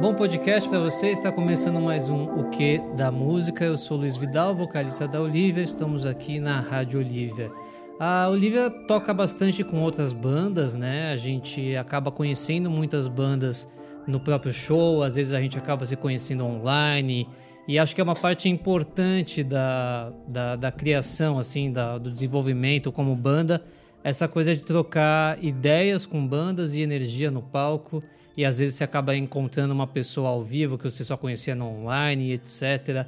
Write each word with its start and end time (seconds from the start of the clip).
Bom 0.00 0.14
podcast 0.14 0.66
para 0.66 0.78
você. 0.78 1.08
Está 1.08 1.30
começando 1.30 1.78
mais 1.78 2.08
um 2.08 2.24
O 2.24 2.48
Que 2.48 2.80
da 2.96 3.12
Música. 3.12 3.66
Eu 3.66 3.76
sou 3.76 3.98
Luiz 3.98 4.16
Vidal, 4.16 4.56
vocalista 4.56 5.06
da 5.06 5.20
Olivia. 5.20 5.62
Estamos 5.62 6.06
aqui 6.06 6.40
na 6.40 6.58
Rádio 6.58 7.00
Olivia. 7.00 7.52
A 7.98 8.26
Olivia 8.30 8.70
toca 8.70 9.12
bastante 9.12 9.62
com 9.62 9.82
outras 9.82 10.14
bandas, 10.14 10.74
né? 10.74 11.12
A 11.12 11.16
gente 11.16 11.76
acaba 11.76 12.10
conhecendo 12.10 12.70
muitas 12.70 13.06
bandas 13.06 13.70
no 14.06 14.18
próprio 14.18 14.54
show, 14.54 15.02
às 15.02 15.16
vezes 15.16 15.34
a 15.34 15.40
gente 15.40 15.58
acaba 15.58 15.84
se 15.84 15.96
conhecendo 15.96 16.46
online. 16.46 17.28
E 17.68 17.78
acho 17.78 17.94
que 17.94 18.00
é 18.00 18.04
uma 18.04 18.16
parte 18.16 18.48
importante 18.48 19.44
da, 19.44 20.10
da, 20.26 20.56
da 20.56 20.72
criação, 20.72 21.38
assim, 21.38 21.70
da, 21.70 21.98
do 21.98 22.10
desenvolvimento 22.10 22.90
como 22.90 23.14
banda, 23.14 23.62
essa 24.02 24.26
coisa 24.26 24.54
de 24.54 24.62
trocar 24.62 25.42
ideias 25.42 26.06
com 26.06 26.26
bandas 26.26 26.74
e 26.74 26.80
energia 26.80 27.30
no 27.30 27.42
palco 27.42 28.02
e 28.36 28.44
às 28.44 28.58
vezes 28.58 28.76
você 28.76 28.84
acaba 28.84 29.14
encontrando 29.14 29.74
uma 29.74 29.86
pessoa 29.86 30.30
ao 30.30 30.42
vivo 30.42 30.78
que 30.78 30.84
você 30.84 31.04
só 31.04 31.16
conhecia 31.16 31.54
no 31.54 31.66
online, 31.66 32.32
etc. 32.32 33.06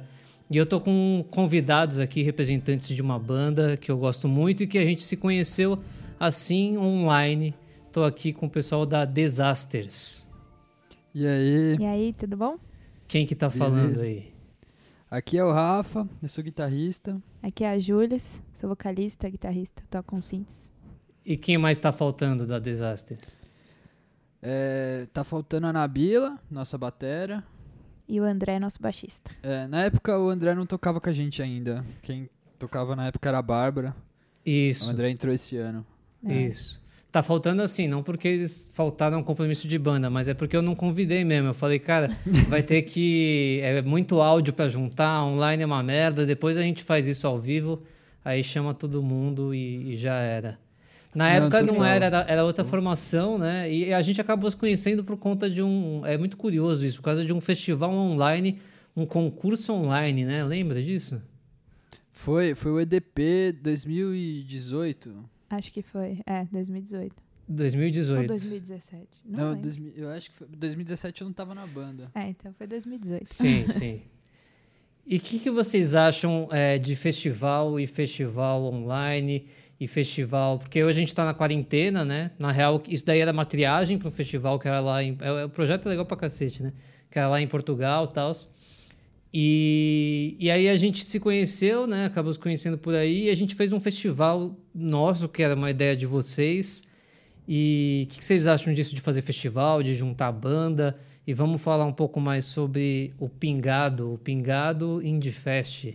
E 0.49 0.57
eu 0.57 0.65
tô 0.65 0.79
com 0.79 1.25
convidados 1.31 1.99
aqui, 1.99 2.21
representantes 2.21 2.89
de 2.89 3.01
uma 3.01 3.17
banda 3.17 3.75
que 3.75 3.89
eu 3.89 3.97
gosto 3.97 4.27
muito 4.27 4.63
e 4.63 4.67
que 4.67 4.77
a 4.77 4.85
gente 4.85 5.03
se 5.03 5.17
conheceu 5.17 5.79
assim 6.19 6.77
online. 6.77 7.55
Tô 7.91 8.03
aqui 8.03 8.31
com 8.33 8.45
o 8.45 8.49
pessoal 8.49 8.85
da 8.85 9.05
Disasters. 9.05 10.27
E 11.15 11.25
aí? 11.25 11.75
E 11.79 11.85
aí, 11.85 12.13
tudo 12.13 12.37
bom? 12.37 12.57
Quem 13.07 13.25
que 13.25 13.35
tá 13.35 13.49
Beleza. 13.49 13.65
falando 13.65 14.01
aí? 14.01 14.33
Aqui 15.09 15.37
é 15.37 15.43
o 15.43 15.51
Rafa, 15.51 16.07
eu 16.21 16.29
sou 16.29 16.43
guitarrista. 16.43 17.21
Aqui 17.41 17.63
é 17.63 17.69
a 17.69 17.77
Júlias, 17.77 18.41
sou 18.51 18.69
vocalista, 18.69 19.29
guitarrista, 19.29 19.83
toco 19.89 20.09
com 20.09 20.21
synths. 20.21 20.72
E 21.25 21.37
quem 21.37 21.57
mais 21.57 21.79
tá 21.79 21.91
faltando 21.91 22.45
da 22.45 22.59
Disasters? 22.59 23.39
É, 24.41 25.07
tá 25.13 25.23
faltando 25.23 25.67
a 25.67 25.73
Nabila, 25.73 26.37
nossa 26.51 26.77
batera. 26.77 27.43
E 28.07 28.19
o 28.19 28.25
André, 28.25 28.59
nosso 28.59 28.81
baixista. 28.81 29.31
É, 29.41 29.65
na 29.67 29.83
época 29.85 30.19
o 30.19 30.29
André 30.29 30.53
não 30.53 30.65
tocava 30.65 30.99
com 30.99 31.09
a 31.09 31.13
gente 31.13 31.41
ainda. 31.41 31.83
Quem 32.01 32.29
tocava 32.59 32.95
na 32.95 33.07
época 33.07 33.29
era 33.29 33.37
a 33.37 33.41
Bárbara. 33.41 33.95
O 34.45 34.49
Isso, 34.49 34.91
André 34.91 35.09
entrou 35.09 35.33
esse 35.33 35.55
ano. 35.55 35.85
É. 36.25 36.33
isso. 36.33 36.81
Tá 37.09 37.21
faltando 37.21 37.61
assim, 37.61 37.87
não 37.87 38.01
porque 38.01 38.27
eles 38.27 38.69
faltaram 38.73 39.19
um 39.19 39.23
compromisso 39.23 39.67
de 39.67 39.77
banda, 39.77 40.09
mas 40.09 40.27
é 40.27 40.33
porque 40.33 40.57
eu 40.57 40.61
não 40.61 40.75
convidei 40.75 41.23
mesmo. 41.23 41.49
Eu 41.49 41.53
falei, 41.53 41.79
cara, 41.79 42.09
vai 42.49 42.63
ter 42.63 42.81
que. 42.81 43.59
É 43.61 43.81
muito 43.81 44.19
áudio 44.19 44.51
pra 44.51 44.67
juntar, 44.67 45.23
online 45.23 45.63
é 45.63 45.65
uma 45.65 45.83
merda, 45.83 46.25
depois 46.25 46.57
a 46.57 46.63
gente 46.63 46.83
faz 46.83 47.07
isso 47.07 47.27
ao 47.27 47.39
vivo, 47.39 47.83
aí 48.25 48.43
chama 48.43 48.73
todo 48.73 49.01
mundo 49.03 49.53
e, 49.53 49.93
e 49.93 49.95
já 49.95 50.15
era. 50.15 50.59
Na 51.13 51.25
Não, 51.25 51.45
época 51.45 51.61
não 51.61 51.85
era, 51.85 52.05
era, 52.05 52.25
era 52.27 52.43
outra 52.43 52.63
formação, 52.63 53.37
né? 53.37 53.71
E 53.71 53.93
a 53.93 54.01
gente 54.01 54.19
acabou 54.19 54.49
se 54.49 54.57
conhecendo 54.57 55.03
por 55.03 55.17
conta 55.17 55.49
de 55.49 55.61
um. 55.61 56.05
É 56.05 56.17
muito 56.17 56.35
curioso 56.37 56.85
isso, 56.85 56.97
por 56.97 57.03
causa 57.03 57.23
de 57.23 57.31
um 57.31 57.39
festival 57.39 57.91
online, 57.91 58.59
um 58.95 59.05
concurso 59.05 59.73
online, 59.73 60.25
né? 60.25 60.43
Lembra 60.43 60.81
disso? 60.81 61.21
Foi, 62.11 62.55
foi 62.55 62.71
o 62.71 62.79
EDP 62.79 63.53
2018. 63.61 65.13
Acho 65.49 65.71
que 65.71 65.81
foi. 65.81 66.19
É, 66.25 66.45
2018. 66.51 67.15
2018. 67.47 68.21
Ou 68.21 68.27
2017. 68.27 69.07
Não, 69.25 69.37
Não, 69.39 69.49
lembro. 69.49 69.63
2000 69.63 69.93
eu 69.97 70.09
acho 70.09 70.31
que 70.31 70.37
foi 70.37 70.47
2017 70.47 71.21
eu 71.21 71.25
não 71.25 71.33
tava 71.33 71.53
na 71.53 71.65
banda. 71.67 72.09
É, 72.15 72.29
então 72.29 72.53
foi 72.53 72.67
2018. 72.67 73.25
Sim, 73.25 73.67
sim. 73.71 74.01
E 75.05 75.17
o 75.17 75.19
que, 75.19 75.37
que 75.39 75.51
vocês 75.51 75.95
acham 75.95 76.47
é, 76.49 76.77
de 76.77 76.95
festival 76.95 77.77
e 77.79 77.85
festival 77.85 78.63
online 78.63 79.47
e 79.83 79.87
festival? 79.87 80.59
Porque 80.59 80.83
hoje 80.83 80.97
a 80.97 80.99
gente 80.99 81.09
está 81.09 81.25
na 81.25 81.33
quarentena, 81.33 82.05
né? 82.05 82.31
Na 82.39 82.51
real, 82.51 82.81
isso 82.87 83.05
daí 83.05 83.19
era 83.19 83.31
uma 83.31 83.45
triagem 83.45 83.97
para 83.97 84.07
um 84.07 84.11
festival 84.11 84.57
que 84.57 84.67
era 84.67 84.79
lá 84.79 85.03
em. 85.03 85.17
É, 85.19 85.45
o 85.45 85.49
projeto 85.49 85.87
é 85.87 85.89
legal 85.89 86.05
pra 86.05 86.15
cacete, 86.15 86.63
né? 86.63 86.73
Que 87.09 87.19
era 87.19 87.27
lá 87.27 87.41
em 87.41 87.47
Portugal 87.47 88.05
e 88.05 88.13
tal. 88.13 88.31
E, 89.33 90.37
e 90.39 90.51
aí 90.51 90.69
a 90.69 90.75
gente 90.75 91.03
se 91.03 91.19
conheceu, 91.19 91.87
né? 91.87 92.05
Acabamos 92.05 92.37
conhecendo 92.37 92.77
por 92.77 92.93
aí. 92.93 93.25
E 93.25 93.29
a 93.29 93.35
gente 93.35 93.55
fez 93.55 93.73
um 93.73 93.79
festival 93.79 94.55
nosso, 94.73 95.27
que 95.27 95.41
era 95.41 95.55
uma 95.55 95.69
ideia 95.69 95.95
de 95.95 96.05
vocês. 96.05 96.83
E 97.47 98.03
o 98.05 98.11
que, 98.11 98.19
que 98.19 98.25
vocês 98.25 98.47
acham 98.47 98.73
disso 98.73 98.95
de 98.95 99.01
fazer 99.01 99.21
festival, 99.21 99.83
de 99.83 99.95
juntar 99.95 100.31
banda? 100.31 100.97
E 101.25 101.33
vamos 101.33 101.61
falar 101.61 101.85
um 101.85 101.93
pouco 101.93 102.19
mais 102.21 102.45
sobre 102.45 103.13
o 103.17 103.27
Pingado, 103.27 104.13
o 104.13 104.17
Pingado 104.17 105.01
Indie 105.03 105.31
Fest. 105.31 105.93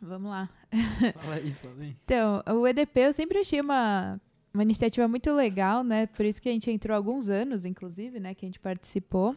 Vamos 0.00 0.30
lá. 0.30 0.50
Fala 1.14 1.36
fala 1.52 1.74
aí. 1.80 1.96
Então, 2.04 2.42
o 2.60 2.66
EDP 2.66 3.00
eu 3.00 3.12
sempre 3.12 3.38
achei 3.38 3.60
uma, 3.60 4.20
uma 4.52 4.62
iniciativa 4.62 5.06
muito 5.08 5.30
legal, 5.32 5.82
né? 5.84 6.06
Por 6.06 6.24
isso 6.24 6.40
que 6.40 6.48
a 6.48 6.52
gente 6.52 6.70
entrou 6.70 6.94
há 6.94 6.96
alguns 6.96 7.28
anos, 7.28 7.64
inclusive, 7.64 8.18
né? 8.20 8.34
Que 8.34 8.44
a 8.44 8.48
gente 8.48 8.60
participou. 8.60 9.36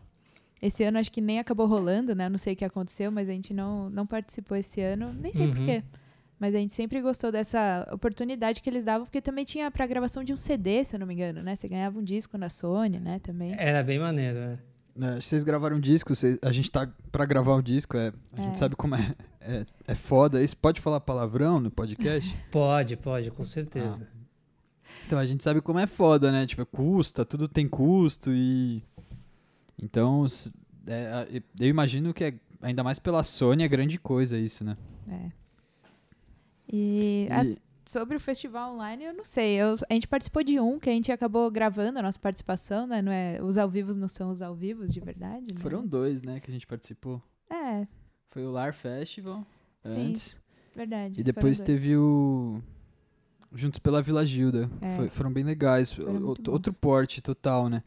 Esse 0.61 0.83
ano 0.83 0.97
acho 0.97 1.11
que 1.11 1.21
nem 1.21 1.37
acabou 1.39 1.67
rolando, 1.67 2.15
né? 2.15 2.25
Eu 2.25 2.29
não 2.31 2.37
sei 2.39 2.53
o 2.53 2.55
que 2.55 2.65
aconteceu, 2.65 3.11
mas 3.11 3.29
a 3.29 3.31
gente 3.31 3.53
não, 3.53 3.89
não 3.89 4.07
participou 4.07 4.57
esse 4.57 4.81
ano. 4.81 5.13
Nem 5.13 5.31
sei 5.33 5.45
Uhum. 5.47 5.53
porquê. 5.55 5.83
Mas 6.39 6.53
a 6.53 6.57
gente 6.59 6.73
sempre 6.73 7.01
gostou 7.01 7.31
dessa 7.31 7.87
oportunidade 7.91 8.61
que 8.61 8.69
eles 8.69 8.83
davam, 8.83 9.05
porque 9.05 9.21
também 9.21 9.43
tinha 9.43 9.69
pra 9.71 9.87
gravação 9.87 10.23
de 10.23 10.31
um 10.33 10.35
CD, 10.37 10.85
se 10.85 10.95
eu 10.95 10.99
não 10.99 11.07
me 11.07 11.13
engano, 11.15 11.41
né? 11.41 11.55
Você 11.55 11.67
ganhava 11.67 11.97
um 11.97 12.03
disco 12.03 12.37
na 12.37 12.49
Sony, 12.49 12.99
né? 12.99 13.19
Também. 13.19 13.53
Era 13.57 13.83
bem 13.83 13.97
maneiro, 13.99 14.37
né? 14.39 14.59
É, 14.99 15.21
vocês 15.21 15.43
gravaram 15.43 15.77
um 15.77 15.79
disco, 15.79 16.15
vocês- 16.15 16.39
a 16.43 16.51
gente 16.51 16.69
tá 16.71 16.87
pra 17.11 17.23
gravar 17.25 17.55
um 17.55 17.61
disco, 17.61 17.95
é, 17.97 18.11
a 18.35 18.41
É. 18.41 18.43
gente 18.45 18.57
sabe 18.57 18.75
como 18.75 18.95
é, 18.95 19.15
é, 19.47 19.65
é 19.87 19.95
foda. 19.95 20.43
Isso 20.43 20.55
pode 20.57 20.81
falar 20.81 20.99
palavrão 20.99 21.59
no 21.59 21.71
podcast? 21.71 22.35
Pode, 22.51 22.97
pode, 22.97 23.31
com 23.31 23.43
certeza. 23.43 24.07
Então 25.05 25.17
a 25.17 25.25
gente 25.25 25.43
sabe 25.43 25.61
como 25.61 25.79
é 25.79 25.87
foda, 25.87 26.31
né? 26.31 26.45
Tipo, 26.45 26.65
custa, 26.65 27.23
tudo 27.25 27.47
tem 27.47 27.67
custo 27.67 28.31
e. 28.33 28.83
Então, 29.81 30.25
é, 30.85 31.05
a- 31.07 31.27
eu 31.59 31.67
imagino 31.67 32.13
que 32.13 32.23
é, 32.25 32.33
ainda 32.61 32.83
mais 32.83 32.99
pela 32.99 33.23
Sony 33.23 33.63
é 33.63 33.67
grande 33.67 33.97
coisa 33.97 34.37
isso, 34.37 34.63
né? 34.65 34.75
É. 35.09 35.31
E, 36.71 37.27
E- 37.29 37.31
as- 37.33 37.61
sobre 37.85 38.17
o 38.17 38.19
festival 38.19 38.73
online, 38.73 39.05
eu 39.05 39.13
não 39.13 39.23
sei. 39.23 39.55
Eu- 39.55 39.77
a 39.89 39.93
gente 39.93 40.07
participou 40.07 40.43
de 40.43 40.59
um 40.59 40.77
que 40.77 40.89
a 40.89 40.93
gente 40.93 41.09
acabou 41.11 41.49
gravando 41.49 41.99
a 41.99 42.01
nossa 42.01 42.19
participação, 42.19 42.85
né? 42.85 43.01
Não 43.01 43.11
é, 43.11 43.41
os 43.41 43.57
ao 43.57 43.69
vivos 43.69 43.95
não 43.95 44.07
são 44.09 44.29
os 44.29 44.41
ao 44.41 44.53
vivos 44.53 44.93
de 44.93 44.99
verdade. 44.99 45.53
né? 45.53 45.59
Foram 45.59 45.85
dois, 45.87 46.21
né, 46.21 46.39
que 46.41 46.49
a 46.51 46.53
gente 46.53 46.67
participou. 46.67 47.21
É, 47.49 47.87
Foi 48.31 48.45
o 48.45 48.51
Lar 48.51 48.73
Festival 48.73 49.45
Sim, 49.85 50.09
antes. 50.09 50.39
verdade. 50.75 51.19
E 51.19 51.23
depois 51.23 51.59
teve 51.59 51.95
o. 51.97 52.61
Juntos 53.53 53.79
pela 53.79 54.01
Vila 54.01 54.25
Gilda. 54.25 54.69
É. 54.81 54.95
Foi- 54.95 55.09
foram 55.09 55.31
bem 55.31 55.43
legais. 55.43 55.91
Foram 55.93 56.17
O- 56.17 56.27
outro, 56.27 56.51
outro 56.51 56.71
bons. 56.73 56.79
porte 56.79 57.21
total, 57.21 57.69
né? 57.69 57.81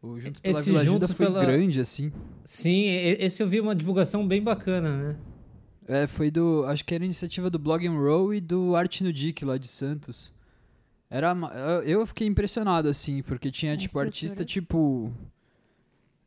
O 0.00 0.18
Juntos 0.18 0.40
pela 0.40 0.50
Esse 0.58 0.70
Vila 0.70 0.82
Gilda 0.84 1.06
Juntos 1.06 1.12
foi 1.16 1.26
pela- 1.26 1.44
grande, 1.44 1.80
assim. 1.80 2.12
Sim, 2.44 2.84
esse 2.86 3.42
eu 3.42 3.48
vi 3.48 3.60
uma 3.60 3.74
divulgação 3.74 4.26
bem 4.26 4.42
bacana, 4.42 4.96
né? 4.96 5.16
É, 5.86 6.06
foi 6.06 6.30
do. 6.30 6.64
Acho 6.66 6.84
que 6.84 6.94
era 6.94 7.04
iniciativa 7.04 7.50
do 7.50 7.58
Blog 7.58 7.86
and 7.86 7.98
Roll 7.98 8.32
e 8.32 8.40
do 8.40 8.76
Arte 8.76 9.02
no 9.02 9.12
Dick 9.12 9.44
lá 9.44 9.58
de 9.58 9.66
Santos. 9.66 10.32
Era. 11.10 11.34
Eu 11.84 12.06
fiquei 12.06 12.28
impressionado, 12.28 12.88
assim, 12.88 13.20
porque 13.22 13.50
tinha, 13.50 13.72
A 13.72 13.76
tipo, 13.76 13.88
estrutura. 13.88 14.06
artista 14.06 14.44
tipo. 14.44 15.12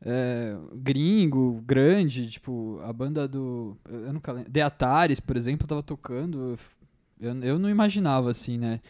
É, 0.04 0.54
gringo, 0.74 1.62
grande, 1.66 2.28
tipo, 2.28 2.78
a 2.84 2.92
banda 2.92 3.26
do. 3.26 3.76
Eu 3.88 4.12
nunca 4.12 4.32
lembro. 4.32 4.50
The 4.50 4.60
Ataris, 4.62 5.18
por 5.18 5.36
exemplo, 5.36 5.66
tava 5.66 5.82
tocando. 5.82 6.58
eu 7.20 7.34
Eu, 7.42 7.58
não 7.58 7.70
imaginava, 7.70 8.30
assim, 8.30 8.58
né? 8.58 8.80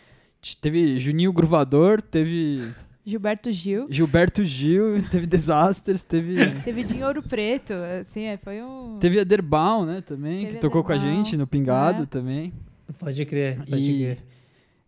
Teve 0.60 0.98
Juninho 0.98 1.32
Gruvador, 1.32 2.02
teve 2.02 2.58
Gilberto 3.06 3.52
Gil. 3.52 3.86
Gilberto 3.88 4.44
Gil, 4.44 5.00
teve 5.10 5.26
Disasters, 5.26 6.02
teve. 6.04 6.34
Teve 6.64 6.82
de 6.84 7.02
Ouro 7.04 7.22
Preto, 7.22 7.72
assim, 8.00 8.24
é, 8.24 8.36
foi 8.36 8.62
um... 8.62 8.98
Teve 8.98 9.20
a 9.20 9.24
Derbaum, 9.24 9.84
né, 9.84 10.00
também, 10.00 10.46
Teve 10.46 10.54
que 10.54 10.60
tocou 10.60 10.82
com 10.82 10.92
a 10.92 10.98
gente 10.98 11.36
no 11.36 11.46
Pingado 11.46 12.02
é. 12.04 12.06
também. 12.06 12.52
Pode 12.98 13.24
crer, 13.26 13.58
pode 13.58 13.76
E- 13.76 13.98
crer. 13.98 14.18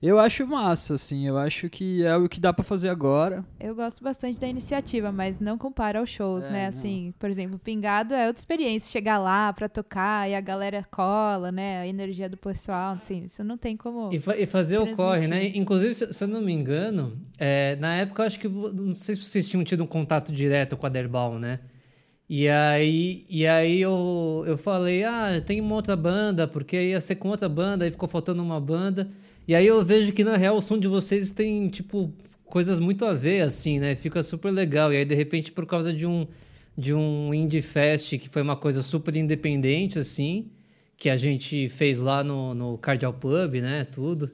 Eu 0.03 0.19
acho 0.19 0.47
massa, 0.47 0.95
assim, 0.95 1.27
eu 1.27 1.39
acho 1.39 1.71
que 1.71 2.05
é 2.05 2.15
o 2.15 2.29
que 2.29 2.39
dá 2.39 2.53
pra 2.53 2.63
fazer 2.63 2.91
agora. 2.91 3.43
Eu 3.59 3.75
gosto 3.75 4.05
bastante 4.05 4.39
da 4.39 4.47
iniciativa, 4.47 5.11
mas 5.11 5.41
não 5.41 5.57
compara 5.57 5.99
aos 6.01 6.11
shows, 6.11 6.45
É, 6.45 6.51
né? 6.51 6.63
não. 6.65 6.69
Assim, 6.69 7.15
por 7.19 7.31
exemplo, 7.31 7.59
Pingado 7.59 8.13
é 8.13 8.27
outra 8.27 8.39
experiência. 8.39 8.93
Chegar 8.93 9.19
lá 9.19 9.51
pra 9.55 9.71
tocar 9.71 10.29
e 10.29 10.35
a 10.35 10.41
galera 10.41 10.87
cola, 10.91 11.51
né? 11.51 11.81
A 11.81 11.87
energia 11.87 12.29
do 12.29 12.37
pessoal, 12.37 12.95
assim, 12.97 13.25
isso 13.25 13.43
não 13.43 13.57
tem 13.57 13.75
como... 13.75 14.11
E, 14.13 14.21
fa- 14.21 14.37
e 14.37 14.45
fazer 14.45 14.79
o 14.79 14.95
corre, 14.95 15.27
né? 15.29 15.47
Inclusive, 15.57 15.95
se, 15.95 16.13
se 16.13 16.23
eu 16.23 16.29
não 16.29 16.43
me 16.43 16.53
engano, 16.53 17.19
é, 17.39 17.75
na 17.77 17.95
época 17.95 18.23
eu 18.23 18.27
acho 18.27 18.39
que. 18.39 18.49
Não 18.49 18.95
sei 18.95 19.15
se 19.15 19.23
vocês 19.23 19.49
tinham 19.49 19.65
tido 19.65 19.83
um 19.83 19.87
contato 19.87 20.31
direto 20.31 20.77
com 20.77 20.85
a 20.85 20.91
Derbal, 20.91 21.39
né? 21.39 21.61
E 22.29 22.49
aí, 22.49 23.25
e 23.31 23.47
aí 23.47 23.81
eu, 23.81 24.45
eu 24.47 24.59
falei, 24.59 25.05
ah, 25.05 25.41
tem 25.45 25.61
uma 25.61 25.75
outra 25.77 25.97
banda, 25.97 26.47
porque 26.47 26.77
ia 26.91 27.01
ser 27.01 27.15
com 27.15 27.29
outra 27.29 27.49
banda, 27.49 27.85
aí 27.85 27.91
ficou 27.91 28.09
faltando 28.09 28.43
uma 28.43 28.61
banda. 28.61 29.09
E 29.47 29.55
aí 29.55 29.67
eu 29.67 29.85
vejo 29.85 30.13
que, 30.13 30.25
na 30.25 30.37
real, 30.37 30.57
o 30.57 30.63
som 30.63 30.79
de 30.79 30.89
vocês 30.89 31.31
tem, 31.31 31.69
tipo, 31.69 32.13
coisas 32.45 32.79
muito 32.79 33.05
a 33.05 33.15
ver, 33.15 33.43
assim, 33.43 33.79
né? 33.79 33.95
Fica 33.95 34.23
super 34.23 34.51
legal. 34.51 34.93
E 34.93 34.97
aí, 34.97 35.05
de 35.05 35.15
repente, 35.15 35.53
por 35.53 35.67
causa 35.67 35.93
de 35.93 36.05
um, 36.07 36.27
de 36.77 36.93
um 36.93 37.33
Indie 37.33 37.63
Fest, 37.63 38.19
que 38.19 38.29
foi 38.29 38.43
uma 38.43 38.57
coisa 38.57 38.83
super 38.83 39.15
independente, 39.15 39.99
assim, 39.99 40.51
que 40.97 41.09
a 41.09 41.17
gente 41.17 41.69
fez 41.69 41.99
lá 41.99 42.25
no, 42.25 42.55
no 42.55 42.79
Cardial 42.79 43.13
Pub, 43.13 43.55
né? 43.61 43.85
Tudo. 43.85 44.31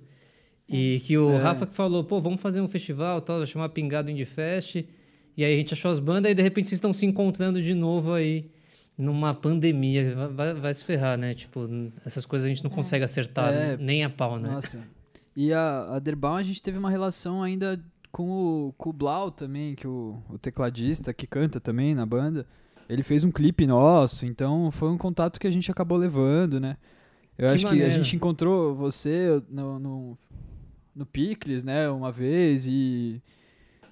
E 0.69 1.03
que 1.05 1.19
o 1.19 1.33
É. 1.33 1.37
Rafa 1.39 1.67
que 1.67 1.75
falou, 1.75 2.03
pô, 2.05 2.21
vamos 2.21 2.41
fazer 2.41 2.61
um 2.63 2.69
festival, 2.69 3.21
tal, 3.21 3.39
vai 3.39 3.47
chamar 3.47 3.69
Pingado 3.69 4.11
Indie 4.11 4.25
Fest. 4.25 4.77
E 5.37 5.45
aí 5.45 5.53
a 5.55 5.57
gente 5.57 5.75
achou 5.75 5.91
as 5.91 5.99
bandas 5.99 6.31
e 6.33 6.35
de 6.35 6.43
repente 6.43 6.69
vocês 6.69 6.77
estão 6.77 6.93
se 6.93 7.05
encontrando 7.05 7.61
de 7.61 7.75
novo 7.75 8.15
aí 8.15 8.51
numa 8.97 9.35
pandemia. 9.35 10.15
Vai, 10.35 10.55
vai, 10.55 10.73
se 10.73 10.85
ferrar, 10.85 11.19
né? 11.19 11.35
Tipo, 11.35 11.69
essas 12.07 12.25
coisas 12.25 12.47
a 12.47 12.49
gente 12.49 12.63
não 12.65 12.71
consegue 12.71 13.05
acertar 13.05 13.53
É. 13.53 13.77
nem 13.77 14.05
a 14.05 14.09
pau, 14.11 14.39
né? 14.39 14.49
Nossa. 14.51 14.87
E 15.35 15.53
a, 15.53 15.95
a 15.95 15.99
Derbaum 15.99 16.37
a 16.37 16.43
gente 16.43 16.63
teve 16.63 16.79
uma 16.79 16.91
relação 16.91 17.43
ainda 17.43 17.83
com 18.11 18.31
o, 18.69 18.75
com 18.77 18.91
o 18.91 18.93
Blau 18.93 19.31
também, 19.31 19.75
que 19.75 19.87
o, 19.87 20.23
o 20.29 20.39
tecladista 20.39 21.15
que 21.15 21.27
canta 21.27 21.59
também 21.61 21.95
na 21.95 22.05
banda. 22.05 22.47
Ele 22.89 23.03
fez 23.03 23.25
um 23.25 23.31
clipe 23.31 23.67
nosso, 23.67 24.27
então 24.27 24.71
foi 24.71 24.91
um 24.91 24.99
contato 24.99 25.41
que 25.41 25.47
a 25.47 25.51
gente 25.51 25.71
acabou 25.71 25.97
levando, 25.97 26.61
né? 26.61 26.77
Eu 27.39 27.49
Que 27.49 27.55
acho 27.55 27.65
que 27.65 27.69
a 27.69 27.71
maneiro. 27.71 27.93
gente 27.93 28.15
encontrou 28.15 28.75
você 28.75 29.43
no, 29.49 29.79
no, 29.79 30.19
no 30.95 31.07
Picles, 31.07 31.65
né, 31.65 31.89
uma 31.89 32.13
vez 32.13 32.67
e 32.69 33.23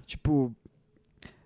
tipo, 0.06 0.54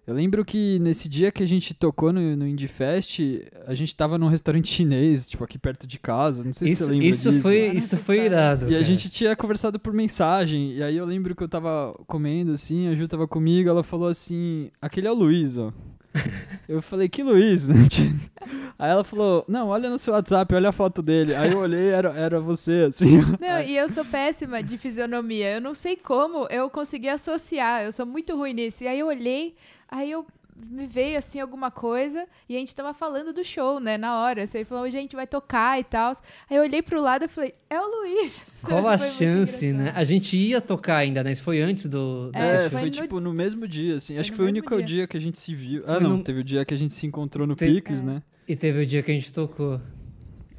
eu 0.07 0.15
lembro 0.15 0.45
que 0.45 0.79
nesse 0.81 1.09
dia 1.09 1.33
que 1.33 1.43
a 1.43 1.49
gente 1.49 1.73
tocou 1.73 2.13
no, 2.13 2.37
no 2.37 2.47
Indie 2.47 2.69
Fest, 2.69 3.21
a 3.67 3.75
gente 3.75 3.95
tava 3.97 4.19
num 4.19 4.29
restaurante 4.29 4.69
chinês, 4.69 5.27
tipo, 5.29 5.43
aqui 5.43 5.59
perto 5.59 5.87
de 5.87 5.99
casa, 5.99 6.45
não 6.45 6.53
sei 6.53 6.69
se 6.69 6.75
Isso, 6.75 6.85
você 6.85 6.93
lembra 6.93 7.07
isso 7.07 7.31
disso. 7.31 7.43
foi, 7.43 7.61
Caraca, 7.61 7.79
isso 7.79 7.97
foi 7.97 8.17
cara. 8.17 8.27
irado. 8.27 8.65
E 8.65 8.69
a 8.69 8.73
cara. 8.73 8.85
gente 8.85 9.09
tinha 9.09 9.35
conversado 9.35 9.79
por 9.79 9.93
mensagem. 9.93 10.75
E 10.75 10.83
aí 10.83 10.97
eu 10.97 11.07
lembro 11.07 11.35
que 11.35 11.43
eu 11.43 11.49
tava 11.49 11.95
comendo 12.07 12.53
assim, 12.53 12.89
a 12.89 12.95
Ju 12.95 13.09
tava 13.09 13.27
comigo, 13.27 13.69
ela 13.69 13.83
falou 13.83 14.09
assim: 14.09 14.71
aquele 14.81 15.07
é 15.07 15.11
o 15.11 15.15
Luiz, 15.15 15.57
ó. 15.57 15.73
eu 16.69 16.81
falei, 16.81 17.09
que 17.09 17.23
Luiz, 17.23 17.67
né? 17.67 17.75
Aí 18.79 18.91
ela 18.91 19.05
falou, 19.05 19.45
não, 19.49 19.69
olha 19.69 19.89
no 19.89 19.99
seu 19.99 20.15
WhatsApp, 20.15 20.55
olha 20.55 20.69
a 20.69 20.73
foto 20.73 21.03
dele. 21.03 21.35
Aí 21.35 21.53
eu 21.53 21.59
olhei, 21.59 21.89
era, 21.89 22.11
era 22.13 22.41
você, 22.41 22.87
assim. 22.89 23.19
Não, 23.41 23.61
e 23.61 23.77
eu 23.77 23.89
sou 23.89 24.05
péssima 24.05 24.63
de 24.63 24.77
fisionomia. 24.79 25.55
Eu 25.55 25.61
não 25.61 25.75
sei 25.75 25.97
como 25.97 26.47
eu 26.49 26.69
consegui 26.71 27.09
associar. 27.09 27.83
Eu 27.83 27.93
sou 27.93 28.05
muito 28.07 28.37
ruim 28.37 28.53
nisso. 28.53 28.85
E 28.85 28.89
aí 28.89 28.99
eu 28.99 29.07
olhei, 29.07 29.55
aí 29.99 30.11
eu 30.11 30.27
me 30.57 30.87
veio 30.87 31.19
assim 31.19 31.41
alguma 31.41 31.69
coisa 31.69 32.27
e 32.49 32.55
a 32.55 32.59
gente 32.61 32.75
tava 32.75 32.95
falando 32.95 33.33
do 33.33 33.43
show, 33.43 33.81
né, 33.81 33.99
na 33.99 34.21
hora. 34.23 34.47
Você 34.47 34.65
falou, 34.65 34.89
gente 34.89 35.17
vai 35.17 35.27
tocar 35.27 35.81
e 35.81 35.85
tal. 35.85 36.13
Aí 36.49 36.57
eu 36.57 36.63
olhei 36.63 36.81
pro 36.81 37.01
lado 37.03 37.25
e 37.25 37.29
falei, 37.29 37.55
é 37.69 37.81
o 37.81 37.85
Luiz. 37.85 38.41
Qual 38.63 38.87
a 38.89 38.97
chance, 38.97 39.73
né? 39.73 39.93
A 39.97 40.05
gente 40.05 40.37
ia 40.37 40.61
tocar 40.61 40.99
ainda, 40.99 41.25
né? 41.25 41.33
Isso 41.33 41.43
foi 41.43 41.61
antes 41.61 41.87
do. 41.87 42.31
do 42.31 42.39
É, 42.39 42.67
É, 42.67 42.71
foi, 42.71 42.81
foi 42.81 42.85
no- 42.85 42.91
tipo 42.91 43.21
no 43.21 43.33
mesmo 43.35 43.67
dia, 43.67 43.97
assim. 43.97 44.15
Foi 44.15 44.21
Acho 44.21 44.31
que 44.31 44.37
foi 44.37 44.47
o 44.47 44.49
único 44.49 44.77
dia. 44.77 44.87
dia. 44.87 45.07
que 45.09 45.17
a 45.17 45.21
gente 45.21 45.39
se 45.39 45.55
viu. 45.55 45.83
Foi 45.83 45.95
ah, 45.97 46.01
não, 46.01 46.17
no- 46.19 46.23
teve 46.23 46.41
o 46.41 46.45
dia 46.45 46.65
que 46.65 46.73
a 46.75 46.79
gente 46.79 46.93
se 46.95 47.05
encontrou 47.07 47.47
no 47.47 47.57
Te- 47.57 47.67
Picles, 47.67 48.01
É. 48.01 48.05
né? 48.05 48.23
E 48.47 48.55
teve 48.55 48.83
o 48.83 48.87
dia 48.87 49.03
que 49.03 49.11
a 49.11 49.15
gente 49.15 49.33
tocou. 49.33 49.81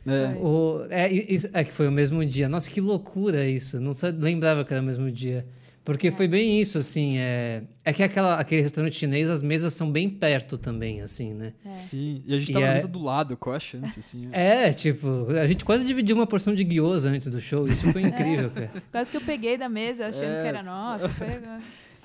É. 0.07 0.37
O, 0.39 0.85
é, 0.89 1.11
isso- 1.11 1.49
é 1.53 1.63
que 1.63 1.71
foi 1.71 1.87
o 1.87 1.91
mesmo 1.91 2.23
dia. 2.25 2.47
Nossa, 2.49 2.69
que 2.69 2.79
loucura 2.81 3.47
isso. 3.47 3.79
Não 3.79 3.91
lembrava 4.19 4.63
que 4.65 4.73
era 4.73 4.81
o 4.81 4.85
mesmo 4.85 5.09
dia. 5.11 5.45
Porque 5.85 6.09
foi 6.09 6.27
bem 6.27 6.59
isso, 6.59 6.79
assim. 6.79 7.19
É, 7.19 7.61
é 7.85 7.93
que 7.93 8.01
aquela, 8.01 8.35
aquele 8.39 8.61
restaurante 8.63 8.95
chinês, 8.97 9.29
as 9.29 9.43
mesas 9.43 9.71
são 9.73 9.91
bem 9.91 10.09
perto 10.09 10.57
também, 10.57 10.99
assim, 11.01 11.33
né? 11.35 11.53
Sim. 11.77 12.23
E 12.25 12.35
a 12.35 12.39
gente 12.39 12.49
E 12.49 12.53
tava 12.53 12.65
na 12.65 12.71
é- 12.71 12.75
mesa 12.75 12.87
do 12.87 12.99
lado, 13.03 13.37
qual 13.37 13.55
a 13.55 13.59
chance, 13.59 13.99
assim? 13.99 14.27
É, 14.31 14.73
tipo, 14.73 15.27
a 15.29 15.45
gente 15.45 15.63
quase 15.63 15.85
dividiu 15.85 16.15
uma 16.15 16.25
porção 16.25 16.55
de 16.55 16.63
guiosa 16.63 17.11
antes 17.11 17.27
do 17.27 17.39
show. 17.39 17.67
Isso 17.67 17.91
foi 17.91 18.01
incrível, 18.03 18.49
cara. 18.49 18.71
Quase 18.91 19.11
que 19.11 19.17
eu 19.17 19.21
peguei 19.21 19.57
da 19.59 19.69
mesa 19.69 20.07
achando 20.07 20.23
É. 20.23 20.41
que 20.41 20.47
era 20.47 20.63
nossa. 20.63 21.07
Foi... 21.07 21.27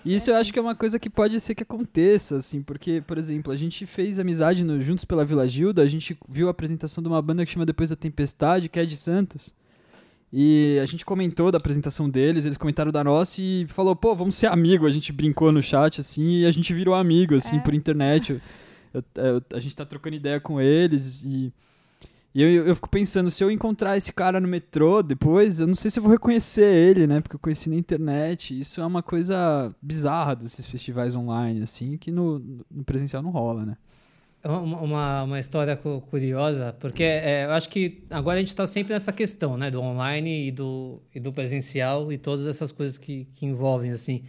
E 0.05 0.15
Isso 0.15 0.31
eu 0.31 0.37
acho 0.37 0.53
que 0.53 0.59
é 0.59 0.63
uma 0.63 0.75
coisa 0.75 0.99
que 0.99 1.09
pode 1.09 1.41
ser 1.41 1.55
que 1.55 1.63
aconteça, 1.63 2.37
assim, 2.37 2.61
porque, 2.63 3.03
por 3.07 3.17
exemplo, 3.17 3.51
a 3.51 3.57
gente 3.57 3.87
fez 3.87 4.19
amizade 4.19 4.63
no 4.63 4.79
Juntos 4.83 5.07
pela 5.07 5.25
Vila 5.25 5.49
Gilda, 5.49 5.81
a 5.83 5.87
gente 5.87 6.19
viu 6.29 6.49
a 6.49 6.51
apresentação 6.51 7.03
de 7.03 7.09
uma 7.09 7.21
banda 7.23 7.47
que 7.47 7.53
chama 7.53 7.65
Depois 7.67 7.89
da 7.89 7.97
Tempestade, 7.97 8.69
que 8.69 8.79
é 8.79 8.85
de 8.85 8.97
Santos. 8.97 9.55
E 10.33 10.79
a 10.81 10.87
gente 10.87 11.05
comentou 11.05 11.51
da 11.51 11.59
apresentação 11.59 12.09
deles, 12.09 12.45
eles 12.45 12.57
comentaram 12.57 12.93
da 12.93 13.03
nossa 13.03 13.41
e 13.43 13.67
falou, 13.69 13.97
pô, 13.97 14.15
vamos 14.15 14.37
ser 14.37 14.47
amigo. 14.47 14.87
A 14.87 14.91
gente 14.91 15.13
brincou 15.13 15.51
no 15.51 15.63
chat, 15.63 16.01
assim, 16.01 16.39
e 16.39 16.47
a 16.47 16.51
gente 16.53 16.73
virou 16.73 16.95
amigo, 16.95 17.35
assim, 17.35 17.57
É. 17.57 17.61
por 17.61 17.75
internet. 17.75 18.41
Eu- 18.95 19.03
eu- 19.17 19.43
a 19.55 19.61
gente 19.61 19.75
tá 19.75 19.85
trocando 19.85 20.17
ideia 20.17 20.39
com 20.41 20.61
eles 20.61 21.23
e. 21.25 21.53
E 22.33 22.41
eu, 22.43 22.65
eu 22.67 22.75
fico 22.77 22.89
pensando, 22.89 23.29
se 23.29 23.43
eu 23.43 23.51
encontrar 23.51 23.97
esse 23.97 24.13
cara 24.13 24.39
no 24.41 24.47
metrô 24.47 25.03
depois, 25.03 25.59
eu 25.59 25.67
não 25.67 25.75
sei 25.75 25.91
se 25.91 25.99
eu 25.99 26.03
vou 26.05 26.13
reconhecer 26.13 26.63
ele, 26.73 27.05
né? 27.05 27.21
Porque 27.21 27.35
eu 27.35 27.41
conheci 27.41 27.69
na 27.69 27.75
internet. 27.75 28.57
Isso 28.57 28.81
é 28.81 28.87
uma 28.87 29.03
coisa 29.03 29.75
bizarra 29.83 30.37
desses 30.37 30.65
festivais 30.65 31.17
online, 31.17 31.61
assim, 31.63 31.97
que 31.97 32.13
no, 32.13 32.39
no 32.71 32.85
presencial 32.85 33.21
não 33.21 33.31
rola, 33.33 33.67
né? 33.67 33.77
Uma, 34.43 35.23
uma, 35.25 35.39
história 35.39 35.77
cu- 35.77 36.01
curiosa, 36.11 36.75
porque 36.81 37.03
é, 37.03 37.45
eu 37.45 37.51
acho 37.51 37.69
que 37.69 38.05
agora 38.09 38.37
a 38.37 38.41
gente 38.41 38.49
está 38.49 38.67
sempre 38.67 38.95
nessa 38.95 39.13
questão, 39.13 39.59
né? 39.59 39.71
Do 39.71 39.83
online 39.83 40.49
e 40.49 40.51
do, 40.51 41.03
e 41.15 41.21
do 41.21 41.31
presencial 41.31 42.11
e 42.11 42.17
todas 42.17 42.47
essas 42.47 42.73
coisas 42.73 42.97
que, 42.97 43.27
que 43.35 43.45
envolvem, 43.45 43.91
assim. 43.91 44.25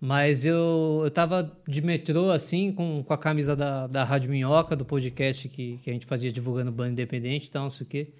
Mas 0.00 0.46
eu, 0.46 1.00
eu 1.02 1.10
tava 1.10 1.52
de 1.66 1.82
metrô, 1.82 2.30
assim, 2.30 2.70
com, 2.70 3.02
com 3.02 3.12
a 3.12 3.18
camisa 3.18 3.56
da, 3.56 3.88
da 3.88 4.04
Rádio 4.04 4.30
Minhoca, 4.30 4.76
do 4.76 4.84
podcast 4.84 5.48
que, 5.48 5.78
que 5.78 5.90
a 5.90 5.92
gente 5.92 6.06
fazia 6.06 6.30
divulgando 6.30 6.70
banda 6.70 6.92
independente 6.92 7.48
e 7.48 7.50
tal, 7.50 7.64
não 7.64 7.70
sei 7.70 7.84
o 7.84 7.88
quê. 7.88 8.12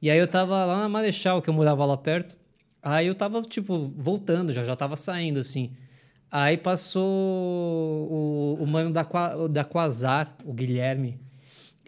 E 0.00 0.10
aí 0.10 0.18
eu 0.18 0.26
tava 0.26 0.64
lá 0.64 0.78
na 0.78 0.88
Marechal, 0.88 1.42
que 1.42 1.50
eu 1.50 1.54
morava 1.54 1.84
lá 1.84 1.98
perto. 1.98 2.34
Aí 2.82 3.06
eu 3.06 3.14
tava, 3.14 3.42
tipo, 3.42 3.92
voltando, 3.94 4.54
já, 4.54 4.64
já 4.64 4.74
tava 4.74 4.96
saindo, 4.96 5.38
assim. 5.38 5.72
Aí 6.30 6.56
passou 6.56 7.08
o, 7.08 8.58
o 8.60 8.66
mano 8.66 8.92
da, 8.92 9.06
da 9.50 9.64
Quasar, 9.64 10.36
o 10.44 10.52
Guilherme. 10.52 11.18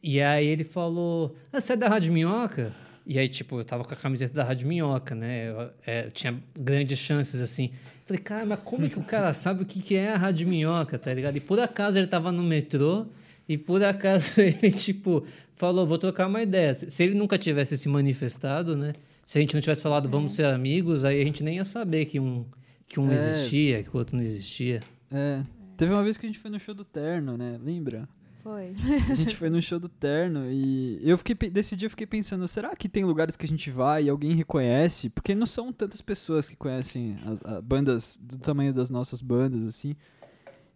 E 0.02 0.20
aí 0.20 0.46
ele 0.46 0.64
falou: 0.64 1.36
ah, 1.52 1.60
Você 1.60 1.74
é 1.74 1.76
da 1.76 1.88
Rádio 1.88 2.12
Minhoca? 2.12 2.74
E 3.06 3.18
aí, 3.18 3.28
tipo, 3.28 3.58
eu 3.58 3.64
tava 3.64 3.84
com 3.84 3.92
a 3.92 3.96
camiseta 3.96 4.32
da 4.34 4.44
Rádio 4.44 4.68
Minhoca, 4.68 5.14
né? 5.14 5.48
Eu, 5.48 5.70
é, 5.84 6.02
tinha 6.10 6.40
grandes 6.58 6.98
chances, 6.98 7.40
assim. 7.40 7.70
Falei, 8.04 8.22
cara, 8.22 8.46
mas 8.46 8.60
como 8.64 8.88
que 8.88 8.98
o 8.98 9.02
cara 9.02 9.34
sabe 9.34 9.62
o 9.62 9.66
que, 9.66 9.82
que 9.82 9.96
é 9.96 10.12
a 10.12 10.16
Rádio 10.16 10.46
Minhoca, 10.46 10.98
tá 10.98 11.12
ligado? 11.12 11.36
E 11.36 11.40
por 11.40 11.58
acaso 11.58 11.98
ele 11.98 12.06
tava 12.06 12.30
no 12.32 12.42
metrô 12.42 13.06
e 13.48 13.58
por 13.58 13.82
acaso 13.82 14.32
ele, 14.40 14.70
tipo, 14.72 15.24
falou: 15.54 15.86
Vou 15.86 15.98
trocar 15.98 16.28
uma 16.28 16.42
ideia. 16.42 16.74
Se 16.74 16.90
se 16.90 17.02
ele 17.02 17.14
nunca 17.14 17.36
tivesse 17.36 17.76
se 17.76 17.88
manifestado, 17.88 18.74
né? 18.74 18.94
Se 19.24 19.38
a 19.38 19.40
gente 19.40 19.54
não 19.54 19.60
tivesse 19.60 19.82
falado, 19.82 20.08
vamos 20.08 20.34
ser 20.34 20.46
amigos, 20.46 21.04
aí 21.04 21.20
a 21.20 21.24
gente 21.24 21.42
nem 21.42 21.56
ia 21.56 21.64
saber 21.64 22.06
que 22.06 22.18
um, 22.18 22.44
que 22.90 22.98
um 23.00 23.08
É. 23.10 23.14
existia, 23.14 23.82
que 23.84 23.88
o 23.88 23.96
outro 23.96 24.16
não 24.16 24.22
existia. 24.22 24.82
É. 25.10 25.42
Teve 25.76 25.92
uma 25.94 26.02
vez 26.02 26.16
que 26.18 26.26
a 26.26 26.28
gente 26.28 26.38
foi 26.40 26.50
no 26.50 26.58
show 26.60 26.74
do 26.74 26.84
Terno, 26.84 27.36
né? 27.38 27.58
Lembra? 27.62 28.06
Foi. 28.42 28.74
A 29.10 29.14
gente 29.14 29.36
foi 29.36 29.48
no 29.48 29.62
show 29.62 29.78
do 29.78 29.88
Terno 29.88 30.50
e 30.50 30.98
eu 31.02 31.16
fiquei 31.16 31.34
desse 31.50 31.76
dia 31.76 31.86
eu 31.86 31.90
fiquei 31.90 32.06
pensando, 32.06 32.46
será 32.48 32.74
que 32.74 32.88
tem 32.88 33.04
lugares 33.04 33.36
que 33.36 33.44
a 33.44 33.48
gente 33.48 33.70
vai 33.70 34.04
e 34.04 34.08
alguém 34.08 34.32
reconhece? 34.34 35.08
Porque 35.08 35.34
não 35.34 35.46
são 35.46 35.72
tantas 35.72 36.00
pessoas 36.00 36.48
que 36.48 36.56
conhecem 36.56 37.16
as, 37.26 37.44
a- 37.44 37.60
bandas 37.62 38.18
do 38.20 38.36
tamanho 38.38 38.72
das 38.74 38.90
nossas 38.90 39.22
bandas 39.22 39.64
assim. 39.64 39.94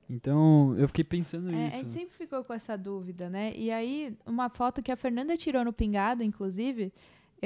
Então, 0.09 0.75
eu 0.79 0.87
fiquei 0.87 1.05
pensando 1.05 1.51
É, 1.51 1.65
a 1.65 1.67
isso. 1.67 1.79
gente 1.79 1.91
sempre 1.91 2.15
ficou 2.17 2.45
com 2.45 2.53
essa 2.53 2.77
dúvida, 2.77 3.29
né? 3.31 3.53
E 3.57 3.71
aí, 3.71 4.15
uma 4.27 4.51
foto 4.51 4.83
que 4.83 4.93
a 4.93 4.97
Fernanda 4.97 5.35
tirou 5.37 5.65
no 5.65 5.73
Pingado, 5.73 6.23
inclusive, 6.23 6.93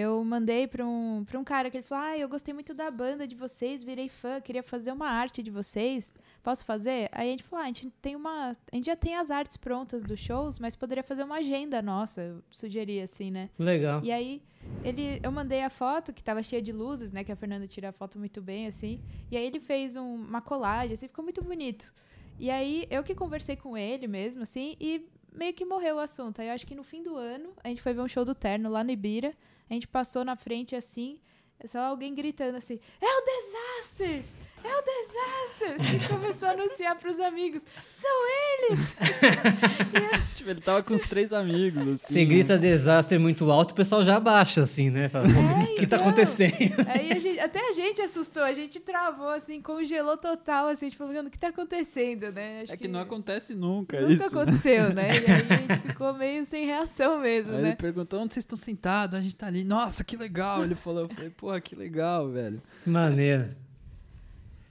eu 0.01 0.23
mandei 0.25 0.67
pra 0.67 0.87
um, 0.87 1.25
pra 1.27 1.39
um 1.39 1.45
cara 1.45 1.71
que 1.71 1.77
ele 1.79 1.85
falou: 1.87 2.05
Ah, 2.05 2.17
eu 2.19 2.29
gostei 2.29 2.55
muito 2.55 2.73
da 2.75 2.91
banda 2.91 3.27
de 3.27 3.35
vocês, 3.35 3.83
virei 3.83 4.09
fã, 4.09 4.41
queria 4.41 4.63
fazer 4.63 4.93
uma 4.93 5.09
arte 5.09 5.43
de 5.43 5.51
vocês. 5.51 6.15
Posso 6.43 6.65
fazer? 6.65 7.09
Aí 7.13 7.29
a 7.29 7.31
gente 7.33 7.43
falou: 7.45 7.63
ah, 7.65 7.69
a 7.69 7.73
gente 7.73 7.91
tem 8.01 8.15
uma. 8.17 8.57
A 8.73 8.77
gente 8.77 8.87
já 8.87 8.97
tem 8.97 9.17
as 9.17 9.31
artes 9.31 9.57
prontas 9.57 10.05
dos 10.05 10.19
shows, 10.21 10.59
mas 10.59 10.77
poderia 10.77 11.03
fazer 11.03 11.25
uma 11.25 11.37
agenda 11.37 11.83
nossa. 11.83 12.21
Eu 12.23 12.43
sugeri 12.51 13.01
assim, 13.01 13.31
né? 13.31 13.51
Legal. 13.59 14.01
E 14.05 14.13
aí, 14.13 14.43
ele, 14.85 15.21
eu 15.23 15.33
mandei 15.33 15.63
a 15.63 15.71
foto, 15.71 16.13
que 16.13 16.23
tava 16.23 16.43
cheia 16.43 16.63
de 16.63 16.73
luzes, 16.73 17.11
né? 17.13 17.25
Que 17.25 17.33
a 17.33 17.37
Fernanda 17.37 17.67
tira 17.67 17.89
a 17.89 17.93
foto 17.93 18.19
muito 18.19 18.41
bem, 18.41 18.67
assim. 18.67 19.01
E 19.31 19.37
aí 19.37 19.45
ele 19.45 19.61
fez 19.61 19.97
um- 19.97 20.15
uma 20.15 20.41
colagem, 20.41 20.95
assim, 20.95 21.09
ficou 21.09 21.25
muito 21.25 21.43
bonito. 21.43 21.93
E 22.39 22.51
aí, 22.51 22.87
eu 22.91 23.03
que 23.03 23.15
conversei 23.15 23.57
com 23.57 23.77
ele 23.77 24.07
mesmo, 24.07 24.43
assim, 24.43 24.77
e 24.81 25.05
meio 25.33 25.53
que 25.53 25.65
morreu 25.65 25.97
o 25.97 25.99
assunto. 25.99 26.41
Aí 26.41 26.49
eu 26.49 26.55
acho 26.55 26.67
que 26.67 26.75
no 26.75 26.85
fim 26.85 27.03
do 27.03 27.17
ano, 27.17 27.51
a 27.65 27.69
gente 27.69 27.83
foi 27.83 27.93
ver 27.93 28.01
um 28.01 28.09
show 28.09 28.25
do 28.25 28.35
Terno 28.35 28.69
lá 28.71 28.83
no 28.85 28.91
Ibira. 28.93 29.35
A 29.69 29.75
gente 29.75 29.87
passou 29.89 30.25
na 30.25 30.37
frente, 30.37 30.75
assim, 30.75 31.21
só 31.67 31.81
alguém 31.81 32.15
gritando 32.15 32.57
assim, 32.57 32.79
é 33.01 33.07
o 33.07 33.25
Disasters! 33.25 34.27
É 34.65 34.69
o 34.69 34.83
Disasters! 35.79 36.05
E 36.05 36.09
começou 36.09 36.49
a 36.49 36.53
anunciar 36.53 36.97
pros 36.97 37.19
amigos, 37.21 37.63
são 37.93 38.11
eles! 38.71 38.81
Tipo, 40.35 40.51
ele 40.51 40.61
tava 40.61 40.83
com 40.85 40.95
os 40.95 41.01
três 41.03 41.33
amigos 41.33 41.83
assim. 41.89 42.15
Você 42.15 42.25
grita 42.25 42.57
desastre 42.57 43.19
muito 43.19 43.51
alto, 43.51 43.73
o 43.73 43.75
pessoal 43.75 44.05
já 44.05 44.17
abaixa, 44.17 44.63
assim, 44.63 44.89
né? 44.89 45.09
Fala, 45.09 45.25
"Pô, 45.25 45.31
o 45.41 45.67
que, 45.67 45.73
que 45.81 45.87
tá 45.87 45.97
então. 45.97 46.01
acontecendo? 46.09 46.77
Aí 46.87 47.11
a 47.11 47.19
gente, 47.19 47.41
até 47.41 47.59
a 47.69 47.73
gente 47.73 48.01
assustou, 48.01 48.45
a 48.45 48.53
gente 48.53 48.79
travou, 48.79 49.31
assim, 49.31 49.61
congelou 49.61 50.17
total, 50.17 50.69
assim, 50.69 50.89
tipo, 50.89 51.05
falando, 51.09 51.27
o 51.27 51.31
que 51.31 51.39
tá 51.39 51.49
acontecendo, 51.49 52.31
né? 52.31 52.61
Acho 52.63 52.73
É 52.73 52.77
que 52.77 52.87
não 52.87 53.01
acontece 53.01 53.53
nunca, 53.55 54.01
Nunca 54.01 54.13
isso. 54.13 54.23
né? 54.23 54.43
aconteceu, 54.43 54.95
né? 54.95 55.09
E 55.19 55.31
aí 55.31 55.33
a 55.33 55.57
gente 55.57 55.89
ficou 55.89 56.15
meio 56.15 56.45
sem 56.47 56.65
reação 56.67 57.19
mesmo, 57.19 57.55
Aí 57.57 57.63
né? 57.63 57.69
ele 57.71 57.77
perguntou 57.77 58.21
onde 58.21 58.33
vocês 58.35 58.45
estão 58.45 58.57
sentados, 58.57 59.19
a 59.19 59.21
gente 59.21 59.35
tá 59.35 59.49
ali. 59.49 59.65
Nossa, 59.65 60.05
que 60.05 60.17
legal! 60.17 60.63
Ele 60.63 60.77
falou, 60.77 61.03
eu 61.03 61.09
falei, 61.09 61.31
porra, 61.31 61.61
que 61.61 61.75
legal, 61.75 62.31
velho. 62.31 62.63
Maneiro. 62.87 63.51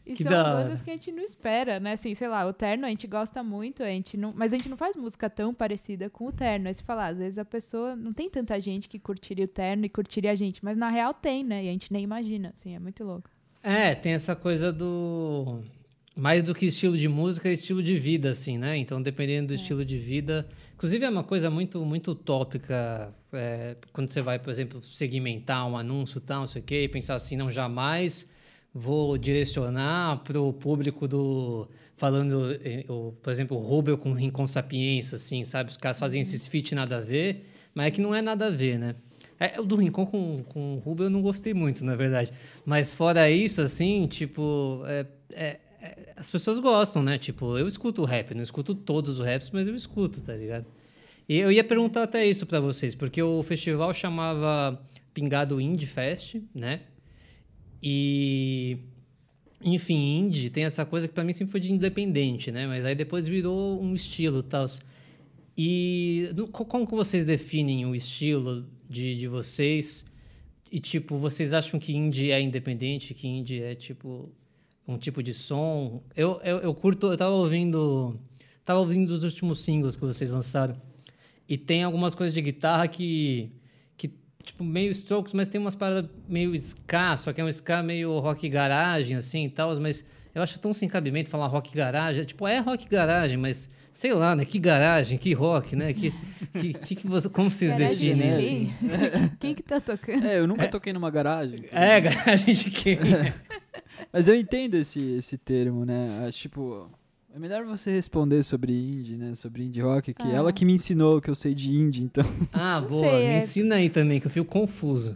E 0.07 0.13
que 0.13 0.23
são 0.23 0.31
hora. 0.31 0.63
bandas 0.63 0.81
que 0.81 0.89
a 0.89 0.93
gente 0.93 1.11
não 1.11 1.21
espera, 1.21 1.79
né? 1.79 1.91
Assim, 1.91 2.15
sei 2.15 2.29
lá, 2.29 2.47
o 2.47 2.53
Terno 2.53 2.85
a 2.85 2.89
gente 2.89 3.05
gosta 3.07 3.43
muito, 3.43 3.83
a 3.83 3.87
gente 3.87 4.15
não, 4.15 4.33
mas 4.33 4.53
a 4.53 4.57
gente 4.57 4.69
não 4.69 4.77
faz 4.77 4.95
música 4.95 5.29
tão 5.29 5.53
parecida 5.53 6.09
com 6.09 6.27
o 6.27 6.31
Terno. 6.31 6.69
Aí 6.69 6.73
se 6.73 6.83
falar, 6.83 7.07
às 7.07 7.17
vezes 7.17 7.37
a 7.37 7.43
pessoa 7.43 7.95
não 7.95 8.13
tem 8.13 8.29
tanta 8.29 8.59
gente 8.61 8.87
que 8.87 8.97
curtiria 8.97 9.43
o 9.43 9.47
Terno 9.47 9.85
e 9.85 9.89
curtiria 9.89 10.31
a 10.31 10.35
gente, 10.35 10.63
mas 10.63 10.77
na 10.77 10.89
real 10.89 11.13
tem, 11.13 11.43
né? 11.43 11.65
E 11.65 11.69
a 11.69 11.71
gente 11.71 11.91
nem 11.91 12.03
imagina, 12.03 12.53
assim, 12.57 12.73
é 12.73 12.79
muito 12.79 13.03
louco. 13.03 13.29
É, 13.61 13.93
tem 13.93 14.13
essa 14.13 14.33
coisa 14.33 14.71
do. 14.71 15.59
mais 16.15 16.41
do 16.41 16.55
que 16.55 16.67
estilo 16.67 16.97
de 16.97 17.09
música, 17.09 17.49
é 17.49 17.53
estilo 17.53 17.83
de 17.83 17.97
vida, 17.97 18.29
assim, 18.29 18.57
né? 18.57 18.77
Então, 18.77 19.01
dependendo 19.01 19.47
do 19.47 19.53
estilo 19.53 19.83
de 19.83 19.97
vida. 19.97 20.47
Inclusive, 20.75 21.03
é 21.03 21.09
uma 21.09 21.23
coisa 21.23 21.49
muito, 21.49 21.83
muito 21.83 22.11
utópica 22.11 23.13
é, 23.33 23.75
quando 23.91 24.09
você 24.09 24.21
vai, 24.21 24.39
por 24.39 24.49
exemplo, 24.49 24.81
segmentar 24.81 25.67
um 25.67 25.77
anúncio 25.77 26.19
e 26.19 26.21
tal, 26.21 26.41
não 26.41 26.47
sei 26.47 26.61
o 26.61 26.65
quê, 26.65 26.83
e 26.83 26.87
pensar 26.87 27.15
assim, 27.15 27.35
não, 27.35 27.51
jamais 27.51 28.29
vou 28.77 29.17
direcionar 29.17 30.17
para 30.23 30.39
o 30.39 30.53
público 30.53 31.07
do. 31.07 31.67
Falando, 31.95 32.51
eh, 32.63 32.85
por 33.23 33.31
exemplo, 33.31 33.57
o 33.57 33.59
Rubel 33.59 33.97
com 33.97 34.13
Rincon 34.13 34.45
Sapiência, 34.45 35.15
assim, 35.15 35.43
sabe? 35.43 35.71
Os 35.71 35.77
caras 35.77 35.99
fazem 35.99 36.21
esses 36.21 36.47
feat 36.47 36.75
nada 36.75 36.97
a 36.97 37.01
ver, 37.01 37.43
mas 37.73 37.87
é 37.87 37.91
que 37.91 38.01
não 38.01 38.13
é 38.13 38.21
nada 38.21 38.47
a 38.47 38.49
ver, 38.51 38.77
né? 38.77 38.95
É, 39.39 39.59
o 39.59 39.65
do 39.65 39.75
Rincon 39.75 40.05
com, 40.05 40.43
com 40.43 40.75
o 40.75 40.79
Rubel 40.79 41.07
eu 41.07 41.09
não 41.09 41.21
gostei 41.21 41.53
muito, 41.53 41.83
na 41.83 41.95
verdade. 41.95 42.31
Mas 42.65 42.93
fora 42.93 43.29
isso, 43.29 43.61
assim, 43.61 44.05
tipo, 44.07 44.83
é, 44.85 45.05
é, 45.33 45.59
é, 45.81 46.13
as 46.15 46.29
pessoas 46.29 46.59
gostam, 46.59 47.01
né? 47.01 47.17
Tipo, 47.17 47.57
eu 47.57 47.67
escuto 47.67 48.05
rap, 48.05 48.33
não 48.35 48.43
escuto 48.43 48.75
todos 48.75 49.19
os 49.19 49.25
raps, 49.25 49.49
mas 49.51 49.67
eu 49.67 49.75
escuto, 49.75 50.21
tá 50.21 50.33
ligado? 50.33 50.65
E 51.27 51.37
eu 51.37 51.51
ia 51.51 51.63
perguntar 51.63 52.03
até 52.03 52.25
isso 52.25 52.45
para 52.45 52.59
vocês, 52.59 52.93
porque 52.95 53.21
o 53.21 53.41
festival 53.43 53.91
chamava 53.93 54.79
Pingado 55.13 55.59
Indie 55.59 55.87
Fest, 55.87 56.37
né? 56.53 56.81
E 57.81 58.77
enfim, 59.61 60.19
indie 60.19 60.49
tem 60.49 60.65
essa 60.65 60.85
coisa 60.85 61.07
que 61.07 61.13
para 61.13 61.23
mim 61.23 61.33
sempre 61.33 61.51
foi 61.51 61.59
de 61.59 61.71
independente, 61.73 62.51
né? 62.51 62.67
Mas 62.67 62.85
aí 62.85 62.95
depois 62.95 63.27
virou 63.27 63.81
um 63.81 63.93
estilo, 63.95 64.43
tal. 64.43 64.65
E 65.57 66.29
como 66.51 66.85
que 66.85 66.93
vocês 66.93 67.25
definem 67.25 67.85
o 67.85 67.95
estilo 67.95 68.65
de, 68.87 69.15
de 69.15 69.27
vocês? 69.27 70.05
E 70.71 70.79
tipo, 70.79 71.17
vocês 71.17 71.53
acham 71.53 71.79
que 71.79 71.95
indie 71.95 72.31
é 72.31 72.39
independente, 72.39 73.13
que 73.13 73.27
indie 73.27 73.63
é 73.63 73.73
tipo 73.73 74.29
um 74.87 74.97
tipo 74.97 75.23
de 75.23 75.33
som? 75.33 76.03
Eu, 76.15 76.39
eu, 76.43 76.57
eu 76.59 76.73
curto, 76.75 77.07
eu 77.07 77.17
tava 77.17 77.33
ouvindo, 77.33 78.19
tava 78.63 78.79
ouvindo 78.79 79.11
os 79.11 79.23
últimos 79.23 79.59
singles 79.59 79.95
que 79.95 80.05
vocês 80.05 80.29
lançaram. 80.29 80.79
E 81.49 81.57
tem 81.57 81.83
algumas 81.83 82.13
coisas 82.13 82.33
de 82.33 82.41
guitarra 82.41 82.87
que 82.87 83.49
tipo, 84.47 84.63
meio 84.63 84.91
Strokes, 84.91 85.33
mas 85.33 85.47
tem 85.47 85.59
umas 85.59 85.75
paradas 85.75 86.09
meio 86.27 86.55
ska, 86.55 87.15
só 87.17 87.33
que 87.33 87.41
é 87.41 87.43
um 87.43 87.49
ska 87.49 87.83
meio 87.83 88.17
rock 88.19 88.47
garagem, 88.49 89.17
assim 89.17 89.45
e 89.45 89.49
tal, 89.49 89.77
mas 89.79 90.05
eu 90.33 90.41
acho 90.41 90.59
tão 90.59 90.71
sem 90.71 90.87
cabimento 90.87 91.29
falar 91.29 91.47
rock 91.47 91.75
garagem. 91.75 92.23
Tipo, 92.23 92.47
é 92.47 92.59
rock 92.59 92.87
garagem, 92.87 93.37
mas 93.37 93.69
sei 93.91 94.13
lá, 94.13 94.35
né? 94.35 94.45
Que 94.45 94.59
garagem, 94.59 95.17
que 95.17 95.33
rock, 95.33 95.75
né? 95.75 95.93
Que, 95.93 96.13
que, 96.59 96.73
que, 96.73 96.95
que 96.95 97.07
você, 97.07 97.27
como 97.27 97.51
vocês 97.51 97.73
garagem 97.73 98.13
definem? 98.13 98.33
Assim? 98.33 98.73
quem 99.39 99.55
que 99.55 99.63
tá 99.63 99.81
tocando? 99.81 100.25
É, 100.27 100.39
eu 100.39 100.47
nunca 100.47 100.65
é, 100.65 100.67
toquei 100.67 100.93
numa 100.93 101.09
garagem. 101.09 101.59
É, 101.71 101.99
garagem 102.01 102.53
de 102.53 102.71
quem? 102.71 102.99
mas 104.13 104.27
eu 104.27 104.35
entendo 104.35 104.75
esse, 104.75 104.99
esse 105.17 105.37
termo, 105.37 105.83
né? 105.83 106.29
Tipo, 106.31 106.89
é 107.37 107.39
melhor 107.39 107.63
você 107.65 107.91
responder 107.91 108.41
sobre 108.41 108.73
indie, 108.73 109.15
né? 109.15 109.35
Sobre 109.35 109.63
indie 109.63 109.79
rock, 109.79 110.11
que 110.11 110.27
ah. 110.27 110.31
ela 110.31 110.51
que 110.51 110.65
me 110.65 110.73
ensinou 110.73 111.21
que 111.21 111.29
eu 111.29 111.35
sei 111.35 111.53
de 111.53 111.71
indie, 111.71 112.03
então. 112.03 112.23
Ah, 112.51 112.81
boa. 112.81 112.99
Sei, 112.99 113.27
me 113.27 113.33
é... 113.33 113.37
ensina 113.37 113.75
aí 113.75 113.89
também, 113.89 114.19
que 114.19 114.25
eu 114.25 114.31
fico 114.31 114.47
confuso. 114.47 115.15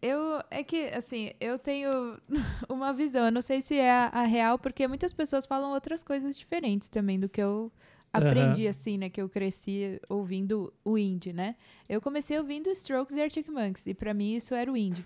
Eu, 0.00 0.42
é 0.50 0.64
que, 0.64 0.86
assim, 0.88 1.32
eu 1.38 1.58
tenho 1.58 2.18
uma 2.70 2.92
visão, 2.92 3.26
eu 3.26 3.32
não 3.32 3.42
sei 3.42 3.60
se 3.60 3.74
é 3.74 3.90
a, 3.90 4.06
a, 4.06 4.22
real, 4.22 4.58
porque 4.58 4.88
muitas 4.88 5.12
pessoas 5.12 5.44
falam 5.44 5.72
outras 5.72 6.02
coisas 6.02 6.38
diferentes 6.38 6.88
também 6.88 7.20
do 7.20 7.28
que 7.28 7.42
eu 7.42 7.70
aprendi, 8.10 8.66
assim, 8.66 8.96
né? 8.96 9.10
Que 9.10 9.20
eu 9.20 9.28
cresci 9.28 10.00
ouvindo 10.08 10.72
o 10.82 10.96
indie, 10.96 11.34
né? 11.34 11.54
Eu 11.86 12.00
comecei 12.00 12.38
ouvindo 12.38 12.70
Strokes 12.70 13.16
e 13.16 13.20
Arctic 13.20 13.48
Monkeys, 13.48 13.86
e 13.86 13.92
para 13.92 14.14
mim 14.14 14.34
isso 14.34 14.54
era 14.54 14.72
o 14.72 14.76
indie. 14.76 15.04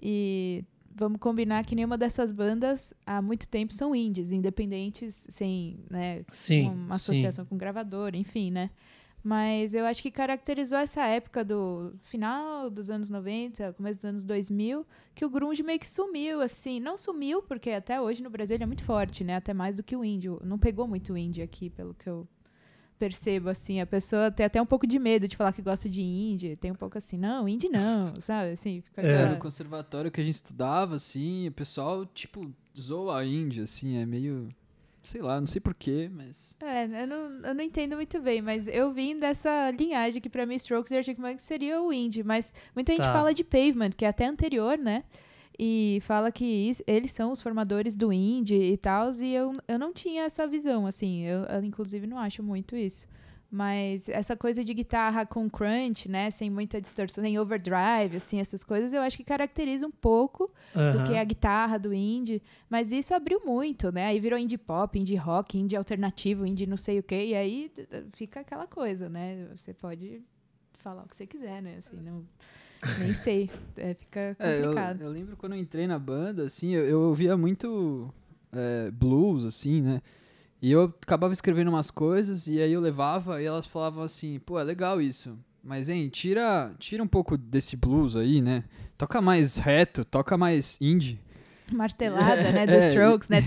E 0.00 0.64
vamos 0.94 1.20
combinar 1.20 1.64
que 1.64 1.74
nenhuma 1.74 1.98
dessas 1.98 2.32
bandas 2.32 2.94
há 3.06 3.20
muito 3.20 3.48
tempo 3.48 3.72
são 3.72 3.94
indies, 3.94 4.32
independentes, 4.32 5.24
sem 5.28 5.78
né, 5.90 6.24
sim, 6.28 6.68
uma 6.68 6.96
associação 6.96 7.44
sim. 7.44 7.48
com 7.48 7.56
gravador, 7.56 8.14
enfim, 8.14 8.50
né? 8.50 8.70
Mas 9.24 9.72
eu 9.72 9.84
acho 9.84 10.02
que 10.02 10.10
caracterizou 10.10 10.78
essa 10.78 11.04
época 11.06 11.44
do 11.44 11.92
final 12.02 12.68
dos 12.68 12.90
anos 12.90 13.08
90, 13.08 13.72
começo 13.74 13.98
dos 13.98 14.04
anos 14.04 14.24
2000, 14.24 14.84
que 15.14 15.24
o 15.24 15.30
grunge 15.30 15.62
meio 15.62 15.78
que 15.78 15.88
sumiu, 15.88 16.40
assim. 16.40 16.80
Não 16.80 16.98
sumiu, 16.98 17.40
porque 17.40 17.70
até 17.70 18.00
hoje 18.00 18.20
no 18.20 18.28
Brasil 18.28 18.56
ele 18.56 18.64
é 18.64 18.66
muito 18.66 18.82
forte, 18.82 19.22
né? 19.22 19.36
Até 19.36 19.54
mais 19.54 19.76
do 19.76 19.82
que 19.82 19.94
o 19.94 20.04
indie. 20.04 20.28
Não 20.42 20.58
pegou 20.58 20.88
muito 20.88 21.12
o 21.12 21.16
indie 21.16 21.40
aqui, 21.40 21.70
pelo 21.70 21.94
que 21.94 22.08
eu 22.08 22.26
percebo, 23.02 23.48
assim, 23.48 23.80
a 23.80 23.86
pessoa 23.86 24.30
tem 24.30 24.46
até 24.46 24.62
um 24.62 24.66
pouco 24.66 24.86
de 24.86 24.96
medo 24.96 25.26
de 25.26 25.36
falar 25.36 25.52
que 25.52 25.60
gosta 25.60 25.88
de 25.88 26.00
indie, 26.00 26.54
tem 26.54 26.70
um 26.70 26.76
pouco 26.76 26.96
assim, 26.96 27.18
não, 27.18 27.48
indie 27.48 27.68
não, 27.68 28.12
sabe, 28.22 28.52
assim. 28.52 28.80
Fica 28.80 29.02
é. 29.02 29.28
No 29.28 29.38
conservatório 29.38 30.08
que 30.08 30.20
a 30.20 30.24
gente 30.24 30.36
estudava, 30.36 30.94
assim, 30.94 31.48
o 31.48 31.52
pessoal, 31.52 32.06
tipo, 32.06 32.54
zoa 32.78 33.18
a 33.18 33.26
indie, 33.26 33.62
assim, 33.62 33.96
é 33.96 34.06
meio... 34.06 34.46
Sei 35.02 35.20
lá, 35.20 35.40
não 35.40 35.48
sei 35.48 35.60
porquê, 35.60 36.08
mas... 36.12 36.56
É, 36.60 36.84
eu 36.84 37.08
não, 37.08 37.48
eu 37.48 37.54
não 37.56 37.64
entendo 37.64 37.96
muito 37.96 38.20
bem, 38.20 38.40
mas 38.40 38.68
eu 38.68 38.92
vim 38.92 39.18
dessa 39.18 39.72
linhagem 39.72 40.22
que 40.22 40.30
pra 40.30 40.46
mim 40.46 40.54
Strokes 40.54 40.92
e 40.92 40.96
Arctic 40.96 41.18
Monkeys 41.18 41.42
seria 41.42 41.82
o 41.82 41.92
indie, 41.92 42.22
mas 42.22 42.52
muita 42.72 42.92
gente 42.92 43.02
tá. 43.02 43.12
fala 43.12 43.34
de 43.34 43.42
Pavement, 43.42 43.90
que 43.90 44.04
é 44.04 44.08
até 44.08 44.26
anterior, 44.26 44.78
né? 44.78 45.02
E 45.58 45.98
fala 46.02 46.32
que 46.32 46.44
isso, 46.44 46.82
eles 46.86 47.12
são 47.12 47.32
os 47.32 47.42
formadores 47.42 47.96
do 47.96 48.12
indie 48.12 48.72
e 48.72 48.76
tal, 48.76 49.10
e 49.12 49.34
eu, 49.34 49.56
eu 49.68 49.78
não 49.78 49.92
tinha 49.92 50.24
essa 50.24 50.46
visão, 50.46 50.86
assim, 50.86 51.22
eu, 51.22 51.44
eu, 51.44 51.64
inclusive 51.64 52.06
não 52.06 52.18
acho 52.18 52.42
muito 52.42 52.76
isso. 52.76 53.06
Mas 53.54 54.08
essa 54.08 54.34
coisa 54.34 54.64
de 54.64 54.72
guitarra 54.72 55.26
com 55.26 55.48
crunch, 55.50 56.08
né, 56.08 56.30
sem 56.30 56.48
muita 56.48 56.80
distorção, 56.80 57.22
sem 57.22 57.38
overdrive, 57.38 58.16
assim, 58.16 58.40
essas 58.40 58.64
coisas, 58.64 58.94
eu 58.94 59.02
acho 59.02 59.18
que 59.18 59.24
caracteriza 59.24 59.86
um 59.86 59.90
pouco 59.90 60.50
uhum. 60.74 60.92
do 60.92 61.04
que 61.04 61.12
é 61.12 61.20
a 61.20 61.24
guitarra 61.24 61.78
do 61.78 61.92
indie, 61.92 62.42
mas 62.70 62.92
isso 62.92 63.14
abriu 63.14 63.42
muito, 63.44 63.92
né, 63.92 64.06
aí 64.06 64.18
virou 64.18 64.38
indie 64.38 64.56
pop, 64.56 64.98
indie 64.98 65.16
rock, 65.16 65.58
indie 65.58 65.76
alternativo, 65.76 66.46
indie 66.46 66.66
não 66.66 66.78
sei 66.78 66.98
o 66.98 67.02
quê, 67.02 67.26
e 67.26 67.34
aí 67.34 67.70
fica 68.12 68.40
aquela 68.40 68.66
coisa, 68.66 69.10
né, 69.10 69.46
você 69.54 69.74
pode 69.74 70.22
falar 70.78 71.02
o 71.02 71.08
que 71.08 71.14
você 71.14 71.26
quiser, 71.26 71.60
né, 71.60 71.76
assim, 71.76 71.96
não... 71.96 72.24
Nem 72.98 73.12
sei. 73.12 73.50
É, 73.76 73.94
fica 73.94 74.36
complicado. 74.38 75.00
É, 75.00 75.04
eu, 75.04 75.08
eu, 75.08 75.12
lembro 75.12 75.36
quando 75.36 75.54
eu 75.54 75.58
entrei 75.58 75.86
na 75.86 75.98
banda, 75.98 76.44
assim, 76.44 76.70
eu, 76.70 76.84
eu 76.84 77.00
ouvia 77.02 77.36
muito 77.36 78.12
é, 78.52 78.90
blues, 78.90 79.44
assim, 79.44 79.80
né? 79.80 80.02
E 80.60 80.70
eu 80.70 80.84
acabava 81.02 81.32
escrevendo 81.32 81.68
umas 81.68 81.90
coisas 81.90 82.46
e 82.46 82.60
aí 82.60 82.72
eu 82.72 82.80
levava 82.80 83.42
e 83.42 83.44
elas 83.44 83.66
falavam 83.66 84.04
assim, 84.04 84.38
pô, 84.40 84.60
é 84.60 84.64
legal 84.64 85.00
isso. 85.00 85.36
Mas, 85.62 85.88
hein, 85.88 86.08
tira, 86.08 86.72
tira 86.78 87.02
um 87.02 87.06
pouco 87.06 87.36
desse 87.36 87.76
blues 87.76 88.16
aí, 88.16 88.40
né? 88.40 88.64
Toca 88.98 89.20
mais 89.20 89.56
reto, 89.56 90.04
toca 90.04 90.36
mais 90.36 90.76
indie. 90.80 91.20
Martelada, 91.72 92.52
né? 92.52 92.66
The 92.66 92.76
é, 92.76 92.88
Strokes, 92.88 93.28
né? 93.28 93.40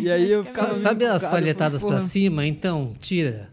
E 0.00 0.10
aí 0.10 0.30
eu 0.30 0.44
ficava... 0.44 0.74
Sabe 0.74 1.04
as 1.06 1.24
palhetadas 1.24 1.82
pra 1.82 2.00
cima? 2.00 2.46
Então, 2.46 2.94
tira. 2.98 3.50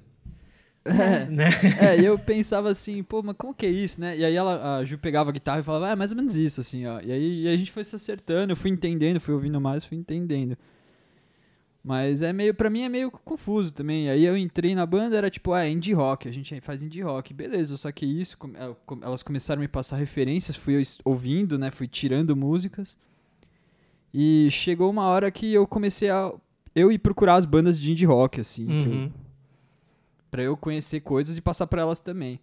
É, 0.87 1.25
né? 1.25 1.45
é, 1.81 1.99
e 1.99 2.05
eu 2.05 2.17
pensava 2.17 2.69
assim, 2.69 3.03
pô, 3.03 3.21
mas 3.21 3.35
como 3.37 3.53
que 3.53 3.65
é 3.65 3.69
isso, 3.69 3.99
né? 3.99 4.17
E 4.17 4.23
aí 4.23 4.35
ela, 4.35 4.77
a 4.77 4.85
Ju 4.85 4.97
pegava 4.97 5.29
a 5.29 5.33
guitarra 5.33 5.59
e 5.59 5.63
falava, 5.63 5.87
ah, 5.87 5.91
é 5.91 5.95
mais 5.95 6.11
ou 6.11 6.17
menos 6.17 6.35
isso, 6.35 6.61
assim, 6.61 6.85
ó. 6.85 6.99
E 7.01 7.11
aí 7.11 7.43
e 7.43 7.47
a 7.47 7.57
gente 7.57 7.71
foi 7.71 7.83
se 7.83 7.95
acertando, 7.95 8.53
eu 8.53 8.55
fui 8.55 8.71
entendendo, 8.71 9.19
fui 9.19 9.33
ouvindo 9.33 9.59
mais, 9.59 9.83
fui 9.83 9.97
entendendo. 9.97 10.57
Mas 11.83 12.21
é 12.21 12.33
meio, 12.33 12.53
pra 12.53 12.69
mim 12.69 12.81
é 12.81 12.89
meio 12.89 13.09
confuso 13.09 13.73
também. 13.73 14.09
Aí 14.09 14.25
eu 14.25 14.35
entrei 14.35 14.75
na 14.75 14.85
banda, 14.85 15.15
era 15.15 15.29
tipo, 15.29 15.53
ah, 15.53 15.65
é 15.65 15.69
indie 15.69 15.93
rock, 15.93 16.27
a 16.27 16.33
gente 16.33 16.59
faz 16.61 16.83
indie 16.83 17.01
rock. 17.01 17.33
Beleza, 17.33 17.77
só 17.77 17.91
que 17.91 18.05
isso, 18.05 18.37
é, 18.55 18.75
elas 19.01 19.23
começaram 19.23 19.59
a 19.59 19.63
me 19.63 19.67
passar 19.67 19.97
referências, 19.97 20.55
fui 20.55 20.81
ouvindo, 21.05 21.57
né, 21.57 21.71
fui 21.71 21.87
tirando 21.87 22.35
músicas. 22.35 22.97
E 24.13 24.47
chegou 24.51 24.89
uma 24.89 25.05
hora 25.05 25.29
que 25.29 25.53
eu 25.53 25.67
comecei 25.67 26.09
a 26.09 26.33
eu 26.73 26.91
ir 26.91 26.99
procurar 26.99 27.35
as 27.35 27.45
bandas 27.45 27.79
de 27.79 27.91
indie 27.91 28.05
rock, 28.05 28.39
assim, 28.39 28.67
uhum 28.67 29.11
para 30.37 30.43
eu 30.43 30.55
conhecer 30.55 30.99
coisas 30.99 31.35
e 31.35 31.41
passar 31.41 31.65
para 31.65 31.81
elas 31.81 31.99
também. 31.99 32.39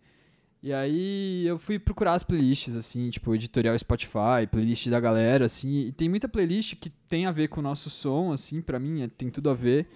E 0.61 0.73
aí 0.73 1.47
eu 1.47 1.61
fui 1.61 1.79
procurar 1.79 2.15
as 2.15 2.25
playlists, 2.25 2.75
assim, 2.75 3.09
tipo, 3.09 3.33
editorial 3.33 3.79
Spotify, 3.79 4.49
playlist 4.51 4.89
da 4.89 4.99
galera, 4.99 5.47
assim, 5.47 5.87
e 5.87 5.93
tem 5.93 6.09
muita 6.09 6.29
playlist 6.29 6.75
que 6.75 6.91
tem 6.91 7.27
a 7.27 7.31
ver 7.31 7.47
com 7.47 7.61
o 7.61 7.63
nosso 7.63 7.89
som, 7.89 8.33
assim, 8.33 8.61
para 8.61 8.81
mim, 8.81 9.03
é, 9.03 9.07
tem 9.07 9.31
tudo 9.31 9.49
a 9.49 9.55
ver. 9.55 9.87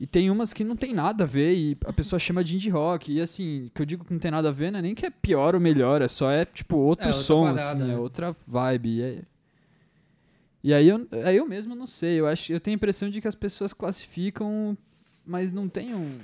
E 0.00 0.06
tem 0.06 0.30
umas 0.30 0.54
que 0.54 0.64
não 0.64 0.76
tem 0.76 0.94
nada 0.94 1.24
a 1.24 1.26
ver 1.26 1.54
e 1.54 1.76
a 1.84 1.92
pessoa 1.92 2.18
chama 2.18 2.42
de 2.42 2.54
indie 2.54 2.70
rock. 2.70 3.12
E 3.12 3.20
assim, 3.20 3.70
que 3.74 3.82
eu 3.82 3.86
digo 3.86 4.04
que 4.04 4.12
não 4.12 4.20
tem 4.20 4.30
nada 4.30 4.48
a 4.48 4.52
ver, 4.52 4.70
não 4.70 4.78
é 4.78 4.82
nem 4.82 4.94
que 4.94 5.04
é 5.04 5.10
pior 5.10 5.54
ou 5.54 5.60
melhor, 5.60 6.00
é 6.00 6.08
só 6.08 6.30
é 6.30 6.46
tipo 6.46 6.76
outro 6.76 7.08
é, 7.08 7.12
som, 7.12 7.42
parada, 7.42 7.62
assim, 7.62 7.82
é 7.82 7.84
né? 7.84 7.94
é 7.94 7.98
outra 7.98 8.34
vibe. 8.46 8.88
E, 8.88 9.02
é... 9.02 9.22
e 10.64 10.72
aí, 10.72 10.88
eu, 10.88 11.06
aí 11.24 11.36
eu 11.36 11.46
mesmo 11.46 11.74
não 11.74 11.86
sei, 11.86 12.20
eu 12.20 12.26
acho 12.26 12.50
eu 12.50 12.60
tenho 12.60 12.74
a 12.74 12.76
impressão 12.76 13.10
de 13.10 13.20
que 13.20 13.28
as 13.28 13.34
pessoas 13.34 13.74
classificam, 13.74 14.76
mas 15.26 15.50
não 15.50 15.68
tem 15.68 15.94
um 15.94 16.18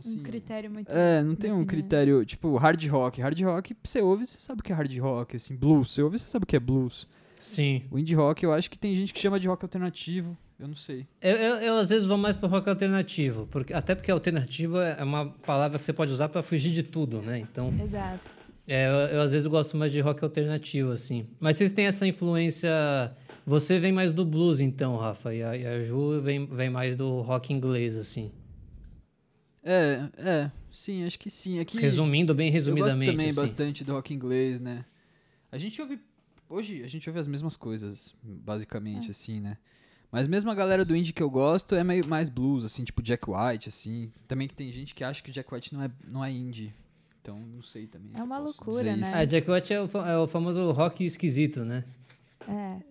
Assim, 0.00 0.20
um 0.20 0.22
critério 0.22 0.70
muito. 0.70 0.90
É, 0.90 1.22
não 1.22 1.34
tem 1.34 1.52
um 1.52 1.64
critério, 1.64 2.24
tipo, 2.24 2.56
hard 2.56 2.84
rock. 2.86 3.20
Hard 3.20 3.40
rock, 3.42 3.76
você 3.82 4.00
ouve, 4.00 4.26
você 4.26 4.40
sabe 4.40 4.60
o 4.60 4.64
que 4.64 4.72
é 4.72 4.74
hard 4.74 4.98
rock. 4.98 5.36
Assim, 5.36 5.56
blues, 5.56 5.92
você 5.92 6.02
ouve, 6.02 6.18
você 6.18 6.28
sabe 6.28 6.44
o 6.44 6.46
que 6.46 6.56
é 6.56 6.60
blues. 6.60 7.06
Sim. 7.38 7.84
O 7.90 7.98
indie 7.98 8.14
rock, 8.14 8.44
eu 8.44 8.52
acho 8.52 8.70
que 8.70 8.78
tem 8.78 8.94
gente 8.94 9.14
que 9.14 9.20
chama 9.20 9.40
de 9.40 9.48
rock 9.48 9.64
alternativo. 9.64 10.36
Eu 10.58 10.68
não 10.68 10.76
sei. 10.76 11.06
Eu, 11.22 11.36
eu, 11.36 11.54
eu 11.56 11.76
às 11.78 11.88
vezes 11.88 12.06
vou 12.06 12.18
mais 12.18 12.36
para 12.36 12.48
rock 12.50 12.68
alternativo, 12.68 13.46
porque 13.46 13.72
até 13.72 13.94
porque 13.94 14.10
alternativo 14.10 14.78
é, 14.78 14.96
é 14.98 15.04
uma 15.04 15.26
palavra 15.26 15.78
que 15.78 15.84
você 15.84 15.92
pode 15.92 16.12
usar 16.12 16.28
para 16.28 16.42
fugir 16.42 16.70
de 16.70 16.82
tudo, 16.82 17.22
né? 17.22 17.38
Então. 17.38 17.72
Exato. 17.82 18.28
É, 18.68 18.86
eu, 18.86 19.16
eu, 19.16 19.20
às 19.22 19.32
vezes 19.32 19.46
gosto 19.46 19.76
mais 19.76 19.90
de 19.90 20.00
rock 20.00 20.22
alternativo, 20.22 20.92
assim. 20.92 21.26
Mas 21.40 21.56
vocês 21.56 21.72
têm 21.72 21.86
essa 21.86 22.06
influência 22.06 22.70
Você 23.46 23.80
vem 23.80 23.90
mais 23.90 24.12
do 24.12 24.24
blues, 24.24 24.60
então, 24.60 24.96
Rafa, 24.96 25.34
e 25.34 25.42
a, 25.42 25.56
e 25.56 25.66
a 25.66 25.78
Ju 25.78 26.20
vem, 26.20 26.46
vem 26.46 26.68
mais 26.68 26.94
do 26.94 27.20
rock 27.22 27.52
inglês, 27.52 27.96
assim. 27.96 28.30
É, 29.62 30.08
é, 30.16 30.50
sim, 30.72 31.04
acho 31.04 31.18
que 31.18 31.28
sim. 31.28 31.58
Aqui, 31.58 31.78
Resumindo 31.78 32.34
bem 32.34 32.48
eu 32.48 32.52
gosto 32.52 32.68
resumidamente. 32.74 33.10
também 33.12 33.28
assim. 33.28 33.40
bastante 33.40 33.84
do 33.84 33.92
rock 33.92 34.14
inglês, 34.14 34.60
né? 34.60 34.84
A 35.52 35.58
gente 35.58 35.80
ouve. 35.80 36.00
Hoje 36.48 36.82
a 36.82 36.88
gente 36.88 37.08
ouve 37.08 37.20
as 37.20 37.26
mesmas 37.26 37.56
coisas, 37.56 38.14
basicamente, 38.22 39.10
assim, 39.10 39.40
né? 39.40 39.56
Mas 40.10 40.26
mesmo 40.26 40.50
a 40.50 40.54
galera 40.54 40.84
do 40.84 40.96
indie 40.96 41.12
que 41.12 41.22
eu 41.22 41.30
gosto 41.30 41.74
é 41.76 41.84
meio 41.84 42.06
mais 42.08 42.28
blues, 42.28 42.64
assim, 42.64 42.82
tipo 42.82 43.00
Jack 43.00 43.24
White, 43.30 43.68
assim. 43.68 44.12
Também 44.26 44.48
que 44.48 44.54
tem 44.54 44.72
gente 44.72 44.94
que 44.94 45.04
acha 45.04 45.22
que 45.22 45.30
Jack 45.30 45.52
White 45.52 45.72
não 45.72 45.82
é, 45.82 45.90
não 46.08 46.24
é 46.24 46.32
indie. 46.32 46.74
Então, 47.22 47.38
não 47.38 47.62
sei 47.62 47.86
também. 47.86 48.10
É 48.14 48.22
uma 48.22 48.38
loucura, 48.38 48.96
né? 48.96 49.12
Ah, 49.14 49.24
Jack 49.24 49.48
White 49.48 49.72
é 49.72 49.80
o, 49.80 49.88
é 50.06 50.18
o 50.18 50.26
famoso 50.26 50.70
rock 50.72 51.04
esquisito, 51.04 51.64
né? 51.64 51.84
É. 52.48 52.90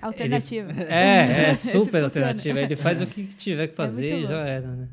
Alternativa. 0.00 0.72
É, 0.72 1.48
é 1.48 1.52
Esse 1.52 1.72
super 1.72 2.04
alternativa. 2.04 2.60
Ele 2.60 2.76
faz 2.76 3.02
o 3.02 3.06
que 3.06 3.26
tiver 3.26 3.66
que 3.66 3.74
fazer 3.74 4.12
muito 4.12 4.24
e 4.24 4.28
já 4.28 4.46
era, 4.46 4.68
né? 4.68 4.88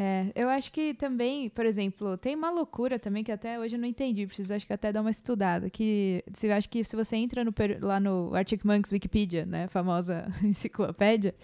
É, 0.00 0.30
eu 0.36 0.48
acho 0.48 0.70
que 0.70 0.94
também, 0.94 1.50
por 1.50 1.66
exemplo, 1.66 2.16
tem 2.16 2.36
uma 2.36 2.52
loucura 2.52 3.00
também 3.00 3.24
que 3.24 3.32
até 3.32 3.58
hoje 3.58 3.74
eu 3.74 3.80
não 3.80 3.88
entendi, 3.88 4.28
preciso 4.28 4.54
acho 4.54 4.64
que 4.64 4.72
até 4.72 4.92
dar 4.92 5.00
uma 5.00 5.10
estudada, 5.10 5.68
que 5.68 6.22
se 6.32 6.48
acho 6.52 6.68
que 6.68 6.84
se 6.84 6.94
você 6.94 7.16
entra 7.16 7.44
no 7.44 7.52
lá 7.82 7.98
no 7.98 8.32
Arctic 8.32 8.64
Monkeys 8.64 8.92
Wikipedia, 8.92 9.44
né, 9.44 9.66
famosa 9.66 10.30
enciclopédia, 10.44 11.34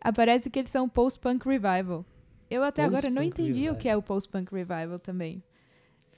aparece 0.00 0.48
que 0.48 0.60
eles 0.60 0.70
são 0.70 0.88
post-punk 0.88 1.44
revival. 1.44 2.06
Eu 2.48 2.62
até 2.62 2.84
agora 2.84 3.10
não 3.10 3.20
entendi 3.20 3.50
o 3.50 3.54
revival. 3.54 3.76
que 3.78 3.88
é 3.88 3.96
o 3.96 4.02
post-punk 4.02 4.54
revival 4.54 5.00
também. 5.00 5.42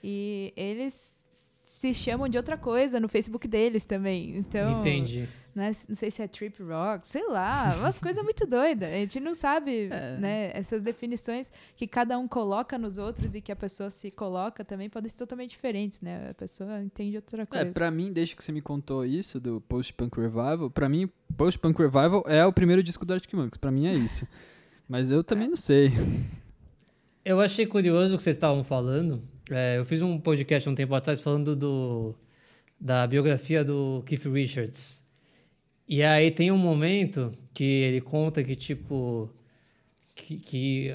E 0.05 0.53
eles 0.55 1.19
se 1.65 1.95
chamam 1.95 2.29
de 2.29 2.37
outra 2.37 2.59
coisa 2.59 3.00
no 3.00 3.09
Facebook 3.09 3.49
deles 3.49 3.87
também. 3.87 4.37
Então, 4.37 4.81
Entendi. 4.81 5.26
Né? 5.57 5.73
Não 5.89 5.95
sei 5.95 6.11
se 6.11 6.23
é 6.23 6.29
trip 6.29 6.63
rock, 6.63 7.09
sei 7.09 7.27
lá, 7.29 7.75
umas 7.79 7.99
coisas 7.99 8.23
muito 8.23 8.47
doidas. 8.47 8.89
A 8.89 8.93
gente 8.97 9.19
não 9.19 9.35
sabe, 9.35 9.89
É. 9.91 10.19
né? 10.19 10.51
Essas 10.55 10.83
definições 10.83 11.51
que 11.75 11.87
cada 11.87 12.19
um 12.19 12.29
coloca 12.29 12.77
nos 12.77 12.99
outros 12.99 13.35
e 13.35 13.41
que 13.41 13.51
a 13.51 13.57
pessoa 13.57 13.89
se 13.91 14.11
coloca 14.11 14.63
também 14.65 14.91
podem 14.91 15.09
ser 15.09 15.17
totalmente 15.17 15.51
diferentes, 15.51 16.01
né? 16.01 16.29
A 16.31 16.35
pessoa 16.35 16.83
entende 16.83 17.17
outra 17.17 17.43
É, 17.43 17.47
coisa. 17.47 17.73
pra 17.73 17.91
mim, 17.91 18.13
desde 18.13 18.37
que 18.37 18.45
você 18.45 18.53
me 18.53 18.61
contou 18.61 19.05
isso 19.05 19.41
do 19.41 19.61
Post-Punk 19.63 20.21
Revival, 20.21 20.71
pra 20.71 20.89
mim, 20.89 21.09
Post-Punk 21.37 21.79
Revival 21.81 22.23
é 22.27 22.45
o 22.45 22.53
primeiro 22.53 22.83
disco 22.83 23.05
do 23.07 23.15
Arctic 23.15 23.33
Monkeys. 23.33 23.57
Pra 23.57 23.71
mim 23.71 23.87
é 23.87 23.95
isso. 23.95 24.29
Mas 24.89 25.11
eu 25.11 25.25
também 25.25 25.49
não 25.49 25.57
sei. 25.57 25.91
Eu 27.25 27.41
achei 27.41 27.67
curioso 27.67 28.15
o 28.15 28.17
que 28.19 28.23
vocês 28.23 28.37
estavam 28.37 28.63
falando. 28.63 29.23
É, 29.51 29.79
eu 29.79 29.85
fiz 29.85 30.01
um 30.03 30.19
podcast 30.21 30.69
um 30.69 30.75
tempo 30.75 30.95
atrás 30.95 31.21
falando 31.21 31.57
do, 31.57 32.15
da 32.81 33.07
biografia 33.07 33.65
do 33.65 34.03
Keith 34.07 34.27
Richards. 34.27 35.05
E 35.88 36.02
aí 36.02 36.31
tem 36.31 36.50
um 36.50 36.59
momento 36.59 37.33
que 37.55 37.64
ele 37.64 38.00
conta 38.00 38.43
que, 38.43 38.57
tipo, 38.57 39.31
que, 40.14 40.37
que 40.38 40.95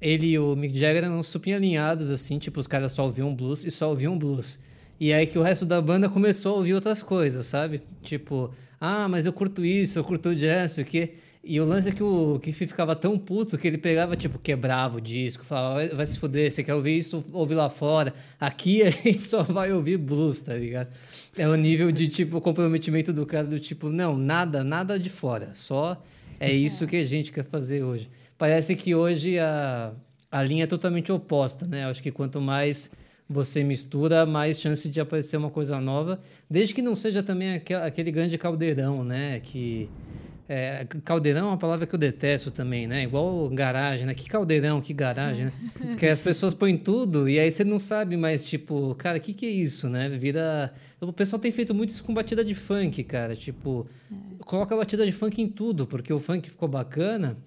ele 0.00 0.26
e 0.26 0.38
o 0.38 0.56
Mick 0.56 0.76
Jagger 0.76 1.04
eram 1.04 1.22
super 1.22 1.54
alinhados, 1.54 2.10
assim, 2.10 2.38
tipo, 2.38 2.58
os 2.58 2.66
caras 2.66 2.92
só 2.92 3.04
ouviam 3.04 3.34
blues 3.34 3.64
e 3.64 3.70
só 3.70 3.88
ouviam 3.90 4.18
blues. 4.18 4.58
E 4.98 5.12
aí 5.12 5.26
que 5.26 5.38
o 5.38 5.42
resto 5.42 5.64
da 5.66 5.80
banda 5.80 6.08
começou 6.08 6.54
a 6.54 6.56
ouvir 6.58 6.74
outras 6.74 7.02
coisas, 7.02 7.46
sabe? 7.46 7.82
Tipo, 8.02 8.52
ah, 8.86 9.08
mas 9.08 9.24
eu 9.24 9.32
curto 9.32 9.64
isso, 9.64 9.98
eu 9.98 10.04
curto 10.04 10.34
jazz, 10.34 10.72
isso 10.72 10.80
aqui. 10.82 11.14
E 11.42 11.58
o 11.58 11.64
lance 11.64 11.88
é 11.88 11.92
que 11.92 12.02
o 12.02 12.38
Keith 12.38 12.54
ficava 12.54 12.94
tão 12.94 13.18
puto 13.18 13.56
que 13.56 13.66
ele 13.66 13.78
pegava, 13.78 14.14
tipo, 14.14 14.38
quebrava 14.38 14.98
o 14.98 15.00
disco, 15.00 15.42
falava, 15.42 15.74
vai, 15.76 15.88
vai 15.88 16.06
se 16.06 16.18
fuder, 16.18 16.50
você 16.50 16.62
quer 16.62 16.74
ouvir 16.74 16.98
isso, 16.98 17.24
ouve 17.32 17.54
lá 17.54 17.70
fora. 17.70 18.12
Aqui 18.38 18.82
a 18.84 18.90
gente 18.90 19.22
só 19.22 19.42
vai 19.42 19.72
ouvir 19.72 19.96
blues, 19.96 20.42
tá 20.42 20.52
ligado? 20.52 20.88
É 21.34 21.48
o 21.48 21.54
nível 21.54 21.90
de, 21.90 22.08
tipo, 22.08 22.40
comprometimento 22.42 23.10
do 23.10 23.24
cara 23.24 23.46
do 23.46 23.58
tipo, 23.58 23.88
não, 23.88 24.18
nada, 24.18 24.62
nada 24.62 24.98
de 24.98 25.08
fora, 25.08 25.50
só 25.54 26.02
é 26.38 26.52
isso 26.52 26.86
que 26.86 26.96
a 26.96 27.04
gente 27.04 27.32
quer 27.32 27.44
fazer 27.44 27.82
hoje. 27.82 28.10
Parece 28.36 28.76
que 28.76 28.94
hoje 28.94 29.38
a, 29.38 29.92
a 30.30 30.42
linha 30.42 30.64
é 30.64 30.66
totalmente 30.66 31.10
oposta, 31.10 31.66
né? 31.66 31.86
Acho 31.86 32.02
que 32.02 32.10
quanto 32.10 32.38
mais 32.38 32.90
você 33.28 33.64
mistura, 33.64 34.26
mais 34.26 34.60
chance 34.60 34.88
de 34.88 35.00
aparecer 35.00 35.36
uma 35.36 35.50
coisa 35.50 35.80
nova, 35.80 36.20
desde 36.48 36.74
que 36.74 36.82
não 36.82 36.94
seja 36.94 37.22
também 37.22 37.54
aque- 37.54 37.72
aquele 37.74 38.10
grande 38.10 38.36
caldeirão, 38.36 39.02
né? 39.04 39.40
Que 39.40 39.88
é, 40.46 40.86
caldeirão 41.06 41.46
é 41.46 41.50
uma 41.52 41.56
palavra 41.56 41.86
que 41.86 41.94
eu 41.94 41.98
detesto 41.98 42.50
também, 42.50 42.86
né? 42.86 43.02
Igual 43.02 43.48
garagem, 43.48 44.04
né? 44.06 44.12
Que 44.12 44.28
caldeirão, 44.28 44.78
que 44.78 44.92
garagem, 44.92 45.46
né? 45.46 45.52
Porque 45.88 46.06
as 46.06 46.20
pessoas 46.20 46.52
põem 46.52 46.76
tudo 46.76 47.26
e 47.26 47.38
aí 47.38 47.50
você 47.50 47.64
não 47.64 47.80
sabe 47.80 48.14
mais, 48.14 48.44
tipo, 48.44 48.94
cara, 48.96 49.16
o 49.16 49.20
que, 49.22 49.32
que 49.32 49.46
é 49.46 49.50
isso, 49.50 49.88
né? 49.88 50.06
Vira. 50.10 50.70
O 51.00 51.12
pessoal 51.14 51.40
tem 51.40 51.50
feito 51.50 51.74
muito 51.74 51.90
isso 51.90 52.04
com 52.04 52.12
batida 52.12 52.44
de 52.44 52.54
funk, 52.54 53.02
cara. 53.04 53.34
Tipo, 53.34 53.86
coloca 54.40 54.76
batida 54.76 55.06
de 55.06 55.12
funk 55.12 55.40
em 55.40 55.48
tudo, 55.48 55.86
porque 55.86 56.12
o 56.12 56.18
funk 56.18 56.50
ficou 56.50 56.68
bacana, 56.68 57.38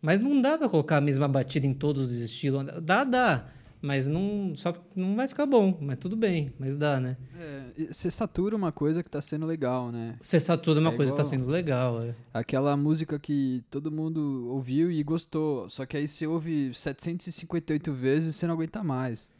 mas 0.00 0.20
não 0.20 0.40
dá 0.40 0.56
pra 0.56 0.68
colocar 0.68 0.98
a 0.98 1.00
mesma 1.00 1.26
batida 1.26 1.66
em 1.66 1.74
todos 1.74 2.08
os 2.12 2.18
estilos. 2.20 2.64
Dá, 2.82 3.02
dá. 3.02 3.46
Mas 3.86 4.08
não, 4.08 4.54
só 4.56 4.72
não 4.96 5.14
vai 5.14 5.28
ficar 5.28 5.44
bom, 5.44 5.76
mas 5.78 5.98
tudo 5.98 6.16
bem, 6.16 6.50
mas 6.58 6.74
dá, 6.74 6.98
né? 6.98 7.18
É, 7.38 7.92
você 7.92 8.10
satura 8.10 8.56
uma 8.56 8.72
coisa 8.72 9.02
que 9.02 9.10
tá 9.10 9.20
sendo 9.20 9.44
legal, 9.44 9.92
né? 9.92 10.16
Você 10.18 10.40
satura 10.40 10.80
uma 10.80 10.88
É 10.90 10.96
coisa 10.96 11.12
que 11.12 11.18
tá 11.18 11.22
sendo 11.22 11.44
legal, 11.46 12.02
é. 12.02 12.14
Aquela 12.32 12.74
música 12.78 13.18
que 13.18 13.62
todo 13.70 13.92
mundo 13.92 14.48
ouviu 14.50 14.90
e 14.90 15.02
gostou, 15.02 15.68
só 15.68 15.84
que 15.84 15.98
aí 15.98 16.08
você 16.08 16.26
ouve 16.26 16.72
758 16.72 17.92
vezes 17.92 18.34
e 18.34 18.38
você 18.38 18.46
não 18.46 18.54
aguenta 18.54 18.82
mais. 18.82 19.30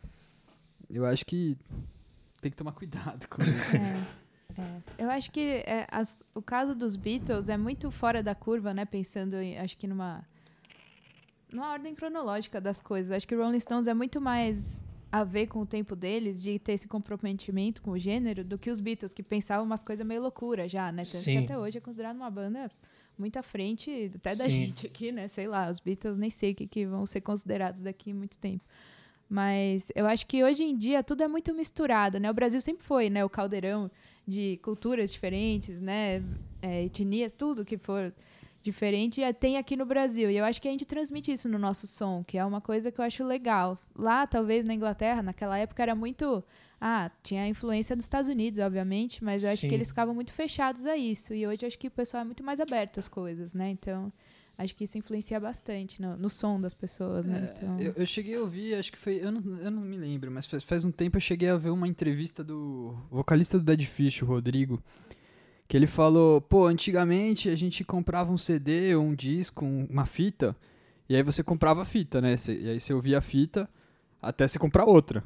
Eu 0.91 1.07
acho 1.07 1.25
que 1.25 1.57
tem 2.43 2.51
que 2.51 2.57
tomar 2.59 2.73
cuidado 2.73 3.27
com 3.29 3.41
isso. 3.43 3.55
É, 4.57 4.61
é. 4.61 4.83
Eu 4.99 5.11
acho 5.11 5.33
que 5.33 5.41
é, 5.41 5.87
as- 5.91 6.17
o 6.35 6.43
caso 6.43 6.75
dos 6.75 6.97
Beatles 6.97 7.49
é 7.49 7.57
muito 7.57 7.91
fora 7.91 8.23
da 8.23 8.35
curva, 8.35 8.75
né? 8.75 8.85
Pensando, 8.85 9.37
em, 9.37 9.59
acho 9.59 9.77
que 9.79 9.87
numa, 9.87 10.23
numa 11.55 11.71
ordem 11.71 11.95
cronológica 11.95 12.61
das 12.61 12.83
coisas. 12.83 13.13
Acho 13.13 13.27
que 13.27 13.35
Rolling 13.35 13.61
Stones 13.61 13.87
é 13.87 13.95
muito 13.95 14.21
mais 14.21 14.83
a 15.11 15.23
ver 15.23 15.47
com 15.47 15.61
o 15.61 15.67
tempo 15.67 15.95
deles, 15.95 16.43
de 16.43 16.59
ter 16.59 16.73
esse 16.73 16.89
comprometimento 16.89 17.81
com 17.81 17.93
o 17.93 17.99
gênero, 17.99 18.43
do 18.43 18.59
que 18.59 18.69
os 18.69 18.81
Beatles, 18.81 19.15
que 19.15 19.23
pensavam 19.23 19.65
umas 19.65 19.85
coisas 19.85 20.05
meio 20.05 20.21
loucura 20.21 20.69
já, 20.69 20.91
né? 20.91 21.05
Tanto 21.05 21.19
Sim. 21.19 21.39
que 21.39 21.45
até 21.45 21.57
hoje 21.57 21.79
é 21.79 21.81
considerado 21.81 22.17
uma 22.17 22.29
banda 22.29 22.69
muito 23.17 23.39
à 23.39 23.43
frente 23.43 24.11
até 24.17 24.31
da 24.31 24.45
Sim. 24.45 24.51
gente 24.51 24.87
aqui, 24.89 25.13
né? 25.13 25.29
Sei 25.29 25.47
lá, 25.47 25.71
os 25.71 25.79
Beatles 25.79 26.17
nem 26.17 26.31
sei 26.31 26.51
o 26.51 26.55
que, 26.57 26.67
que 26.67 26.85
vão 26.85 27.07
ser 27.07 27.21
considerados 27.21 27.81
daqui 27.81 28.11
a 28.11 28.15
muito 28.15 28.37
tempo. 28.39 28.65
Mas 29.29 29.93
eu 29.95 30.07
acho 30.07 30.27
que 30.27 30.43
hoje 30.43 30.65
em 30.65 30.77
dia 30.77 31.03
tudo 31.05 31.23
é 31.23 31.29
muito 31.29 31.55
misturado, 31.55 32.19
né? 32.19 32.29
O 32.29 32.35
Brasil 32.35 32.61
sempre 32.61 32.83
foi, 32.83 33.09
né? 33.09 33.25
O 33.25 33.31
caldeirão 33.31 33.89
de 34.27 34.59
culturas 34.63 35.13
diferentes, 35.13 35.81
né? 35.81 36.25
É, 36.61 36.85
etnias, 36.85 37.31
tudo 37.31 37.65
que 37.65 37.79
for 37.79 38.13
diferente 38.65 39.23
é, 39.23 39.33
tem 39.33 39.57
aqui 39.59 39.77
no 39.77 39.85
Brasil. 39.85 40.31
E 40.31 40.37
eu 40.37 40.45
acho 40.45 40.61
que 40.61 40.67
a 40.67 40.71
gente 40.71 40.85
transmite 40.85 41.31
isso 41.31 41.49
no 41.49 41.59
nosso 41.59 41.87
som, 41.87 42.25
que 42.25 42.39
é 42.39 42.45
uma 42.45 42.61
coisa 42.61 42.91
que 42.91 42.99
eu 43.01 43.05
acho 43.05 43.23
legal. 43.23 43.79
Lá, 43.95 44.27
talvez 44.27 44.65
na 44.65 44.75
Inglaterra, 44.75 45.23
naquela 45.23 45.57
época 45.59 45.83
era 45.83 45.95
muito. 45.95 46.43
Ah, 46.81 47.11
tinha 47.23 47.43
a 47.43 47.49
influência 47.49 47.95
dos 47.95 48.05
Estados 48.05 48.29
Unidos, 48.29 48.59
obviamente, 48.59 49.23
mas 49.23 49.43
eu 49.45 49.51
acho 49.51 49.63
Sim. 49.63 49.69
que 49.69 49.75
eles 49.75 49.89
ficavam 49.89 50.15
muito 50.15 50.33
fechados 50.33 50.87
a 50.87 50.97
isso. 50.97 51.33
E 51.33 51.47
hoje 51.47 51.63
eu 51.63 51.67
acho 51.69 51.79
que 51.79 51.89
o 51.89 51.91
pessoal 51.91 52.23
é 52.23 52.25
muito 52.25 52.43
mais 52.43 52.61
aberto 52.61 52.99
às 52.99 53.09
coisas, 53.09 53.55
né? 53.55 53.71
Então, 53.71 54.13
acho 54.59 54.75
que 54.75 54.85
isso 54.85 54.99
influencia 54.99 55.41
bastante 55.41 56.03
no, 56.03 56.17
no 56.17 56.29
som 56.29 56.61
das 56.61 56.75
pessoas, 56.75 57.25
né? 57.25 57.55
Então, 57.57 57.79
É, 57.79 57.89
eu, 57.89 57.93
eu 57.97 58.07
cheguei 58.07 58.35
a 58.35 58.41
ouvir, 58.41 58.75
acho 58.75 58.93
que 58.93 58.99
foi. 58.99 59.17
Eu 59.17 59.33
não, 59.33 59.57
eu 59.59 59.71
não 59.71 59.81
me 59.81 59.97
lembro, 59.97 60.31
mas 60.31 60.47
faz, 60.47 60.63
faz 60.65 60.85
um 60.85 60.91
tempo 60.91 61.17
eu 61.17 61.21
cheguei 61.21 61.49
a 61.49 61.57
ver 61.57 61.71
uma 61.71 61.89
entrevista 61.89 62.45
do 62.45 62.95
vocalista 63.11 63.59
do 63.59 63.65
Dead 63.65 63.83
Fish, 63.83 64.21
o 64.23 64.27
Rodrigo. 64.27 64.83
Que 65.67 65.77
ele 65.77 65.87
falou: 65.87 66.41
pô, 66.41 66.67
antigamente 66.67 67.49
a 67.49 67.57
gente 67.57 67.85
comprava 67.85 68.31
um 68.33 68.37
CD 68.39 68.95
ou 68.95 69.05
um 69.05 69.15
disco, 69.15 69.65
um- 69.65 69.87
uma 69.91 70.05
fita, 70.07 70.55
e 71.09 71.17
aí 71.17 71.23
você 71.23 71.43
comprava 71.43 71.83
a 71.83 71.85
fita, 71.85 72.21
né? 72.21 72.37
E 72.49 72.69
aí 72.71 72.81
você 72.81 72.93
ouvia 72.93 73.19
a 73.19 73.23
fita 73.23 73.69
até 74.21 74.47
você 74.47 74.59
comprar 74.59 74.85
outra. 74.85 75.23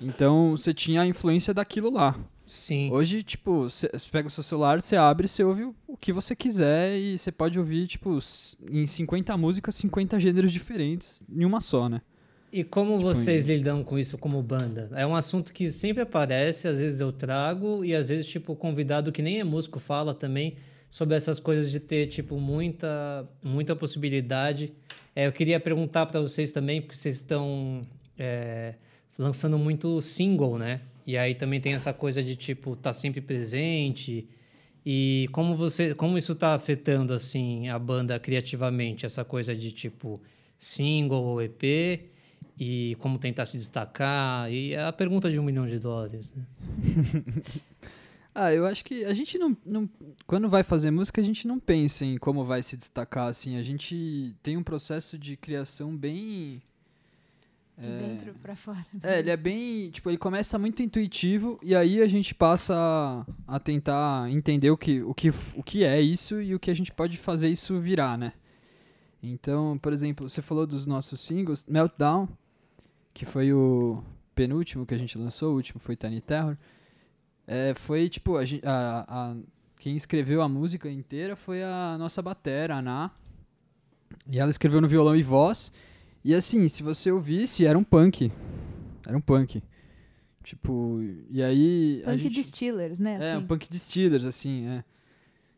Então 0.00 0.52
você 0.56 0.72
tinha 0.72 1.02
a 1.02 1.06
influência 1.06 1.52
daquilo 1.52 1.90
lá. 1.90 2.18
Sim. 2.46 2.90
Hoje, 2.90 3.22
tipo, 3.22 3.64
você 3.64 3.88
pega 4.10 4.26
o 4.26 4.30
seu 4.30 4.42
celular, 4.42 4.80
você 4.82 4.96
abre, 4.96 5.28
você 5.28 5.44
ouve 5.44 5.64
o- 5.64 5.96
que 6.00 6.12
você 6.12 6.34
quiser 6.34 6.98
e 6.98 7.16
você 7.16 7.30
pode 7.30 7.58
ouvir, 7.58 7.86
tipo, 7.86 8.18
em 8.68 8.86
50 8.86 9.36
músicas, 9.36 9.74
50 9.76 10.18
gêneros 10.18 10.50
diferentes 10.50 11.22
em 11.30 11.44
uma 11.44 11.60
só, 11.60 11.88
né? 11.88 12.00
E 12.52 12.64
como 12.64 12.96
Tipo, 12.96 13.02
vocês 13.02 13.46
lidam 13.46 13.84
com 13.84 13.98
isso 13.98 14.18
como 14.18 14.42
banda? 14.42 14.90
É 14.94 15.06
um 15.06 15.14
assunto 15.14 15.52
que 15.52 15.70
sempre 15.70 16.02
aparece, 16.02 16.66
às 16.66 16.80
vezes 16.80 17.00
eu 17.00 17.12
trago, 17.12 17.84
e 17.84 17.94
às 17.94 18.08
vezes, 18.08 18.26
tipo, 18.26 18.52
o 18.52 18.56
convidado 18.56 19.12
que 19.12 19.22
nem 19.22 19.38
é 19.38 19.44
músico 19.44 19.78
fala 19.78 20.12
também 20.12 20.56
sobre 20.88 21.14
essas 21.14 21.38
coisas 21.38 21.70
de 21.70 21.78
ter, 21.78 22.08
tipo, 22.08 22.40
muita, 22.40 23.28
muita 23.42 23.76
possibilidade. 23.76 24.72
É, 25.14 25.28
eu 25.28 25.32
queria 25.32 25.60
perguntar 25.60 26.06
para 26.06 26.20
vocês 26.20 26.50
também, 26.50 26.80
porque 26.80 26.96
vocês 26.96 27.16
estão 27.16 27.86
é, 28.18 28.74
lançando 29.16 29.56
muito 29.56 30.00
single, 30.00 30.58
né? 30.58 30.80
E 31.06 31.16
aí 31.16 31.36
também 31.36 31.60
tem 31.60 31.74
essa 31.74 31.92
coisa 31.92 32.20
de, 32.20 32.34
tipo, 32.34 32.74
tá 32.74 32.92
sempre 32.92 33.20
presente. 33.20 34.28
E 34.84 35.28
como 35.30 35.54
você, 35.54 35.94
como 35.94 36.18
isso 36.18 36.34
tá 36.34 36.54
afetando 36.54 37.12
assim 37.12 37.68
a 37.68 37.78
banda 37.78 38.18
criativamente, 38.18 39.04
essa 39.04 39.24
coisa 39.24 39.54
de 39.54 39.70
tipo 39.72 40.20
single 40.58 41.22
ou 41.22 41.42
EP 41.42 42.10
e 42.60 42.94
como 43.00 43.18
tentar 43.18 43.46
se 43.46 43.56
destacar 43.56 44.52
e 44.52 44.74
é 44.74 44.84
a 44.84 44.92
pergunta 44.92 45.30
de 45.30 45.38
um 45.38 45.42
milhão 45.42 45.66
de 45.66 45.78
dólares. 45.78 46.34
Né? 46.34 46.44
Ah, 48.32 48.54
eu 48.54 48.64
acho 48.64 48.84
que 48.84 49.04
a 49.04 49.12
gente 49.12 49.36
não, 49.36 49.56
não. 49.66 49.90
Quando 50.24 50.48
vai 50.48 50.62
fazer 50.62 50.92
música, 50.92 51.20
a 51.20 51.24
gente 51.24 51.48
não 51.48 51.58
pensa 51.58 52.04
em 52.04 52.16
como 52.16 52.44
vai 52.44 52.62
se 52.62 52.76
destacar, 52.76 53.26
assim. 53.26 53.56
A 53.56 53.62
gente 53.62 54.36
tem 54.40 54.56
um 54.56 54.62
processo 54.62 55.18
de 55.18 55.36
criação 55.36 55.96
bem. 55.96 56.62
De 57.76 57.88
dentro 57.88 58.34
pra 58.34 58.54
fora. 58.54 58.86
É, 59.02 59.18
ele 59.18 59.30
é 59.30 59.36
bem. 59.36 59.90
Tipo, 59.90 60.10
ele 60.10 60.16
começa 60.16 60.56
muito 60.60 60.80
intuitivo 60.80 61.58
e 61.60 61.74
aí 61.74 62.00
a 62.00 62.06
gente 62.06 62.32
passa 62.32 62.72
a, 62.76 63.56
a 63.56 63.58
tentar 63.58 64.30
entender 64.30 64.70
o 64.70 64.76
que, 64.76 65.02
o, 65.02 65.12
que, 65.12 65.30
o 65.56 65.62
que 65.64 65.82
é 65.82 66.00
isso 66.00 66.40
e 66.40 66.54
o 66.54 66.60
que 66.60 66.70
a 66.70 66.74
gente 66.74 66.92
pode 66.92 67.18
fazer 67.18 67.48
isso 67.48 67.80
virar, 67.80 68.16
né? 68.16 68.32
Então, 69.20 69.76
por 69.78 69.92
exemplo, 69.92 70.28
você 70.28 70.40
falou 70.40 70.68
dos 70.68 70.86
nossos 70.86 71.20
singles, 71.20 71.64
Meltdown, 71.68 72.28
que 73.12 73.24
foi 73.24 73.52
o 73.52 74.02
penúltimo 74.34 74.86
que 74.86 74.94
a 74.94 74.98
gente 74.98 75.18
lançou, 75.18 75.52
o 75.52 75.56
último 75.56 75.80
foi 75.80 75.96
Tiny 75.96 76.20
Terror. 76.20 76.56
É, 77.46 77.74
foi 77.74 78.08
tipo, 78.08 78.36
a, 78.36 78.42
a, 78.64 79.30
a- 79.30 79.36
quem 79.78 79.96
escreveu 79.96 80.42
a 80.42 80.48
música 80.48 80.90
inteira 80.90 81.34
foi 81.34 81.62
a 81.62 81.96
nossa 81.98 82.20
batera, 82.22 82.76
a 82.76 82.82
Ná. 82.82 83.10
E 84.30 84.38
ela 84.38 84.50
escreveu 84.50 84.80
no 84.80 84.88
violão 84.88 85.16
e 85.16 85.22
voz. 85.22 85.72
E 86.24 86.34
assim, 86.34 86.68
se 86.68 86.82
você 86.82 87.10
ouvisse, 87.10 87.66
era 87.66 87.78
um 87.78 87.84
punk. 87.84 88.30
Era 89.06 89.16
um 89.16 89.20
punk. 89.20 89.62
Tipo, 90.44 91.00
e 91.30 91.42
aí. 91.42 92.02
Punk 92.04 92.18
gente... 92.18 92.34
de 92.34 92.44
Steelers, 92.44 92.98
né? 92.98 93.18
É, 93.20 93.32
assim. 93.32 93.44
um 93.44 93.46
punk 93.46 93.68
de 93.68 93.78
Steelers, 93.78 94.24
assim, 94.24 94.66
é. 94.66 94.84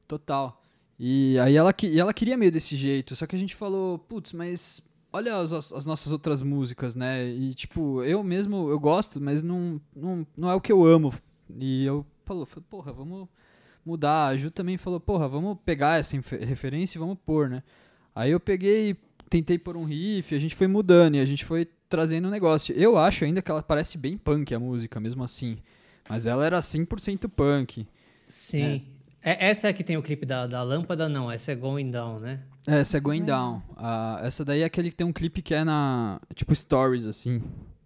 Total. 0.06 0.60
E 0.98 1.38
aí 1.38 1.56
ela, 1.56 1.74
e 1.82 1.98
ela 1.98 2.14
queria 2.14 2.36
meio 2.36 2.52
desse 2.52 2.76
jeito, 2.76 3.16
só 3.16 3.26
que 3.26 3.34
a 3.34 3.38
gente 3.38 3.56
falou, 3.56 3.98
putz, 3.98 4.32
mas 4.32 4.80
olha 5.12 5.36
as, 5.36 5.52
as 5.52 5.84
nossas 5.84 6.12
outras 6.12 6.40
músicas, 6.40 6.94
né? 6.94 7.28
E 7.28 7.54
tipo, 7.54 8.02
eu 8.02 8.22
mesmo, 8.22 8.68
eu 8.70 8.80
gosto, 8.80 9.20
mas 9.20 9.42
não, 9.42 9.80
não, 9.94 10.26
não 10.36 10.50
é 10.50 10.54
o 10.54 10.60
que 10.60 10.72
eu 10.72 10.84
amo. 10.84 11.12
E 11.58 11.84
eu 11.84 12.06
falou, 12.24 12.46
porra, 12.68 12.92
vamos 12.92 13.28
mudar. 13.84 14.28
A 14.28 14.36
Ju 14.36 14.50
também 14.50 14.78
falou, 14.78 14.98
porra, 14.98 15.28
vamos 15.28 15.58
pegar 15.64 15.98
essa 15.98 16.16
referência 16.40 16.98
e 16.98 17.00
vamos 17.00 17.18
pôr, 17.24 17.50
né? 17.50 17.62
Aí 18.14 18.30
eu 18.30 18.40
peguei, 18.40 18.96
tentei 19.28 19.58
pôr 19.58 19.76
um 19.76 19.84
riff, 19.84 20.34
a 20.34 20.38
gente 20.38 20.54
foi 20.54 20.66
mudando 20.66 21.16
e 21.16 21.20
a 21.20 21.26
gente 21.26 21.44
foi 21.44 21.66
trazendo 21.88 22.28
um 22.28 22.30
negócio. 22.30 22.74
Eu 22.74 22.96
acho 22.96 23.24
ainda 23.24 23.42
que 23.42 23.50
ela 23.50 23.62
parece 23.62 23.98
bem 23.98 24.16
punk 24.16 24.54
a 24.54 24.58
música, 24.58 24.98
mesmo 24.98 25.22
assim. 25.22 25.58
Mas 26.08 26.26
ela 26.26 26.44
era 26.44 26.58
100% 26.58 27.28
punk. 27.28 27.86
Sim. 28.28 28.84
É, 29.22 29.48
essa 29.50 29.68
é 29.68 29.70
a 29.70 29.72
que 29.72 29.84
tem 29.84 29.96
o 29.96 30.02
clipe 30.02 30.26
da, 30.26 30.46
da 30.46 30.62
lâmpada? 30.62 31.08
Não, 31.08 31.30
essa 31.30 31.52
é 31.52 31.54
Going 31.54 31.90
Down, 31.90 32.18
né? 32.18 32.40
É, 32.66 32.80
essa 32.80 32.96
é 32.96 33.00
Going 33.00 33.24
Down. 33.24 33.62
Ah, 33.76 34.20
essa 34.22 34.44
daí 34.44 34.62
é 34.62 34.64
aquele 34.64 34.90
que 34.90 34.96
tem 34.96 35.06
um 35.06 35.12
clipe 35.12 35.40
que 35.42 35.54
é 35.54 35.62
na. 35.64 36.20
Tipo 36.34 36.54
Stories, 36.54 37.06
assim. 37.06 37.40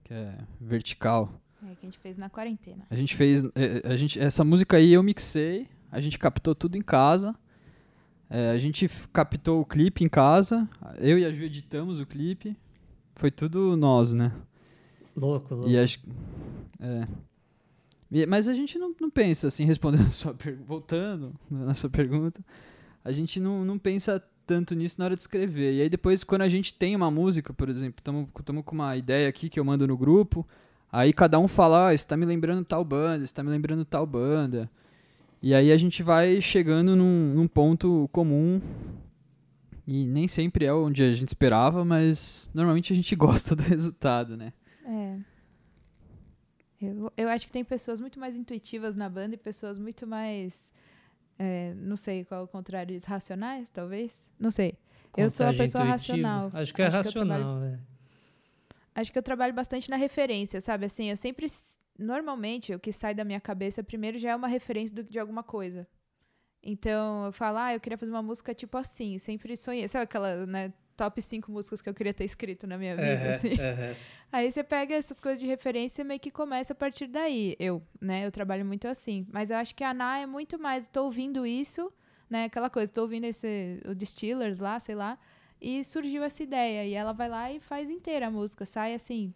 Que 0.05 0.15
é 0.15 0.39
vertical. 0.61 1.31
É, 1.63 1.75
que 1.75 1.87
a 1.87 1.91
gente 1.91 1.99
fez 1.99 2.17
na 2.17 2.31
quarentena. 2.31 2.87
A 2.91 2.97
gente 2.97 3.15
fez. 3.15 3.45
é, 3.55 3.83
A 3.85 3.97
gente, 3.97 4.19
essa 4.19 4.43
música 4.45 4.77
aí 4.79 4.93
eu 4.93 5.03
mixei. 5.03 5.69
A 5.93 6.01
gente 6.01 6.19
captou 6.19 6.55
tudo 6.55 6.77
em 6.77 6.83
casa. 6.83 7.35
É, 8.29 8.51
a 8.51 8.59
gente 8.59 8.89
captou 9.13 9.61
o 9.61 9.65
clipe 9.65 10.03
em 10.03 10.09
casa. 10.09 10.69
Eu 10.99 11.19
e 11.19 11.25
a 11.25 11.33
Ju 11.33 11.45
editamos 11.45 12.01
o 12.01 12.07
clipe. 12.07 12.57
Foi 13.15 13.31
tudo 13.31 13.77
nós, 13.77 14.11
né? 14.11 14.33
Louco, 15.15 15.55
louco. 15.55 15.71
E 15.71 15.79
acho. 15.79 16.01
É. 16.81 17.07
Mas 18.29 18.49
a 18.49 18.55
gente 18.55 18.79
não, 18.79 18.95
não 19.01 19.11
pensa 19.11 19.49
assim, 19.49 19.65
respondendo 19.67 20.07
a 20.07 20.11
sua 20.11 20.35
pergunta. 20.35 20.67
Voltando 20.67 21.35
na 21.51 21.75
sua 21.75 21.91
pergunta. 21.91 22.45
A 23.05 23.13
gente 23.13 23.39
não, 23.41 23.65
não 23.65 23.79
pensa 23.79 24.23
tanto 24.47 24.75
nisso 24.75 24.97
na 24.99 25.07
hora 25.07 25.17
de 25.17 25.23
escrever. 25.23 25.75
E 25.75 25.83
aí 25.83 25.89
depois, 25.89 26.23
quando 26.23 26.43
a 26.43 26.49
gente 26.49 26.73
tem 26.73 26.95
uma 26.95 27.11
música, 27.11 27.53
por 27.53 27.69
exemplo, 27.69 28.03
estamos 28.39 28.65
com 28.65 28.75
uma 28.75 28.97
ideia 28.97 29.29
aqui 29.29 29.49
que 29.49 29.59
eu 29.59 29.65
mando 29.65 29.87
no 29.87 29.97
grupo. 29.97 30.47
Aí 30.91 31.13
cada 31.13 31.39
um 31.39 31.49
fala, 31.49 31.89
ah, 31.89 31.95
isso 31.95 32.07
tá 32.07 32.17
me 32.17 32.25
lembrando 32.25 32.65
tal 32.65 32.85
banda, 32.85 33.25
isso 33.25 33.35
tá 33.35 33.43
me 33.43 33.51
lembrando 33.51 33.85
tal 33.85 34.07
banda. 34.07 34.71
E 35.43 35.55
aí 35.55 35.71
a 35.71 35.77
gente 35.77 36.03
vai 36.03 36.41
chegando 36.41 36.97
num, 36.97 37.35
num 37.35 37.49
ponto 37.49 38.09
comum. 38.13 38.61
E 39.87 40.07
nem 40.07 40.27
sempre 40.27 40.65
é 40.65 40.73
onde 40.73 41.03
a 41.03 41.13
gente 41.13 41.29
esperava, 41.29 41.85
mas 41.85 42.49
normalmente 42.55 42.93
a 42.93 42.97
gente 42.97 43.15
gosta 43.17 43.55
do 43.55 43.63
resultado, 43.63 44.37
né? 44.37 44.53
É. 44.85 45.36
Eu, 46.81 47.11
eu 47.17 47.29
acho 47.29 47.47
que 47.47 47.53
tem 47.53 47.65
pessoas 47.65 48.01
muito 48.01 48.19
mais 48.21 48.37
intuitivas 48.37 48.95
na 48.97 49.09
banda 49.09 49.35
e 49.35 49.39
pessoas 49.39 49.79
muito 49.79 50.07
mais. 50.07 50.71
é, 51.39 51.73
não 51.77 51.97
sei 51.97 52.25
qual 52.25 52.43
é 52.43 52.45
o 52.45 52.49
contrário, 52.49 53.01
racionais, 53.05 53.71
talvez? 53.71 54.29
Não 54.39 54.51
sei. 54.51 54.77
Eu 55.17 55.31
sou 55.31 55.47
a 55.47 55.51
pessoa 55.55 55.85
intuitiva. 55.85 55.93
racional. 55.93 56.51
Acho 56.53 56.75
que 56.75 56.83
é 56.83 56.87
Acho 56.87 56.93
que 56.93 56.97
eu 56.99 57.03
racional, 57.27 57.63
é. 57.65 57.79
Acho 58.95 59.13
que 59.13 59.19
eu 59.19 59.23
trabalho 59.23 59.53
bastante 59.55 59.91
na 59.91 59.97
referência, 59.97 60.61
sabe? 60.61 60.87
Assim, 60.87 61.11
eu 61.11 61.17
sempre. 61.17 61.47
Normalmente, 61.99 62.75
o 62.75 62.79
que 62.81 62.93
sai 62.93 63.15
da 63.15 63.25
minha 63.25 63.41
cabeça 63.41 63.83
primeiro 63.83 64.19
já 64.19 64.31
é 64.31 64.37
uma 64.37 64.49
referência 64.49 64.95
do- 64.95 65.05
de 65.05 65.19
alguma 65.19 65.43
coisa. 65.43 65.87
Então, 66.63 67.25
eu 67.27 67.33
falo, 67.33 67.59
ah, 67.59 67.75
eu 67.75 67.81
queria 67.81 67.97
fazer 67.97 68.11
uma 68.11 68.23
música 68.23 68.55
tipo 68.55 68.77
assim. 68.77 69.19
Sempre 69.19 69.57
sonhei. 69.57 69.87
Sabe 69.89 70.05
aquela, 70.05 70.47
né? 70.47 70.73
Top 70.97 71.21
5 71.21 71.51
músicas 71.53 71.81
que 71.83 71.89
eu 71.89 71.95
queria 71.95 72.13
ter 72.15 72.25
escrito 72.25 72.67
na 72.67 72.77
minha 72.79 72.97
vida, 72.97 73.35
assim. 73.37 73.51
Aí 74.33 74.51
você 74.51 74.63
pega 74.63 74.95
essas 74.95 75.19
coisas 75.21 75.41
de 75.41 75.47
referência 75.47 76.03
e 76.03 76.05
meio 76.05 76.21
que 76.21 76.31
começa 76.31 76.73
a 76.73 76.77
partir 76.77 77.07
daí. 77.07 77.57
Eu, 77.59 77.83
né? 78.01 78.27
Eu 78.27 78.31
trabalho 78.33 78.65
muito 78.67 78.87
assim. 78.89 79.27
Mas 79.33 79.51
eu 79.51 79.57
acho 79.57 79.75
que 79.75 79.83
a 79.85 79.91
Ana 79.91 80.19
é 80.19 80.27
muito 80.27 80.59
mais, 80.59 80.89
tô 80.89 81.05
ouvindo 81.05 81.47
isso, 81.47 81.91
né? 82.29 82.45
Aquela 82.45 82.69
coisa, 82.69 82.93
tô 82.93 83.03
ouvindo 83.03 83.25
esse, 83.25 83.81
o 83.89 83.95
Distillers 83.95 84.59
lá, 84.59 84.79
sei 84.79 84.95
lá. 84.95 85.17
E 85.61 85.83
surgiu 85.85 86.23
essa 86.23 86.43
ideia. 86.43 86.85
E 86.85 86.93
ela 86.93 87.13
vai 87.13 87.29
lá 87.29 87.51
e 87.51 87.61
faz 87.61 87.89
inteira 87.89 88.27
a 88.27 88.31
música. 88.31 88.67
Sai 88.67 88.95
assim. 88.95 89.33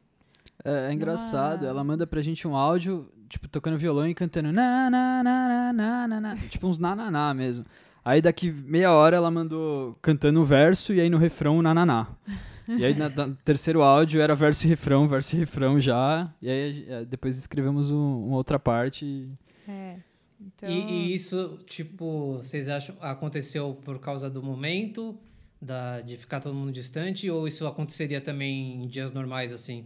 É, 0.65 0.89
é 0.91 0.93
engraçado, 0.93 1.61
Numa- 1.61 1.71
ela 1.71 1.85
manda 1.85 2.07
pra 2.07 2.21
gente 2.21 2.47
um 2.47 2.55
áudio, 2.55 3.11
tipo, 3.29 3.49
tocando 3.49 3.79
violão 3.79 4.07
e 4.07 4.15
cantando 4.15 4.53
na 4.53 4.91
na 4.91 5.23
na 5.23 5.49
na 5.49 5.73
na 5.73 6.09
na, 6.09 6.21
na 6.21 6.37
tipo 6.51 6.67
uns 6.67 6.79
na 6.79 6.95
na 6.95 7.11
na 7.11 7.33
mesmo. 7.33 7.65
Aí 8.05 8.21
daqui 8.21 8.51
meia 8.51 8.93
hora 8.93 9.17
ela 9.17 9.31
mandou 9.31 9.97
cantando 10.03 10.41
o 10.41 10.45
verso 10.45 10.93
e 10.93 11.01
aí 11.01 11.09
no 11.09 11.17
refrão 11.17 11.63
na 11.63 11.73
na 11.73 11.87
na. 11.87 12.07
E 12.79 12.85
aí 12.85 12.95
na, 12.95 13.09
no 13.09 13.35
terceiro 13.37 13.83
áudio 13.83 14.21
era 14.21 14.35
verso 14.35 14.67
e 14.67 14.69
refrão, 14.69 15.07
verso 15.09 15.35
e 15.35 15.39
refrão 15.41 15.81
já. 15.81 16.33
E 16.41 16.49
aí 16.49 16.87
depois 17.07 17.37
escrevemos 17.39 17.91
um- 17.91 18.27
uma 18.27 18.37
outra 18.37 18.59
parte. 18.59 19.05
e- 19.05 19.29
É. 19.69 19.97
Então, 20.41 20.71
E, 20.71 20.91
e 21.11 21.15
isso, 21.15 21.59
tipo, 21.67 22.37
vocês 22.39 22.67
acham 22.69 22.97
aconteceu 23.01 23.75
por 23.85 23.99
causa 23.99 24.31
do 24.31 24.43
momento, 24.43 25.15
da, 25.61 26.01
de 26.01 26.17
ficar 26.17 26.41
todo 26.41 26.55
mundo 26.55 26.73
distante, 26.73 27.29
ou 27.29 27.47
isso 27.47 27.67
aconteceria 27.67 28.21
também 28.23 28.83
em 28.83 28.87
dias 28.89 29.13
normais, 29.13 29.53
assim? 29.53 29.85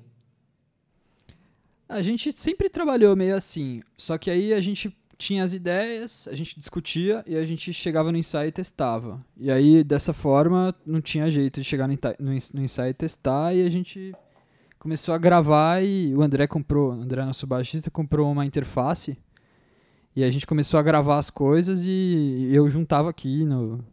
A 1.89 2.01
gente 2.03 2.33
sempre 2.33 2.69
trabalhou 2.69 3.15
meio 3.17 3.37
assim, 3.37 3.83
só 3.97 4.17
que 4.17 4.31
aí 4.31 4.55
a 4.55 4.61
gente 4.61 4.95
tinha 5.17 5.43
as 5.45 5.55
ideias, 5.55 6.29
a 6.29 6.35
gente 6.35 6.59
discutia 6.59 7.25
e 7.27 7.37
a 7.37 7.45
gente 7.45 7.73
chegava 7.73 8.11
no 8.11 8.19
ensaio 8.19 8.49
e 8.49 8.53
testava. 8.53 9.25
E 9.37 9.51
aí, 9.51 9.85
dessa 9.85 10.13
forma, 10.13 10.75
não 10.85 11.01
tinha 11.01 11.31
jeito 11.31 11.61
de 11.61 11.67
chegar 11.67 11.89
no, 11.89 12.63
ensaio 12.63 12.91
e 12.91 12.95
testar 12.95 13.55
e 13.55 13.65
a 13.65 13.71
gente 13.71 14.15
começou 14.79 15.15
a 15.15 15.19
gravar 15.19 15.83
e 15.83 16.15
o 16.15 16.23
André 16.23 16.47
comprou, 16.47 16.91
o 16.91 16.93
André, 16.93 17.25
nosso 17.25 17.47
baixista, 17.47 17.91
comprou 17.91 18.31
uma 18.31 18.45
interface 18.45 19.17
e 20.15 20.23
a 20.23 20.31
gente 20.31 20.47
começou 20.47 20.79
a 20.79 20.83
gravar 20.83 21.19
as 21.19 21.31
coisas 21.31 21.85
e 21.87 22.49
eu 22.51 22.69
juntava 22.69 23.11
aqui 23.11 23.45
no, 23.45 23.85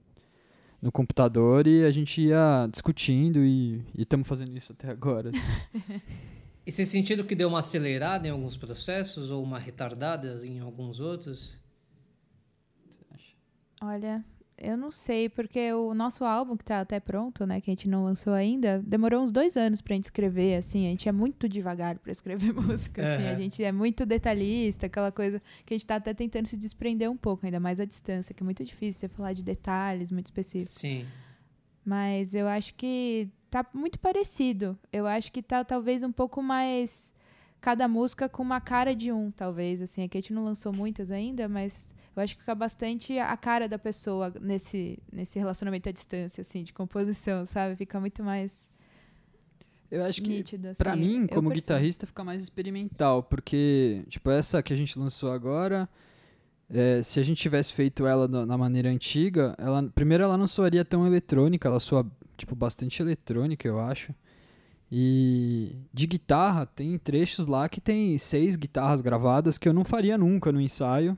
no 0.81 0.91
computador 0.91 1.65
e 1.67 1.83
a 1.85 1.91
gente 1.91 2.21
ia 2.21 2.67
discutindo 2.71 3.39
e 3.39 3.83
estamos 3.97 4.27
fazendo 4.27 4.55
isso 4.57 4.71
até 4.71 4.89
agora. 4.89 5.29
assim. 5.29 6.01
E 6.65 6.71
vocês 6.71 6.89
sentiram 6.89 7.23
que 7.25 7.33
deu 7.35 7.49
uma 7.49 7.59
acelerada 7.59 8.27
em 8.27 8.31
alguns 8.31 8.55
processos 8.55 9.31
ou 9.31 9.43
uma 9.43 9.57
retardada 9.57 10.35
em 10.45 10.59
alguns 10.59 10.99
outros? 10.99 11.59
olha, 13.83 14.23
eu 14.57 14.77
não 14.77 14.91
sei, 14.91 15.27
porque 15.27 15.73
o 15.73 15.91
nosso 15.95 16.23
álbum, 16.23 16.55
que 16.55 16.63
tá 16.63 16.81
até 16.81 16.99
pronto, 16.99 17.47
né? 17.47 17.59
Que 17.59 17.71
a 17.71 17.73
gente 17.73 17.89
não 17.89 18.03
lançou 18.03 18.31
ainda, 18.31 18.79
demorou 18.85 19.23
uns 19.23 19.31
dois 19.31 19.57
anos 19.57 19.81
pra 19.81 19.95
gente 19.95 20.03
escrever, 20.03 20.55
assim. 20.55 20.85
A 20.85 20.89
gente 20.91 21.09
é 21.09 21.11
muito 21.11 21.49
devagar 21.49 21.97
pra 21.97 22.11
escrever 22.11 22.53
música, 22.53 23.01
assim. 23.01 23.25
A 23.27 23.31
Aham. 23.31 23.39
gente 23.39 23.63
é 23.63 23.71
muito 23.71 24.05
detalhista, 24.05 24.85
aquela 24.85 25.11
coisa 25.11 25.41
que 25.65 25.73
a 25.73 25.77
gente 25.77 25.87
tá 25.87 25.95
até 25.95 26.13
tentando 26.13 26.45
se 26.45 26.55
desprender 26.55 27.09
um 27.09 27.17
pouco, 27.17 27.43
ainda 27.43 27.59
mais 27.59 27.79
à 27.79 27.85
distância, 27.85 28.35
que 28.35 28.43
é 28.43 28.45
muito 28.45 28.63
difícil 28.63 28.99
você 28.99 29.07
falar 29.07 29.33
de 29.33 29.43
detalhes 29.43 30.11
muito 30.11 30.27
específicos. 30.27 30.75
Sim. 30.75 31.07
Mas 31.83 32.35
eu 32.35 32.47
acho 32.47 32.75
que 32.75 33.29
tá 33.51 33.65
muito 33.73 33.99
parecido. 33.99 34.79
Eu 34.91 35.05
acho 35.05 35.31
que 35.31 35.43
tá 35.43 35.63
talvez 35.63 36.01
um 36.01 36.11
pouco 36.11 36.41
mais. 36.41 37.13
Cada 37.59 37.87
música 37.87 38.27
com 38.27 38.41
uma 38.41 38.59
cara 38.59 38.95
de 38.95 39.11
um, 39.11 39.29
talvez. 39.29 39.83
Assim, 39.83 40.01
a 40.01 40.09
gente 40.11 40.33
não 40.33 40.43
lançou 40.43 40.73
muitas 40.73 41.11
ainda, 41.11 41.47
mas 41.47 41.93
eu 42.15 42.23
acho 42.23 42.33
que 42.33 42.41
fica 42.41 42.55
bastante 42.55 43.19
a 43.19 43.37
cara 43.37 43.69
da 43.69 43.77
pessoa 43.77 44.33
nesse, 44.41 44.97
nesse 45.11 45.37
relacionamento 45.37 45.87
à 45.87 45.91
distância, 45.91 46.41
assim, 46.41 46.63
de 46.63 46.73
composição, 46.73 47.45
sabe? 47.45 47.75
Fica 47.75 47.99
muito 47.99 48.23
mais 48.23 48.57
Eu 49.91 50.03
acho 50.03 50.23
que 50.23 50.29
nítido. 50.29 50.69
Assim. 50.69 50.77
Pra 50.77 50.95
mim, 50.95 51.27
como 51.27 51.49
percebo. 51.49 51.53
guitarrista, 51.53 52.07
fica 52.07 52.23
mais 52.23 52.41
experimental, 52.41 53.21
porque, 53.21 54.03
tipo, 54.07 54.31
essa 54.31 54.63
que 54.63 54.73
a 54.73 54.75
gente 54.75 54.97
lançou 54.97 55.31
agora, 55.31 55.87
é, 56.67 57.03
se 57.03 57.19
a 57.19 57.23
gente 57.23 57.39
tivesse 57.39 57.73
feito 57.73 58.07
ela 58.07 58.27
na, 58.27 58.45
na 58.45 58.57
maneira 58.57 58.89
antiga, 58.89 59.53
ela, 59.57 59.83
primeiro 59.93 60.23
ela 60.23 60.37
não 60.37 60.47
soaria 60.47 60.83
tão 60.83 61.05
eletrônica, 61.05 61.67
ela 61.67 61.79
soa, 61.79 62.09
tipo, 62.41 62.55
bastante 62.55 63.01
eletrônica, 63.01 63.67
eu 63.67 63.79
acho. 63.79 64.13
E 64.91 65.75
de 65.93 66.05
guitarra, 66.05 66.65
tem 66.65 66.97
trechos 66.97 67.47
lá 67.47 67.69
que 67.69 67.79
tem 67.79 68.17
seis 68.17 68.55
guitarras 68.57 69.01
gravadas 69.01 69.57
que 69.57 69.67
eu 69.67 69.73
não 69.73 69.85
faria 69.85 70.17
nunca 70.17 70.51
no 70.51 70.59
ensaio. 70.59 71.17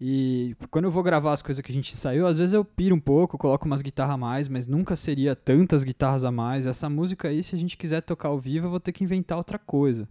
E 0.00 0.56
quando 0.70 0.86
eu 0.86 0.90
vou 0.90 1.02
gravar 1.02 1.32
as 1.32 1.42
coisas 1.42 1.64
que 1.64 1.72
a 1.72 1.74
gente 1.74 1.92
ensaiou, 1.92 2.26
às 2.26 2.38
vezes 2.38 2.52
eu 2.52 2.64
piro 2.64 2.94
um 2.94 3.00
pouco, 3.00 3.38
coloco 3.38 3.66
umas 3.66 3.82
guitarras 3.82 4.14
a 4.14 4.16
mais, 4.16 4.48
mas 4.48 4.66
nunca 4.66 4.94
seria 4.96 5.34
tantas 5.34 5.84
guitarras 5.84 6.24
a 6.24 6.30
mais. 6.30 6.66
Essa 6.66 6.88
música 6.88 7.28
aí, 7.28 7.42
se 7.42 7.54
a 7.54 7.58
gente 7.58 7.76
quiser 7.76 8.00
tocar 8.02 8.28
ao 8.28 8.38
vivo, 8.38 8.66
eu 8.66 8.70
vou 8.70 8.80
ter 8.80 8.92
que 8.92 9.04
inventar 9.04 9.38
outra 9.38 9.58
coisa. 9.58 10.08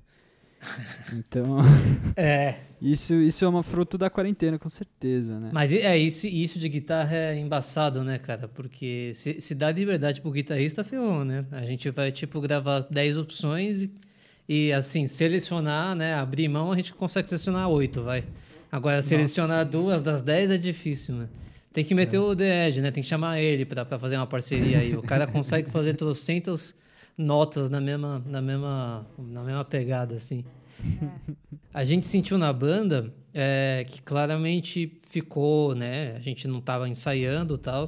Então, 1.14 1.58
É, 2.16 2.56
isso, 2.82 3.14
isso 3.16 3.46
é 3.46 3.48
uma 3.48 3.64
fruto 3.64 3.98
da 3.98 4.10
quarentena, 4.10 4.58
com 4.58 4.70
certeza, 4.70 5.40
né? 5.40 5.50
mas 5.54 5.74
é 5.74 5.98
isso, 5.98 6.28
isso 6.28 6.60
de 6.60 6.68
guitarra 6.68 7.16
é 7.16 7.40
embaçado, 7.40 8.04
né, 8.04 8.18
cara? 8.18 8.48
Porque 8.48 9.12
se, 9.14 9.40
se 9.40 9.56
dá 9.56 9.72
liberdade 9.72 10.22
pro 10.22 10.32
guitarrista, 10.32 10.84
ferrou, 10.84 11.24
né? 11.24 11.46
A 11.52 11.66
gente 11.66 11.90
vai, 11.90 12.12
tipo, 12.12 12.40
gravar 12.42 12.82
10 12.82 13.18
opções 13.18 13.84
e, 13.84 13.92
e, 14.48 14.74
assim, 14.74 15.08
selecionar, 15.08 15.96
né? 15.96 16.14
Abrir 16.16 16.48
mão, 16.48 16.72
a 16.72 16.76
gente 16.76 16.94
consegue 16.94 17.28
selecionar 17.30 17.70
8, 17.70 18.02
vai. 18.04 18.24
Agora, 18.72 19.02
selecionar 19.02 19.66
duas 19.66 20.02
das 20.02 20.22
10 20.22 20.52
é 20.52 20.58
difícil, 20.58 21.16
né? 21.16 21.28
Tem 21.72 21.86
que 21.86 21.94
meter 21.94 22.18
o 22.18 22.36
The 22.36 22.68
Edge, 22.68 22.82
né? 22.82 22.92
Tem 22.92 23.04
que 23.04 23.10
chamar 23.10 23.40
ele 23.40 23.64
pra 23.64 23.86
fazer 24.00 24.18
uma 24.18 24.26
parceria 24.26 24.80
aí. 24.80 24.96
O 24.96 25.04
cara 25.04 25.28
consegue 25.28 25.70
fazer 25.70 25.94
trocentas 25.94 26.74
notas 27.18 27.70
na 27.70 27.82
mesma, 27.82 28.24
na 28.26 28.42
mesma, 28.42 29.08
na 29.18 29.44
mesma 29.44 29.66
pegada, 29.66 30.16
assim. 30.16 30.46
A 31.74 31.84
gente 31.84 32.06
sentiu 32.06 32.38
na 32.38 32.54
banda 32.54 33.14
é, 33.34 33.86
que 33.88 34.02
claramente 34.02 35.00
ficou, 35.02 35.74
né? 35.76 36.16
A 36.16 36.20
gente 36.20 36.48
não 36.48 36.62
tava 36.62 36.88
ensaiando 36.88 37.56
e 37.56 37.58
tal. 37.58 37.86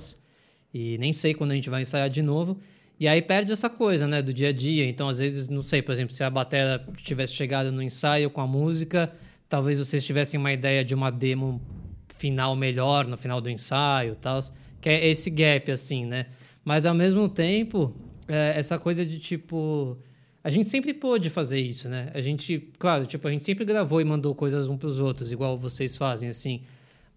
E 0.73 0.97
nem 0.97 1.13
sei 1.13 1.33
quando 1.33 1.51
a 1.51 1.55
gente 1.55 1.69
vai 1.69 1.81
ensaiar 1.81 2.09
de 2.09 2.21
novo. 2.21 2.57
E 2.99 3.07
aí 3.07 3.21
perde 3.21 3.53
essa 3.53 3.69
coisa, 3.69 4.07
né? 4.07 4.21
Do 4.21 4.33
dia 4.33 4.49
a 4.49 4.53
dia. 4.53 4.87
Então, 4.87 5.07
às 5.07 5.19
vezes, 5.19 5.47
não 5.47 5.63
sei, 5.63 5.81
por 5.81 5.91
exemplo, 5.91 6.13
se 6.13 6.23
a 6.23 6.29
bateria 6.29 6.85
tivesse 6.97 7.33
chegado 7.33 7.71
no 7.71 7.81
ensaio 7.81 8.29
com 8.29 8.41
a 8.41 8.47
música, 8.47 9.11
talvez 9.47 9.79
vocês 9.79 10.05
tivessem 10.05 10.39
uma 10.39 10.51
ideia 10.51 10.83
de 10.83 10.93
uma 10.93 11.09
demo 11.09 11.61
final 12.09 12.55
melhor 12.55 13.07
no 13.07 13.17
final 13.17 13.39
do 13.39 13.49
ensaio 13.49 14.13
e 14.13 14.15
tal. 14.17 14.39
Que 14.81 14.89
é 14.89 15.07
esse 15.07 15.29
gap, 15.29 15.71
assim, 15.71 16.05
né? 16.05 16.27
Mas 16.63 16.85
ao 16.85 16.93
mesmo 16.93 17.27
tempo, 17.29 17.95
é, 18.29 18.53
essa 18.57 18.79
coisa 18.79 19.05
de 19.05 19.19
tipo. 19.19 19.97
A 20.41 20.49
gente 20.49 20.67
sempre 20.67 20.93
pôde 20.93 21.29
fazer 21.29 21.59
isso, 21.59 21.89
né? 21.89 22.11
A 22.13 22.21
gente, 22.21 22.69
claro, 22.79 23.05
tipo, 23.05 23.27
a 23.27 23.31
gente 23.31 23.43
sempre 23.43 23.65
gravou 23.65 23.99
e 23.99 24.05
mandou 24.05 24.33
coisas 24.33 24.69
um 24.69 24.77
pros 24.77 24.97
outros, 24.99 25.31
igual 25.33 25.57
vocês 25.57 25.97
fazem, 25.97 26.29
assim. 26.29 26.61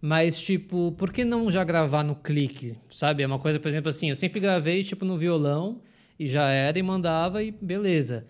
Mas, 0.01 0.40
tipo, 0.40 0.90
por 0.98 1.12
que 1.12 1.25
não 1.25 1.48
já 1.48 1.62
gravar 1.62 2.03
no 2.03 2.16
clique, 2.16 2.77
sabe? 2.90 3.22
É 3.22 3.27
uma 3.27 3.38
coisa, 3.38 3.61
por 3.61 3.68
exemplo, 3.68 3.88
assim, 3.90 4.09
eu 4.09 4.16
sempre 4.16 4.40
gravei, 4.40 4.83
tipo, 4.83 5.05
no 5.05 5.16
violão 5.16 5.81
e 6.18 6.27
já 6.27 6.48
era 6.48 6.77
e 6.77 6.83
mandava 6.83 7.42
e 7.42 7.53
beleza. 7.53 8.27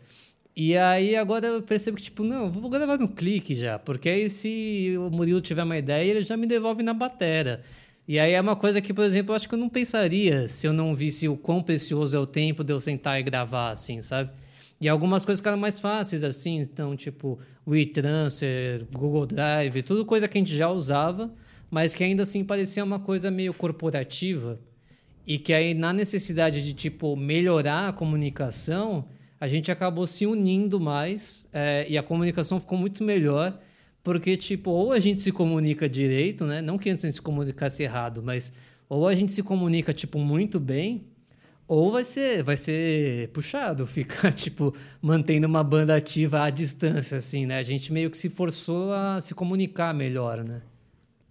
E 0.55 0.77
aí 0.77 1.17
agora 1.17 1.47
eu 1.47 1.63
percebo 1.63 1.97
que, 1.97 2.03
tipo, 2.03 2.23
não, 2.23 2.51
vou 2.53 2.69
gravar 2.69 2.99
no 2.99 3.09
clique 3.09 3.55
já, 3.55 3.79
porque 3.79 4.09
aí 4.11 4.29
se 4.29 4.95
o 4.99 5.11
Murilo 5.11 5.41
tiver 5.41 5.63
uma 5.63 5.79
ideia, 5.79 6.11
ele 6.11 6.23
já 6.23 6.37
me 6.37 6.47
devolve 6.47 6.83
na 6.83 6.93
batera. 6.93 7.63
E 8.13 8.19
aí 8.19 8.35
é 8.35 8.41
uma 8.43 8.55
coisa 8.55 8.79
que, 8.83 8.93
por 8.93 9.07
exemplo, 9.07 9.33
eu 9.33 9.37
acho 9.37 9.49
que 9.49 9.55
eu 9.55 9.59
não 9.59 9.71
pensaria 9.71 10.47
se 10.47 10.67
eu 10.67 10.73
não 10.75 10.95
visse 10.95 11.31
o 11.31 11.35
quão 11.35 11.63
precioso 11.63 12.15
é 12.15 12.21
o 12.21 12.27
tempo 12.27 12.63
de 12.63 12.71
eu 12.71 12.79
sentar 12.79 13.19
e 13.19 13.23
gravar, 13.23 13.71
assim, 13.71 14.03
sabe? 14.03 14.31
E 14.79 14.87
algumas 14.87 15.25
coisas 15.25 15.41
ficaram 15.41 15.57
mais 15.57 15.81
fáceis, 15.81 16.23
assim, 16.23 16.59
então, 16.59 16.95
tipo, 16.95 17.39
WeTransfer, 17.67 18.85
Google 18.93 19.25
Drive, 19.25 19.83
tudo 19.83 20.05
coisa 20.05 20.29
que 20.29 20.37
a 20.37 20.41
gente 20.43 20.55
já 20.55 20.69
usava, 20.69 21.33
mas 21.71 21.95
que 21.95 22.05
ainda 22.05 22.25
assim 22.25 22.45
parecia 22.45 22.85
uma 22.85 22.99
coisa 22.99 23.31
meio 23.31 23.55
corporativa. 23.55 24.61
E 25.27 25.39
que 25.39 25.55
aí, 25.55 25.73
na 25.73 25.91
necessidade 25.95 26.63
de, 26.63 26.75
tipo, 26.75 27.17
melhorar 27.17 27.89
a 27.89 27.93
comunicação, 27.95 29.07
a 29.41 29.49
gente 29.49 29.73
acabou 29.73 30.07
se 30.07 30.27
unindo 30.27 30.79
mais 30.79 31.49
é, 31.51 31.87
e 31.89 31.97
a 31.97 32.03
comunicação 32.03 32.61
ficou 32.61 32.77
muito 32.77 33.03
melhor, 33.03 33.59
porque, 34.03 34.37
tipo, 34.37 34.71
ou 34.71 34.93
a 34.93 34.99
gente 34.99 35.21
se 35.21 35.31
comunica 35.31 35.89
direito, 35.89 36.45
né? 36.45 36.61
Não 36.61 36.79
que 36.79 36.91
antes 36.91 37.05
a 37.05 37.09
gente 37.09 37.17
se 37.17 37.23
comunicasse 37.23 37.83
errado, 37.83 38.23
mas 38.23 38.53
ou 38.89 39.07
a 39.09 39.15
gente 39.15 39.33
se 39.33 39.43
comunica, 39.43 39.93
tipo, 39.93 40.19
muito 40.19 40.61
bem, 40.61 41.07
ou 41.67 41.93
vai 41.93 42.05
ser, 42.05 42.43
vai 42.43 42.57
ser 42.57 43.29
puxado, 43.29 43.87
ficar, 43.89 44.33
tipo, 44.33 44.75
mantendo 45.01 45.47
uma 45.47 45.65
banda 45.65 45.95
ativa 45.97 46.43
à 46.43 46.51
distância, 46.51 47.17
assim, 47.17 47.47
né? 47.47 47.59
A 47.59 47.63
gente 47.63 47.93
meio 47.93 48.11
que 48.11 48.17
se 48.17 48.29
forçou 48.29 48.93
a 48.93 49.21
se 49.21 49.35
comunicar 49.35 49.95
melhor, 49.95 50.45
né? 50.45 50.61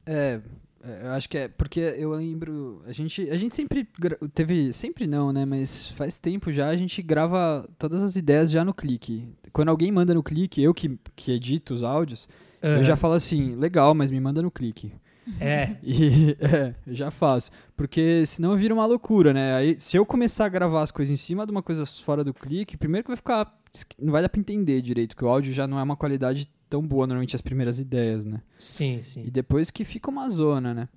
É, 0.06 0.40
é, 0.84 1.08
eu 1.08 1.12
acho 1.12 1.30
que 1.30 1.38
é 1.38 1.48
porque 1.48 1.80
eu 1.80 2.12
lembro, 2.12 2.82
a 2.88 2.92
gente, 2.92 3.30
a 3.30 3.36
gente 3.36 3.56
sempre 3.56 3.88
teve, 4.34 4.74
sempre 4.74 5.06
não, 5.06 5.32
né, 5.32 5.46
mas 5.46 5.92
faz 5.92 6.18
tempo 6.18 6.52
já 6.52 6.70
a 6.70 6.76
gente 6.76 7.02
grava 7.02 7.70
todas 7.78 8.02
as 8.02 8.16
ideias 8.16 8.50
já 8.50 8.66
no 8.66 8.74
clique. 8.74 9.28
Quando 9.54 9.70
alguém 9.70 9.92
manda 9.92 10.14
no 10.14 10.24
clique, 10.24 10.64
eu 10.64 10.74
que, 10.74 10.98
que 11.16 11.32
edito 11.32 11.74
os 11.74 11.84
áudios, 11.84 12.28
eu 12.62 12.76
Aham. 12.76 12.84
já 12.84 12.96
falo 12.96 13.14
assim, 13.14 13.56
legal, 13.56 13.94
mas 13.94 14.12
me 14.12 14.20
manda 14.20 14.42
no 14.42 14.52
clique. 14.52 14.94
É, 15.40 15.76
E 15.84 16.36
é, 16.40 16.74
eu 16.88 16.96
já 16.96 17.12
faço, 17.12 17.52
porque 17.78 18.26
senão 18.26 18.56
vira 18.58 18.74
uma 18.74 18.86
loucura, 18.86 19.34
né? 19.34 19.56
Aí 19.56 19.80
se 19.80 19.96
eu 19.96 20.06
começar 20.06 20.46
a 20.46 20.50
gravar 20.50 20.82
as 20.82 20.92
coisas 20.92 21.12
em 21.14 21.16
cima 21.16 21.46
de 21.46 21.52
uma 21.52 21.62
coisa 21.62 21.86
fora 21.86 22.24
do 22.24 22.34
clique, 22.34 22.76
primeiro 22.78 23.04
que 23.04 23.10
vai 23.10 23.18
ficar 23.18 23.56
não 24.00 24.12
vai 24.12 24.22
dar 24.22 24.30
pra 24.30 24.40
entender 24.42 24.82
direito, 24.82 25.16
que 25.16 25.24
o 25.24 25.30
áudio 25.30 25.54
já 25.54 25.68
não 25.68 25.80
é 25.80 25.84
uma 25.84 25.96
qualidade 25.96 26.50
tão 26.70 26.82
boa 26.86 27.06
normalmente 27.08 27.36
as 27.36 27.42
primeiras 27.42 27.80
ideias, 27.80 28.26
né? 28.26 28.42
sim, 28.58 29.00
sim. 29.02 29.24
E 29.26 29.32
depois 29.32 29.70
que 29.72 29.86
fica 29.86 30.10
uma 30.10 30.28
zona, 30.30 30.74
né? 30.74 30.90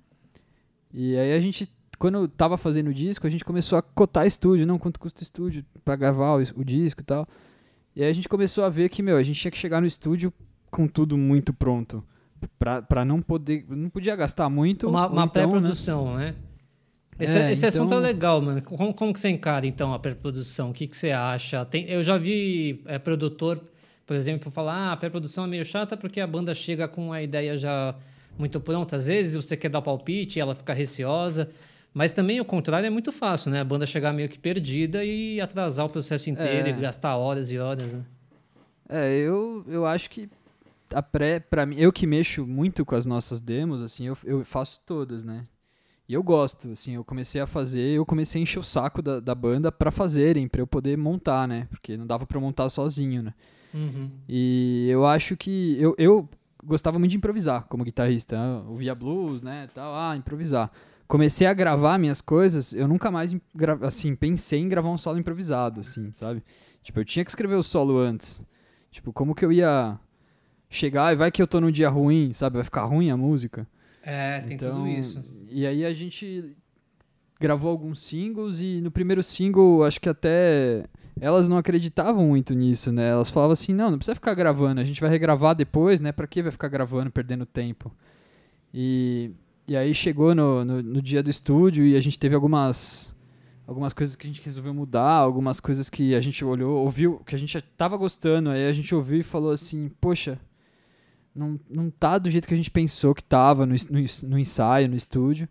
E 0.93 1.17
aí 1.17 1.33
a 1.33 1.39
gente, 1.39 1.69
quando 1.99 2.15
eu 2.19 2.27
tava 2.27 2.57
fazendo 2.57 2.89
o 2.89 2.93
disco, 2.93 3.27
a 3.27 3.29
gente 3.29 3.43
começou 3.45 3.77
a 3.77 3.81
cotar 3.81 4.25
estúdio, 4.25 4.65
não, 4.65 4.79
quanto 4.79 4.99
custa 4.99 5.21
o 5.21 5.23
estúdio 5.23 5.65
pra 5.83 5.95
gravar 5.95 6.35
o, 6.37 6.43
o 6.61 6.63
disco 6.63 7.01
e 7.01 7.03
tal. 7.03 7.27
E 7.95 8.03
aí 8.03 8.09
a 8.09 8.13
gente 8.13 8.27
começou 8.27 8.63
a 8.63 8.69
ver 8.69 8.89
que, 8.89 9.01
meu, 9.03 9.15
a 9.17 9.23
gente 9.23 9.39
tinha 9.39 9.51
que 9.51 9.57
chegar 9.57 9.79
no 9.81 9.87
estúdio 9.87 10.33
com 10.75 10.87
tudo 10.87 11.17
muito 11.17 11.53
pronto. 11.53 12.03
Pra 12.59 13.03
não 13.05 13.21
poder, 13.21 13.65
não 13.69 13.89
podia 13.89 14.15
gastar 14.15 14.49
muito. 14.49 14.87
Uma, 14.89 15.07
uma 15.07 15.23
então, 15.23 15.43
né? 15.43 15.49
pré-produção, 15.49 16.15
né? 16.15 16.35
Esse, 17.17 17.39
É, 17.39 17.51
esse 17.51 17.65
assunto 17.65 17.93
é 17.93 17.97
então- 17.97 17.99
legal, 17.99 18.41
mano. 18.41 18.61
Como, 18.61 18.93
como 18.93 19.13
que 19.13 19.19
você 19.19 19.29
encara, 19.29 19.65
então, 19.65 19.93
a 19.93 19.99
pré-produção? 19.99 20.69
O 20.69 20.73
que, 20.73 20.85
que 20.85 20.95
você 20.97 21.11
acha? 21.11 21.63
Tem, 21.65 21.85
eu 21.89 22.03
já 22.03 22.17
vi 22.17 22.83
é, 22.85 22.99
produtor, 22.99 23.59
por 24.05 24.15
exemplo, 24.15 24.51
falar 24.51 24.73
ah, 24.75 24.91
a 24.91 24.97
pré-produção 24.97 25.45
é 25.45 25.47
meio 25.47 25.63
chata 25.65 25.95
porque 25.95 26.19
a 26.19 26.27
banda 26.27 26.53
chega 26.53 26.87
com 26.87 27.13
a 27.13 27.21
ideia 27.23 27.57
já 27.57 27.95
muito 28.37 28.59
pronta. 28.59 28.97
Às 28.97 29.07
vezes 29.07 29.35
você 29.37 29.55
quer 29.55 29.69
dar 29.69 29.79
o 29.79 29.81
palpite 29.81 30.37
e 30.37 30.41
ela 30.41 30.53
fica 30.53 30.73
receosa. 30.73 31.47
Mas 31.93 32.11
também 32.11 32.41
o 32.41 32.45
contrário 32.45 32.85
é 32.85 32.89
muito 32.89 33.13
fácil, 33.13 33.49
né? 33.49 33.61
A 33.61 33.63
banda 33.63 33.85
chegar 33.85 34.11
meio 34.11 34.27
que 34.27 34.37
perdida 34.37 35.03
e 35.05 35.39
atrasar 35.39 35.85
o 35.85 35.89
processo 35.89 36.29
inteiro 36.29 36.67
É. 36.67 36.71
e 36.71 36.73
gastar 36.73 37.15
horas 37.15 37.49
e 37.49 37.57
horas, 37.57 37.93
né? 37.93 38.01
É, 38.89 39.15
eu, 39.17 39.63
eu 39.69 39.85
acho 39.85 40.09
que 40.09 40.29
a 40.95 41.03
pré, 41.03 41.39
pra 41.39 41.65
mim, 41.65 41.75
eu 41.77 41.91
que 41.91 42.07
mexo 42.07 42.47
muito 42.47 42.85
com 42.85 42.95
as 42.95 43.05
nossas 43.05 43.41
demos, 43.41 43.83
assim, 43.83 44.07
eu, 44.07 44.17
eu 44.23 44.45
faço 44.45 44.81
todas, 44.85 45.23
né? 45.23 45.43
E 46.07 46.13
eu 46.13 46.23
gosto, 46.23 46.71
assim, 46.71 46.93
eu 46.93 47.03
comecei 47.03 47.41
a 47.41 47.47
fazer, 47.47 47.81
eu 47.81 48.05
comecei 48.05 48.39
a 48.39 48.43
encher 48.43 48.59
o 48.59 48.63
saco 48.63 49.01
da, 49.01 49.19
da 49.19 49.35
banda 49.35 49.71
pra 49.71 49.91
fazerem, 49.91 50.47
pra 50.47 50.61
eu 50.61 50.67
poder 50.67 50.97
montar, 50.97 51.47
né? 51.47 51.67
Porque 51.69 51.97
não 51.97 52.07
dava 52.07 52.25
pra 52.25 52.37
eu 52.37 52.41
montar 52.41 52.69
sozinho, 52.69 53.23
né? 53.23 53.33
Uhum. 53.73 54.09
E 54.29 54.87
eu 54.89 55.05
acho 55.05 55.35
que 55.35 55.75
eu, 55.79 55.93
eu 55.97 56.29
gostava 56.63 56.97
muito 56.97 57.11
de 57.11 57.17
improvisar 57.17 57.65
como 57.67 57.83
guitarrista, 57.83 58.37
né? 58.37 58.63
ouvia 58.67 58.95
blues, 58.95 59.41
né, 59.41 59.67
tal, 59.73 59.93
ah, 59.93 60.15
improvisar. 60.15 60.71
Comecei 61.07 61.45
a 61.45 61.53
gravar 61.53 61.97
minhas 61.97 62.21
coisas, 62.21 62.73
eu 62.73 62.87
nunca 62.87 63.11
mais 63.11 63.35
assim 63.81 64.15
pensei 64.15 64.61
em 64.61 64.69
gravar 64.69 64.89
um 64.89 64.97
solo 64.97 65.19
improvisado, 65.19 65.81
assim, 65.81 66.11
sabe? 66.15 66.43
Tipo, 66.81 66.99
eu 66.99 67.05
tinha 67.05 67.25
que 67.25 67.31
escrever 67.31 67.55
o 67.55 67.63
solo 67.63 67.97
antes. 67.97 68.45
Tipo, 68.91 69.11
como 69.11 69.35
que 69.35 69.43
eu 69.43 69.51
ia 69.51 69.99
chegar 70.69 71.13
e 71.13 71.15
vai 71.15 71.31
que 71.31 71.41
eu 71.41 71.47
tô 71.47 71.59
num 71.61 71.71
dia 71.71 71.89
ruim, 71.89 72.33
sabe? 72.33 72.55
Vai 72.55 72.63
ficar 72.63 72.85
ruim 72.85 73.09
a 73.09 73.17
música. 73.17 73.67
É, 74.03 74.41
tem 74.41 74.55
Então, 74.55 74.75
tudo 74.75 74.87
isso. 74.87 75.23
E 75.49 75.65
aí 75.65 75.85
a 75.85 75.93
gente 75.93 76.55
gravou 77.39 77.69
alguns 77.71 78.01
singles 78.01 78.61
e 78.61 78.79
no 78.81 78.91
primeiro 78.91 79.21
single, 79.23 79.83
acho 79.83 79.99
que 79.99 80.09
até 80.09 80.85
elas 81.19 81.47
não 81.47 81.57
acreditavam 81.57 82.27
muito 82.27 82.53
nisso, 82.53 82.91
né? 82.91 83.09
Elas 83.09 83.29
falavam 83.29 83.53
assim: 83.53 83.73
"Não, 83.73 83.89
não 83.91 83.97
precisa 83.97 84.15
ficar 84.15 84.33
gravando, 84.33 84.81
a 84.81 84.83
gente 84.83 85.01
vai 85.01 85.09
regravar 85.09 85.55
depois, 85.55 85.99
né? 86.01 86.11
Pra 86.11 86.27
que 86.27 86.41
vai 86.41 86.51
ficar 86.51 86.67
gravando, 86.67 87.11
perdendo 87.11 87.45
tempo?" 87.45 87.91
E 88.73 89.31
e 89.67 89.75
aí 89.75 89.95
chegou 89.95 90.35
no, 90.35 90.63
no, 90.63 90.83
no 90.83 91.01
dia 91.01 91.23
do 91.23 91.29
estúdio 91.29 91.85
e 91.87 91.95
a 91.95 92.01
gente 92.01 92.19
teve 92.19 92.35
algumas 92.35 93.15
algumas 93.65 93.93
coisas 93.93 94.15
que 94.15 94.27
a 94.27 94.29
gente 94.29 94.43
resolveu 94.43 94.73
mudar, 94.75 95.15
algumas 95.15 95.59
coisas 95.59 95.89
que 95.89 96.13
a 96.13 96.21
gente 96.21 96.45
olhou, 96.45 96.83
ouviu, 96.83 97.19
que 97.25 97.33
a 97.33 97.37
gente 97.37 97.53
já 97.53 97.61
tava 97.75 97.97
gostando, 97.97 98.51
aí 98.51 98.67
a 98.67 98.73
gente 98.73 98.93
ouviu 98.93 99.19
e 99.19 99.23
falou 99.23 99.51
assim: 99.51 99.89
"Poxa, 99.99 100.37
não, 101.35 101.59
não 101.69 101.89
tá 101.89 102.17
do 102.17 102.29
jeito 102.29 102.47
que 102.47 102.53
a 102.53 102.57
gente 102.57 102.71
pensou 102.71 103.13
que 103.13 103.23
tava 103.23 103.65
no, 103.65 103.75
no, 103.89 104.29
no 104.29 104.39
ensaio, 104.39 104.87
no 104.87 104.95
estúdio. 104.95 105.49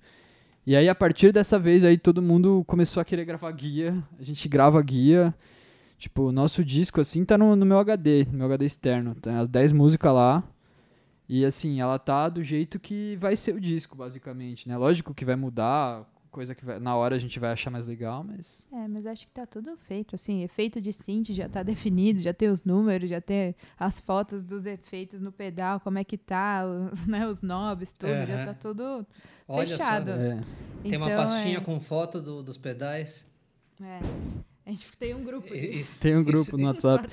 E 0.66 0.75
aí, 0.75 0.88
a 0.88 0.94
partir 0.94 1.31
dessa 1.31 1.59
vez, 1.59 1.85
aí 1.85 1.99
todo 1.99 2.23
mundo 2.23 2.64
começou 2.66 3.01
a 3.01 3.05
querer 3.05 3.27
gravar 3.27 3.51
guia. 3.53 4.03
A 4.18 4.23
gente 4.23 4.49
grava 4.49 4.81
guia. 4.81 5.35
Tipo, 5.99 6.29
o 6.29 6.33
nosso 6.33 6.64
disco, 6.64 7.01
assim, 7.01 7.25
tá 7.25 7.37
no, 7.37 7.55
no 7.55 7.66
meu 7.66 7.79
HD, 7.79 8.27
no 8.31 8.38
meu 8.38 8.47
HD 8.47 8.64
externo. 8.64 9.14
Tem 9.14 9.35
as 9.35 9.49
10 9.49 9.73
músicas 9.73 10.14
lá. 10.14 10.42
E, 11.29 11.44
assim, 11.44 11.81
ela 11.81 11.99
tá 11.99 12.31
do 12.31 12.42
jeito 12.42 12.81
que 12.81 13.16
vai 13.16 13.37
ser 13.37 13.55
o 13.55 13.61
disco, 13.61 13.94
basicamente, 13.94 14.66
né? 14.66 14.77
Lógico 14.77 15.12
que 15.12 15.25
vai 15.25 15.37
mudar 15.37 16.07
coisa 16.35 16.55
que 16.55 16.64
vai- 16.64 16.79
na 16.81 16.94
hora 16.97 17.14
a 17.16 17.18
gente 17.18 17.38
vai 17.38 17.51
achar 17.53 17.70
mais 17.70 17.87
legal, 17.87 18.23
mas. 18.25 18.68
É, 18.73 18.88
mas 18.88 19.07
acho 19.07 19.27
que 19.27 19.33
tá 19.33 19.47
tudo 19.47 19.77
feito, 19.77 20.14
assim, 20.14 20.42
efeito 20.42 20.81
de 20.81 20.92
synth 20.92 21.31
já 21.31 21.49
tá 21.49 21.62
definido, 21.88 22.20
já 22.20 22.35
tem 22.35 22.49
os 22.51 22.64
números, 22.64 23.09
já 23.09 23.20
tem 23.20 23.55
as 23.79 24.01
fotos 24.01 24.44
dos 24.44 24.66
efeitos 24.66 25.20
no 25.20 25.31
pedal, 25.33 25.79
como 25.81 25.99
é 25.99 26.05
que 26.05 26.18
tá, 26.18 26.64
os, 26.66 27.07
né, 27.07 27.27
os 27.27 27.40
knobs, 27.40 27.92
tudo, 27.92 28.12
já 28.27 28.47
tá 28.47 28.55
tudo 28.55 29.07
Olha 29.49 29.68
Fechado. 29.68 30.11
só. 30.11 30.16
É. 30.18 30.42
Tem 30.83 30.97
uma 30.99 31.07
Então, 31.11 31.25
pastinha 31.25 31.59
é, 31.59 31.61
com 31.61 31.79
foto 31.81 32.20
do- 32.20 32.42
dos 32.42 32.57
pedais. 32.59 33.27
é. 33.81 34.01
A 34.66 34.70
gente 34.70 34.90
tem 34.99 35.14
um 35.14 35.23
grupo 35.23 35.55
Isso, 35.55 36.01
Tem 36.01 36.16
um 36.16 36.23
isso- 36.23 36.31
grupo 36.31 36.57
no 36.57 36.66
WhatsApp. 36.73 37.09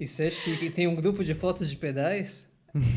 Isso 0.00 0.22
é 0.22 0.30
chique. 0.30 0.70
Tem 0.70 0.86
um 0.88 0.94
grupo 0.94 1.22
de 1.22 1.34
fotos 1.34 1.68
de 1.68 1.76
pedais? 1.76 2.47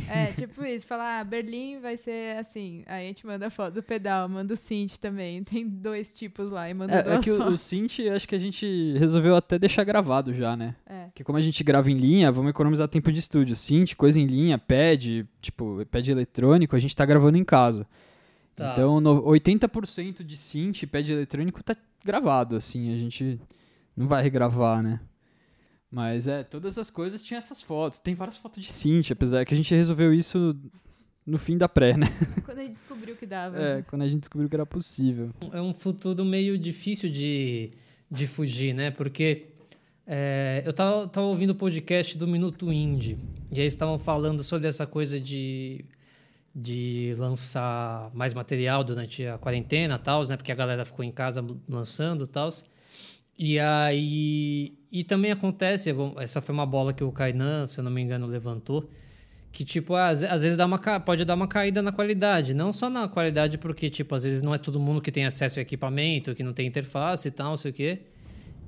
É, 0.10 0.28
tipo 0.34 0.64
isso, 0.66 0.86
falar, 0.86 1.20
ah, 1.20 1.24
Berlim 1.24 1.80
vai 1.80 1.98
ser 1.98 2.38
assim, 2.38 2.84
aí 2.86 3.06
a 3.06 3.08
gente 3.08 3.26
manda 3.26 3.48
a 3.48 3.50
foto 3.50 3.76
do 3.76 3.84
pedal, 3.84 4.28
manda 4.30 4.54
o 4.54 4.58
synth 4.58 4.98
também, 4.98 5.44
tem 5.46 5.68
dois 5.68 6.14
tipos 6.14 6.52
lá, 6.52 6.70
e 6.70 6.74
manda 6.74 6.94
É, 6.94 7.00
é 7.00 7.04
duas 7.04 7.24
que 7.24 7.32
o, 7.32 7.36
o 7.36 7.38
fotos. 7.38 7.62
synth, 7.62 8.00
acho 8.14 8.28
que 8.28 8.36
a 8.36 8.40
gente 8.40 8.96
resolveu 8.98 9.36
até 9.36 9.58
deixar 9.60 9.84
gravado 9.84 10.34
já, 10.34 10.56
né? 10.56 10.76
É. 10.86 11.06
Porque 11.06 11.24
como 11.24 11.38
a 11.38 11.42
gente 11.42 11.64
grava 11.64 11.90
em 11.92 11.96
linha, 11.96 12.32
vamos 12.32 12.50
economizar 12.52 12.88
tempo 12.88 13.12
de 13.12 13.20
estúdio. 13.20 13.56
Synth, 13.56 13.96
coisa 13.96 14.20
em 14.20 14.26
linha, 14.26 14.58
pad, 14.58 15.26
tipo, 15.42 15.86
pad 15.90 16.12
eletrônico, 16.12 16.76
a 16.76 16.80
gente 16.80 16.96
tá 16.96 17.06
gravando 17.06 17.38
em 17.38 17.44
casa. 17.44 17.88
Tá. 18.56 18.72
Então, 18.72 19.00
no, 19.00 19.24
80% 19.24 20.24
de 20.24 20.38
synth, 20.38 20.86
pad 20.88 21.12
eletrônico 21.12 21.64
tá 21.64 21.76
gravado, 22.04 22.56
assim, 22.56 22.94
a 22.94 22.98
gente 22.98 23.40
não 23.96 24.08
vai 24.08 24.24
regravar, 24.24 24.82
né? 24.82 25.00
Mas 25.92 26.28
é, 26.28 26.42
todas 26.42 26.78
as 26.78 26.90
coisas 26.90 27.22
tinham 27.22 27.38
essas 27.38 27.62
fotos. 27.62 28.00
Tem 28.00 28.16
várias 28.16 28.38
fotos 28.38 28.64
de 28.64 28.72
synth, 28.72 29.12
apesar 29.12 29.46
que 29.46 29.54
a 29.54 29.58
gente 29.58 29.76
resolveu 29.76 30.14
isso 30.14 30.56
no 31.26 31.38
fim 31.38 31.58
da 31.58 31.68
pré, 31.68 31.98
né? 31.98 32.08
Quando 32.46 32.60
a 32.60 32.64
gente 32.64 32.72
descobriu 32.74 33.16
que 33.16 33.26
dava. 33.26 33.62
É, 33.62 33.82
quando 33.84 34.02
a 34.02 34.08
gente 34.08 34.22
descobriu 34.22 34.50
que 34.50 34.56
era 34.56 34.66
possível. 34.66 35.32
É 35.52 35.62
um 35.62 35.74
futuro 35.74 36.24
meio 36.24 36.58
difícil 36.58 37.10
de, 37.10 37.72
de 38.10 38.26
fugir, 38.26 38.74
né? 38.74 38.90
Porque 38.90 39.48
é, 40.08 40.64
eu 40.66 40.74
tava, 40.74 41.08
tava 41.08 41.28
ouvindo 41.28 41.52
o 41.52 41.56
podcast 41.56 42.18
do 42.18 42.28
Minuto 42.28 42.72
Indie. 42.72 43.18
E 43.52 43.56
aí 43.56 43.62
eles 43.62 43.74
estavam 43.74 44.00
falando 44.00 44.44
sobre 44.44 44.68
essa 44.68 44.88
coisa 44.88 45.20
de, 45.20 45.86
de 46.56 47.14
lançar 47.18 48.10
mais 48.14 48.34
material 48.34 48.84
durante 48.84 49.26
a 49.26 49.38
quarentena 49.38 49.96
e 49.96 50.00
tal, 50.00 50.26
né? 50.26 50.38
Porque 50.38 50.52
a 50.52 50.56
galera 50.56 50.86
ficou 50.86 51.04
em 51.04 51.12
casa 51.12 51.46
lançando 51.68 52.24
e 52.24 52.28
tal. 52.28 52.50
E 53.38 53.60
aí. 53.60 54.81
E 54.92 55.04
também 55.04 55.32
acontece, 55.32 55.90
essa 56.18 56.42
foi 56.42 56.54
uma 56.54 56.66
bola 56.66 56.94
que 56.94 57.04
o 57.04 57.12
Kainan, 57.12 57.66
se 57.66 57.80
eu 57.80 57.84
não 57.84 57.92
me 57.92 58.02
engano, 58.02 58.26
levantou. 58.28 58.90
Que, 59.52 59.64
tipo, 59.64 59.96
às, 59.96 60.24
às 60.24 60.44
vezes 60.44 60.58
dá 60.58 60.66
uma, 60.66 60.80
pode 61.00 61.24
dar 61.24 61.36
uma 61.36 61.48
caída 61.48 61.82
na 61.82 61.92
qualidade. 61.92 62.54
Não 62.54 62.74
só 62.74 62.90
na 62.90 63.08
qualidade, 63.08 63.58
porque, 63.58 63.90
tipo, 63.90 64.14
às 64.16 64.24
vezes 64.24 64.42
não 64.42 64.54
é 64.54 64.58
todo 64.58 64.80
mundo 64.80 65.02
que 65.02 65.12
tem 65.12 65.26
acesso 65.26 65.60
a 65.60 65.62
equipamento, 65.62 66.36
que 66.36 66.44
não 66.44 66.54
tem 66.54 66.68
interface 66.68 67.30
e 67.30 67.32
tal, 67.32 67.52
não 67.52 67.58
sei 67.58 67.72
o 67.72 67.74
quê. 67.74 68.00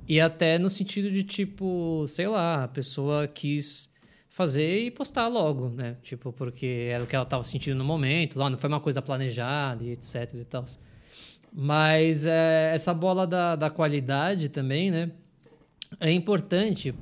E 0.08 0.20
até 0.20 0.58
no 0.58 0.70
sentido 0.70 1.10
de, 1.10 1.22
tipo, 1.22 2.04
sei 2.06 2.26
lá, 2.26 2.64
a 2.64 2.68
pessoa 2.68 3.26
quis 3.26 3.90
fazer 4.28 4.80
e 4.80 4.90
postar 4.90 5.28
logo, 5.28 5.68
né? 5.68 5.96
Tipo, 6.02 6.32
porque 6.32 6.88
era 6.90 7.04
o 7.04 7.06
que 7.06 7.14
ela 7.14 7.24
estava 7.24 7.44
sentindo 7.44 7.76
no 7.76 7.84
momento, 7.84 8.38
lá 8.38 8.50
não 8.50 8.58
foi 8.58 8.68
uma 8.68 8.80
coisa 8.80 9.00
planejada 9.00 9.84
e 9.84 9.92
etc 9.92 10.34
e 10.34 10.44
tal. 10.44 10.64
Mas 11.52 12.26
é, 12.26 12.72
essa 12.74 12.92
bola 12.92 13.26
da, 13.26 13.56
da 13.56 13.70
qualidade 13.70 14.48
também, 14.48 14.90
né? 14.90 15.10
É 16.00 16.10
importante, 16.10 16.94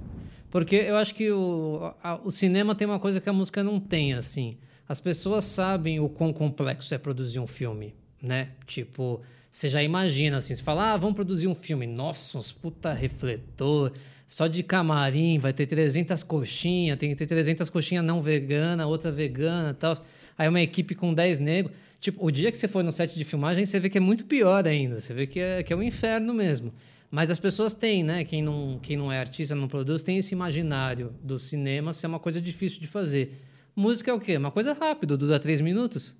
porque 0.50 0.76
eu 0.76 0.96
acho 0.96 1.14
que 1.14 1.30
o, 1.30 1.92
a- 2.02 2.20
o 2.24 2.30
cinema 2.30 2.74
tem 2.74 2.86
uma 2.86 2.98
coisa 2.98 3.20
que 3.20 3.28
a 3.28 3.32
música 3.32 3.62
não 3.62 3.80
tem, 3.80 4.14
assim. 4.14 4.56
As 4.88 5.00
pessoas 5.00 5.44
sabem 5.44 6.00
o 6.00 6.08
quão 6.08 6.32
complexo 6.32 6.94
é 6.94 6.98
produzir 6.98 7.38
um 7.38 7.46
filme, 7.46 7.94
né? 8.22 8.50
Tipo, 8.66 9.20
você 9.50 9.68
já 9.68 9.82
imagina, 9.82 10.36
assim, 10.38 10.54
você 10.54 10.62
fala, 10.62 10.92
ah, 10.92 10.96
vamos 10.96 11.14
produzir 11.14 11.46
um 11.46 11.54
filme. 11.54 11.86
Nossa, 11.86 12.36
uns 12.38 12.52
puta 12.52 12.92
refletor, 12.92 13.92
só 14.26 14.46
de 14.46 14.62
camarim, 14.62 15.38
vai 15.38 15.52
ter 15.52 15.66
300 15.66 16.22
coxinhas, 16.22 16.98
tem 16.98 17.10
que 17.10 17.16
ter 17.16 17.26
300 17.26 17.68
coxinhas 17.70 18.04
não 18.04 18.20
vegana, 18.22 18.86
outra 18.86 19.10
vegana 19.10 19.74
tal. 19.74 19.94
Aí 20.36 20.48
uma 20.48 20.60
equipe 20.60 20.94
com 20.94 21.12
10 21.14 21.38
negros. 21.38 21.74
Tipo, 22.00 22.26
o 22.26 22.30
dia 22.30 22.50
que 22.50 22.56
você 22.56 22.66
for 22.66 22.82
no 22.82 22.90
set 22.90 23.14
de 23.14 23.24
filmagem, 23.24 23.64
você 23.64 23.78
vê 23.78 23.88
que 23.88 23.98
é 23.98 24.00
muito 24.00 24.24
pior 24.24 24.66
ainda. 24.66 24.98
Você 25.00 25.14
vê 25.14 25.26
que 25.26 25.38
é, 25.38 25.62
que 25.62 25.72
é 25.72 25.76
um 25.76 25.82
inferno 25.82 26.34
mesmo. 26.34 26.72
Mas 27.12 27.30
as 27.30 27.38
pessoas 27.38 27.74
têm, 27.74 28.02
né? 28.02 28.24
Quem 28.24 28.42
não, 28.42 28.78
quem 28.82 28.96
não 28.96 29.12
é 29.12 29.18
artista, 29.20 29.54
não 29.54 29.68
produz, 29.68 30.02
tem 30.02 30.16
esse 30.16 30.32
imaginário 30.34 31.14
do 31.22 31.38
cinema 31.38 31.92
ser 31.92 32.06
uma 32.06 32.18
coisa 32.18 32.40
difícil 32.40 32.80
de 32.80 32.86
fazer. 32.86 33.38
Música 33.76 34.10
é 34.10 34.14
o 34.14 34.18
quê? 34.18 34.38
Uma 34.38 34.50
coisa 34.50 34.72
rápida, 34.72 35.14
dura 35.14 35.38
três 35.38 35.60
minutos. 35.60 36.16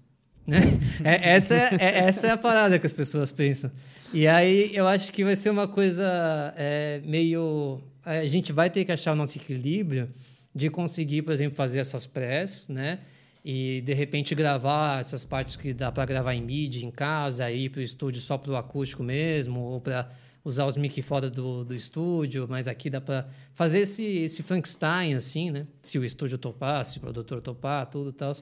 Né? 0.47 0.59
É, 1.03 1.31
essa, 1.31 1.55
é, 1.55 1.77
é- 1.81 1.99
essa 2.01 2.27
é 2.27 2.31
a 2.31 2.37
parada 2.37 2.79
que 2.79 2.85
as 2.85 2.93
pessoas 2.93 3.33
pensam. 3.33 3.73
E 4.13 4.29
aí 4.29 4.71
eu 4.75 4.87
acho 4.87 5.11
que 5.11 5.25
vai 5.25 5.35
ser 5.35 5.49
uma 5.49 5.67
coisa 5.67 6.53
é, 6.59 7.01
meio. 7.07 7.81
A 8.05 8.27
gente 8.27 8.53
vai 8.53 8.69
ter 8.69 8.85
que 8.85 8.93
achar 8.93 9.13
o 9.13 9.17
nosso 9.17 9.39
equilíbrio 9.39 10.11
de 10.55 10.69
conseguir, 10.69 11.23
por 11.23 11.33
exemplo, 11.33 11.57
fazer 11.57 11.79
essas 11.79 12.05
press, 12.05 12.69
né? 12.69 12.99
E 13.43 13.81
de 13.81 13.95
repente 13.95 14.35
gravar 14.35 15.01
essas 15.01 15.25
partes 15.25 15.57
que 15.57 15.73
dá 15.73 15.91
para 15.91 16.05
gravar 16.05 16.35
em 16.35 16.43
MIDI 16.43 16.85
em 16.85 16.91
casa, 16.91 17.51
ir 17.51 17.71
para 17.71 17.81
o 17.81 17.83
estúdio 17.83 18.21
só 18.21 18.37
para 18.37 18.53
o 18.53 18.57
acústico 18.57 19.03
mesmo, 19.03 19.59
ou 19.61 19.81
para 19.81 20.11
usar 20.45 20.67
os 20.67 20.77
mic 20.77 21.01
fora 21.03 21.31
do, 21.31 21.65
do 21.65 21.75
estúdio, 21.75 22.47
mas 22.49 22.67
aqui 22.67 22.91
dá 22.91 23.01
para 23.01 23.29
fazer 23.53 23.81
esse, 23.81 24.05
esse 24.05 24.43
Frankenstein, 24.43 25.15
assim, 25.15 25.51
né? 25.51 25.67
Se 25.81 25.99
o 25.99 26.05
estúdio 26.05 26.39
topar, 26.39 26.85
se 26.85 26.99
o 26.99 27.01
produtor 27.01 27.41
topar, 27.41 27.87
tudo 27.87 28.11
e 28.11 28.13
tal. 28.13 28.33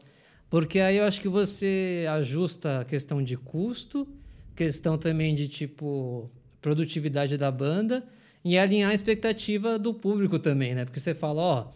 Porque 0.48 0.80
aí 0.80 0.96
eu 0.96 1.04
acho 1.04 1.20
que 1.20 1.28
você 1.28 2.06
ajusta 2.10 2.80
a 2.80 2.84
questão 2.84 3.22
de 3.22 3.36
custo, 3.36 4.08
questão 4.56 4.98
também 4.98 5.34
de 5.34 5.46
tipo 5.46 6.30
produtividade 6.60 7.36
da 7.36 7.50
banda 7.50 8.04
e 8.44 8.58
alinhar 8.58 8.90
a 8.90 8.94
expectativa 8.94 9.78
do 9.78 9.94
público 9.94 10.38
também, 10.38 10.74
né? 10.74 10.84
Porque 10.84 11.00
você 11.00 11.14
fala, 11.14 11.40
ó, 11.40 11.66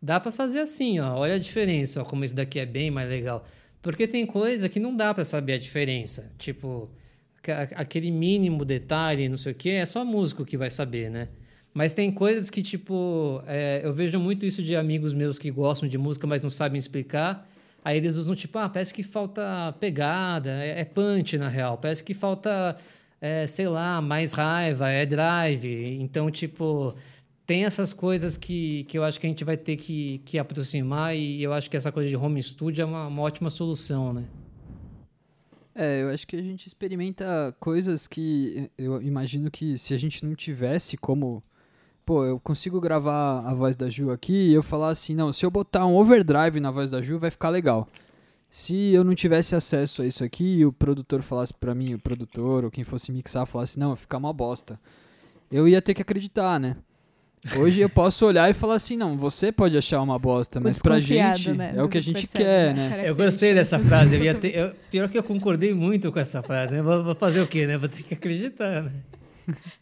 dá 0.00 0.20
para 0.20 0.30
fazer 0.30 0.60
assim, 0.60 1.00
ó, 1.00 1.16
olha 1.16 1.34
a 1.34 1.38
diferença, 1.38 2.02
ó, 2.02 2.04
como 2.04 2.24
esse 2.24 2.34
daqui 2.34 2.58
é 2.58 2.66
bem 2.66 2.90
mais 2.90 3.08
legal. 3.08 3.44
Porque 3.82 4.06
tem 4.06 4.26
coisa 4.26 4.68
que 4.68 4.78
não 4.78 4.94
dá 4.94 5.12
para 5.14 5.24
saber 5.24 5.54
a 5.54 5.58
diferença, 5.58 6.30
tipo 6.38 6.90
aquele 7.74 8.10
mínimo 8.10 8.64
detalhe, 8.64 9.28
não 9.28 9.36
sei 9.36 9.52
o 9.52 9.54
que, 9.54 9.70
é 9.70 9.86
só 9.86 10.04
músico 10.04 10.44
que 10.44 10.56
vai 10.56 10.70
saber, 10.70 11.10
né? 11.10 11.28
Mas 11.72 11.92
tem 11.92 12.10
coisas 12.10 12.50
que, 12.50 12.62
tipo, 12.62 13.42
é, 13.46 13.80
eu 13.84 13.92
vejo 13.92 14.18
muito 14.18 14.44
isso 14.44 14.62
de 14.62 14.74
amigos 14.74 15.12
meus 15.12 15.38
que 15.38 15.50
gostam 15.50 15.88
de 15.88 15.96
música, 15.96 16.26
mas 16.26 16.42
não 16.42 16.50
sabem 16.50 16.78
explicar. 16.78 17.48
Aí 17.84 17.96
eles 17.96 18.16
usam, 18.16 18.34
tipo, 18.34 18.58
ah, 18.58 18.68
parece 18.68 18.92
que 18.92 19.02
falta 19.02 19.74
pegada, 19.78 20.50
é, 20.50 20.80
é 20.80 20.84
punch, 20.84 21.38
na 21.38 21.48
real. 21.48 21.78
Parece 21.78 22.02
que 22.02 22.12
falta, 22.12 22.76
é, 23.20 23.46
sei 23.46 23.68
lá, 23.68 24.00
mais 24.00 24.32
raiva, 24.32 24.90
é 24.90 25.06
drive. 25.06 25.96
Então, 26.00 26.30
tipo, 26.30 26.94
tem 27.46 27.64
essas 27.64 27.92
coisas 27.92 28.36
que, 28.36 28.84
que 28.84 28.98
eu 28.98 29.04
acho 29.04 29.18
que 29.20 29.26
a 29.26 29.30
gente 29.30 29.44
vai 29.44 29.56
ter 29.56 29.76
que, 29.76 30.20
que 30.24 30.38
aproximar 30.38 31.16
e 31.16 31.42
eu 31.42 31.52
acho 31.52 31.70
que 31.70 31.76
essa 31.76 31.92
coisa 31.92 32.08
de 32.08 32.16
home 32.16 32.42
studio 32.42 32.82
é 32.82 32.84
uma, 32.84 33.06
uma 33.06 33.22
ótima 33.22 33.48
solução, 33.48 34.12
né? 34.12 34.24
É, 35.82 36.02
eu 36.02 36.10
acho 36.10 36.26
que 36.26 36.36
a 36.36 36.42
gente 36.42 36.66
experimenta 36.66 37.56
coisas 37.58 38.06
que 38.06 38.70
eu 38.76 39.00
imagino 39.00 39.50
que 39.50 39.78
se 39.78 39.94
a 39.94 39.96
gente 39.96 40.26
não 40.26 40.34
tivesse 40.34 40.94
como. 40.98 41.42
Pô, 42.04 42.22
eu 42.22 42.38
consigo 42.38 42.78
gravar 42.78 43.40
a 43.46 43.54
voz 43.54 43.76
da 43.76 43.88
Ju 43.88 44.10
aqui 44.10 44.50
e 44.50 44.52
eu 44.52 44.62
falar 44.62 44.90
assim, 44.90 45.14
não, 45.14 45.32
se 45.32 45.46
eu 45.46 45.50
botar 45.50 45.86
um 45.86 45.96
overdrive 45.96 46.60
na 46.60 46.70
voz 46.70 46.90
da 46.90 47.00
Ju 47.00 47.18
vai 47.18 47.30
ficar 47.30 47.48
legal. 47.48 47.88
Se 48.50 48.92
eu 48.92 49.02
não 49.02 49.14
tivesse 49.14 49.56
acesso 49.56 50.02
a 50.02 50.06
isso 50.06 50.22
aqui 50.22 50.56
e 50.58 50.66
o 50.66 50.72
produtor 50.72 51.22
falasse 51.22 51.54
pra 51.54 51.74
mim, 51.74 51.94
o 51.94 51.98
produtor 51.98 52.64
ou 52.64 52.70
quem 52.70 52.84
fosse 52.84 53.10
mixar 53.10 53.46
falasse, 53.46 53.78
não, 53.78 53.88
vai 53.88 53.96
ficar 53.96 54.18
uma 54.18 54.34
bosta. 54.34 54.78
Eu 55.50 55.66
ia 55.66 55.80
ter 55.80 55.94
que 55.94 56.02
acreditar, 56.02 56.60
né? 56.60 56.76
Hoje 57.56 57.80
eu 57.80 57.88
posso 57.88 58.26
olhar 58.26 58.50
e 58.50 58.52
falar 58.54 58.74
assim, 58.74 58.96
não, 58.96 59.16
você 59.16 59.50
pode 59.50 59.76
achar 59.76 60.02
uma 60.02 60.18
bosta, 60.18 60.60
mas 60.60 60.80
pra 60.82 61.00
gente 61.00 61.50
né? 61.52 61.72
é 61.74 61.82
o 61.82 61.88
que 61.88 61.96
a 61.96 62.02
gente 62.02 62.26
Percebe, 62.26 62.44
quer, 62.44 62.76
né? 62.76 62.96
né? 62.98 63.08
Eu 63.08 63.14
gostei 63.16 63.54
dessa 63.54 63.78
frase. 63.78 64.16
Eu 64.16 64.22
ia 64.22 64.34
ter, 64.34 64.54
eu- 64.56 64.74
pior 64.90 65.08
que 65.08 65.16
eu 65.16 65.22
concordei 65.22 65.72
muito 65.72 66.12
com 66.12 66.18
essa 66.18 66.42
frase. 66.42 66.74
Né? 66.74 66.82
Vou, 66.82 67.02
vou 67.02 67.14
fazer 67.14 67.40
o 67.40 67.46
quê, 67.46 67.66
né? 67.66 67.78
Vou 67.78 67.88
ter 67.88 68.02
que 68.02 68.12
acreditar, 68.12 68.82
né? 68.82 68.92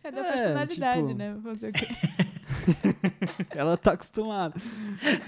É 0.05 0.11
da 0.11 0.21
É, 0.21 0.33
personalidade, 0.33 1.03
tipo- 1.03 1.15
né? 1.19 1.37
Fazer 1.43 1.69
o 1.69 1.73
quê? 1.73 1.87
Ela 3.51 3.77
tá 3.77 3.93
acostumada. 3.93 4.55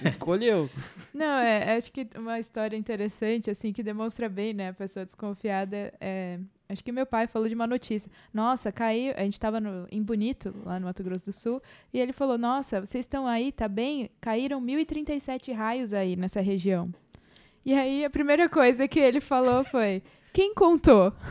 Escolheu. 0.04 0.70
Não, 1.12 1.36
é, 1.38 1.76
acho 1.76 1.90
que 1.90 2.06
uma 2.16 2.38
história 2.38 2.76
interessante, 2.76 3.50
assim, 3.50 3.72
que 3.72 3.82
demonstra 3.82 4.28
bem, 4.28 4.54
né, 4.54 4.68
a 4.68 4.72
pessoa 4.72 5.04
desconfiada, 5.04 5.92
é... 6.00 6.38
Acho 6.70 6.84
que 6.84 6.92
meu 6.92 7.04
pai 7.04 7.26
falou 7.26 7.48
de 7.48 7.54
uma 7.54 7.66
notícia. 7.66 8.10
Nossa, 8.32 8.70
caiu... 8.70 9.12
A 9.16 9.22
gente 9.22 9.32
estava 9.32 9.60
em 9.90 10.02
Bonito, 10.02 10.54
lá 10.64 10.78
no 10.78 10.86
Mato 10.86 11.02
Grosso 11.02 11.24
do 11.24 11.32
Sul, 11.32 11.60
e 11.92 11.98
ele 11.98 12.12
falou, 12.12 12.38
nossa, 12.38 12.80
vocês 12.80 13.04
estão 13.04 13.26
aí, 13.26 13.50
tá 13.50 13.66
bem? 13.66 14.10
Caíram 14.20 14.60
1.037 14.62 15.52
raios 15.52 15.92
aí 15.92 16.14
nessa 16.16 16.40
região. 16.40 16.92
E 17.64 17.74
aí, 17.74 18.04
a 18.04 18.10
primeira 18.10 18.48
coisa 18.48 18.86
que 18.86 19.00
ele 19.00 19.20
falou 19.20 19.64
foi... 19.64 20.02
Quem 20.32 20.54
contou? 20.54 21.12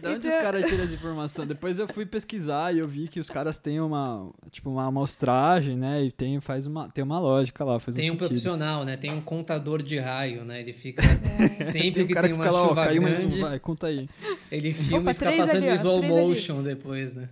De 0.00 0.06
onde 0.08 0.28
os 0.28 0.32
Então- 0.34 0.40
caras 0.42 0.64
tiram 0.64 0.82
essa 0.82 0.94
informação? 0.94 1.46
Depois 1.46 1.78
eu 1.78 1.86
fui 1.86 2.06
pesquisar 2.06 2.74
e 2.74 2.78
eu 2.78 2.88
vi 2.88 3.06
que 3.06 3.20
os 3.20 3.28
caras 3.28 3.58
têm 3.58 3.80
uma, 3.80 4.30
tipo, 4.50 4.70
uma 4.70 4.86
amostragem, 4.86 5.76
né? 5.76 6.02
E 6.04 6.10
tem, 6.10 6.40
faz 6.40 6.64
uma, 6.66 6.88
tem 6.88 7.04
uma 7.04 7.18
lógica 7.20 7.62
lá, 7.64 7.78
faz 7.78 7.94
Tem 7.96 8.06
um 8.06 8.12
sentido. 8.14 8.26
profissional, 8.26 8.82
né? 8.84 8.96
Tem 8.96 9.12
um 9.12 9.20
contador 9.20 9.82
de 9.82 9.98
raio, 9.98 10.42
né? 10.42 10.60
Ele 10.60 10.72
fica. 10.72 11.02
É. 11.60 11.62
Sempre 11.62 11.90
Tem 12.00 12.06
que 12.06 12.14
cara 12.14 12.28
tem 12.28 12.36
que 12.36 12.42
uma 12.42 12.50
lá, 12.50 12.62
ó, 12.62 12.68
chuva 12.68 12.84
caiu 12.86 13.02
mais 13.02 13.18
um, 13.18 13.22
grande, 13.22 13.40
vai, 13.40 13.58
conta 13.60 13.86
aí. 13.88 14.08
ele 14.50 14.72
filma 14.74 15.02
Opa, 15.02 15.10
e 15.10 15.14
fica 15.14 15.32
passando 15.36 15.56
ali, 15.58 15.68
ó, 15.68 15.72
em 15.72 15.74
slow 15.74 15.98
três 16.00 16.12
ali. 16.16 16.22
motion 16.26 16.62
depois, 16.62 17.12
né? 17.14 17.28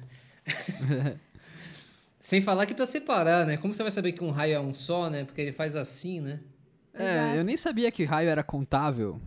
Sem 2.20 2.40
falar 2.42 2.66
que 2.66 2.74
pra 2.74 2.86
separar, 2.86 3.46
né? 3.46 3.56
Como 3.56 3.72
você 3.72 3.82
vai 3.82 3.92
saber 3.92 4.12
que 4.12 4.22
um 4.24 4.30
raio 4.30 4.54
é 4.54 4.60
um 4.60 4.72
só, 4.72 5.08
né? 5.08 5.24
Porque 5.24 5.40
ele 5.40 5.52
faz 5.52 5.76
assim, 5.76 6.20
né? 6.20 6.40
É, 6.94 7.04
Exato. 7.22 7.36
eu 7.38 7.44
nem 7.44 7.56
sabia 7.56 7.90
que 7.90 8.04
raio 8.04 8.28
era 8.28 8.42
contável. 8.42 9.18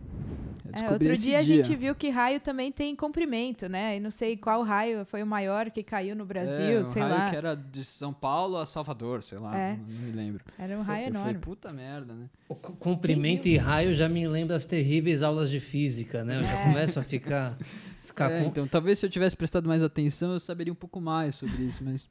Eu 0.74 0.88
É, 0.88 0.90
outro 0.92 1.16
dia, 1.16 1.38
a 1.38 1.42
gente 1.42 1.74
viu 1.76 1.94
que 1.94 2.08
raio 2.08 2.40
também 2.40 2.72
tem 2.72 2.94
comprimento, 2.96 3.68
né? 3.68 3.96
E 3.96 4.00
não 4.00 4.10
sei 4.10 4.36
qual 4.36 4.62
raio 4.62 5.04
foi 5.04 5.22
o 5.22 5.26
maior 5.26 5.70
que 5.70 5.82
caiu 5.82 6.16
no 6.16 6.24
Brasil, 6.24 6.78
é, 6.78 6.80
um 6.80 6.84
sei 6.84 7.02
raio 7.02 7.14
lá. 7.14 7.30
que 7.30 7.36
era 7.36 7.54
de 7.54 7.84
São 7.84 8.12
Paulo 8.12 8.56
a 8.56 8.64
Salvador, 8.66 9.22
sei 9.22 9.38
lá, 9.38 9.58
É. 9.58 9.76
não, 9.76 9.84
não 9.84 10.00
me 10.02 10.12
lembro. 10.12 10.44
Era 10.58 10.78
um 10.78 10.82
raio 10.82 11.04
eu 11.04 11.08
enorme. 11.10 11.26
falei, 11.28 11.40
puta 11.40 11.72
merda, 11.72 12.14
né? 12.14 12.30
O 12.48 12.54
co- 12.54 12.72
comprimento 12.74 13.46
e 13.48 13.56
raio 13.56 13.92
já 13.94 14.08
me 14.08 14.26
lembra 14.26 14.56
as 14.56 14.66
terríveis 14.66 15.22
aulas 15.22 15.50
de 15.50 15.60
física, 15.60 16.24
né? 16.24 16.38
Eu 16.40 16.44
já 16.44 16.62
começo 16.62 16.98
a 16.98 17.02
ficar. 17.02 17.56
ficar 18.02 18.30
É, 18.30 18.40
com... 18.42 18.48
então, 18.48 18.66
talvez 18.66 18.98
se 18.98 19.06
eu 19.06 19.10
tivesse 19.10 19.36
prestado 19.36 19.68
mais 19.68 19.82
atenção, 19.82 20.32
eu 20.32 20.40
saberia 20.40 20.72
um 20.72 20.76
pouco 20.76 21.00
mais 21.00 21.34
sobre 21.36 21.62
isso, 21.62 21.82
mas 21.84 22.08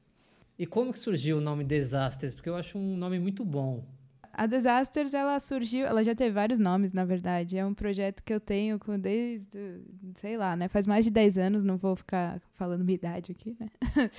E 0.57 0.66
como 0.66 0.93
que 0.93 0.99
surgiu 0.99 1.38
o 1.38 1.41
nome 1.41 1.64
Desastres? 1.64 2.34
Porque 2.36 2.49
eu 2.49 2.55
acho 2.55 2.78
um 2.78 2.95
nome 2.95 3.18
muito 3.20 3.43
bom. 3.43 3.84
A 4.34 4.45
Disasters, 4.45 5.13
ela 5.13 5.39
surgiu, 5.39 5.86
ela 5.86 6.03
já 6.03 6.15
teve 6.15 6.32
vários 6.32 6.57
nomes, 6.59 6.93
na 6.93 7.03
verdade. 7.05 7.57
É 7.57 7.65
um 7.65 7.73
projeto 7.73 8.23
que 8.23 8.34
eu 8.34 8.39
tenho 8.39 8.79
com 8.79 8.97
desde, 8.97 9.82
sei 10.15 10.38
lá, 10.38 10.55
né? 10.55 10.67
Faz 10.67 10.88
mais 10.88 11.03
de 11.05 11.11
10 11.11 11.38
anos, 11.38 11.63
não 11.63 11.77
vou 11.77 11.95
ficar 11.95 12.39
falando 12.53 12.84
minha 12.84 12.95
idade 12.95 13.32
aqui, 13.32 13.55
né? 13.59 13.67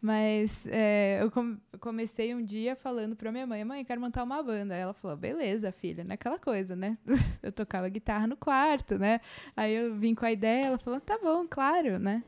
Mas 0.00 0.66
é, 0.70 1.18
eu 1.22 1.30
com- 1.30 1.56
eu 1.72 1.78
comecei 1.78 2.34
um 2.34 2.42
dia 2.44 2.76
falando 2.76 3.16
pra 3.16 3.32
minha 3.32 3.46
mãe, 3.46 3.64
mãe, 3.64 3.84
quero 3.84 4.00
montar 4.00 4.22
uma 4.24 4.42
banda. 4.42 4.74
Aí 4.74 4.80
ela 4.80 4.94
falou, 4.94 5.16
beleza, 5.16 5.72
filha, 5.72 6.04
naquela 6.04 6.38
coisa, 6.38 6.76
né? 6.76 6.96
Eu 7.42 7.52
tocava 7.52 7.88
guitarra 7.88 8.26
no 8.26 8.36
quarto, 8.36 8.98
né? 8.98 9.20
Aí 9.56 9.72
eu 9.74 9.94
vim 9.94 10.14
com 10.14 10.24
a 10.24 10.32
ideia, 10.32 10.66
ela 10.66 10.78
falou, 10.78 11.00
tá 11.00 11.18
bom, 11.22 11.46
claro, 11.48 11.98
né? 11.98 12.22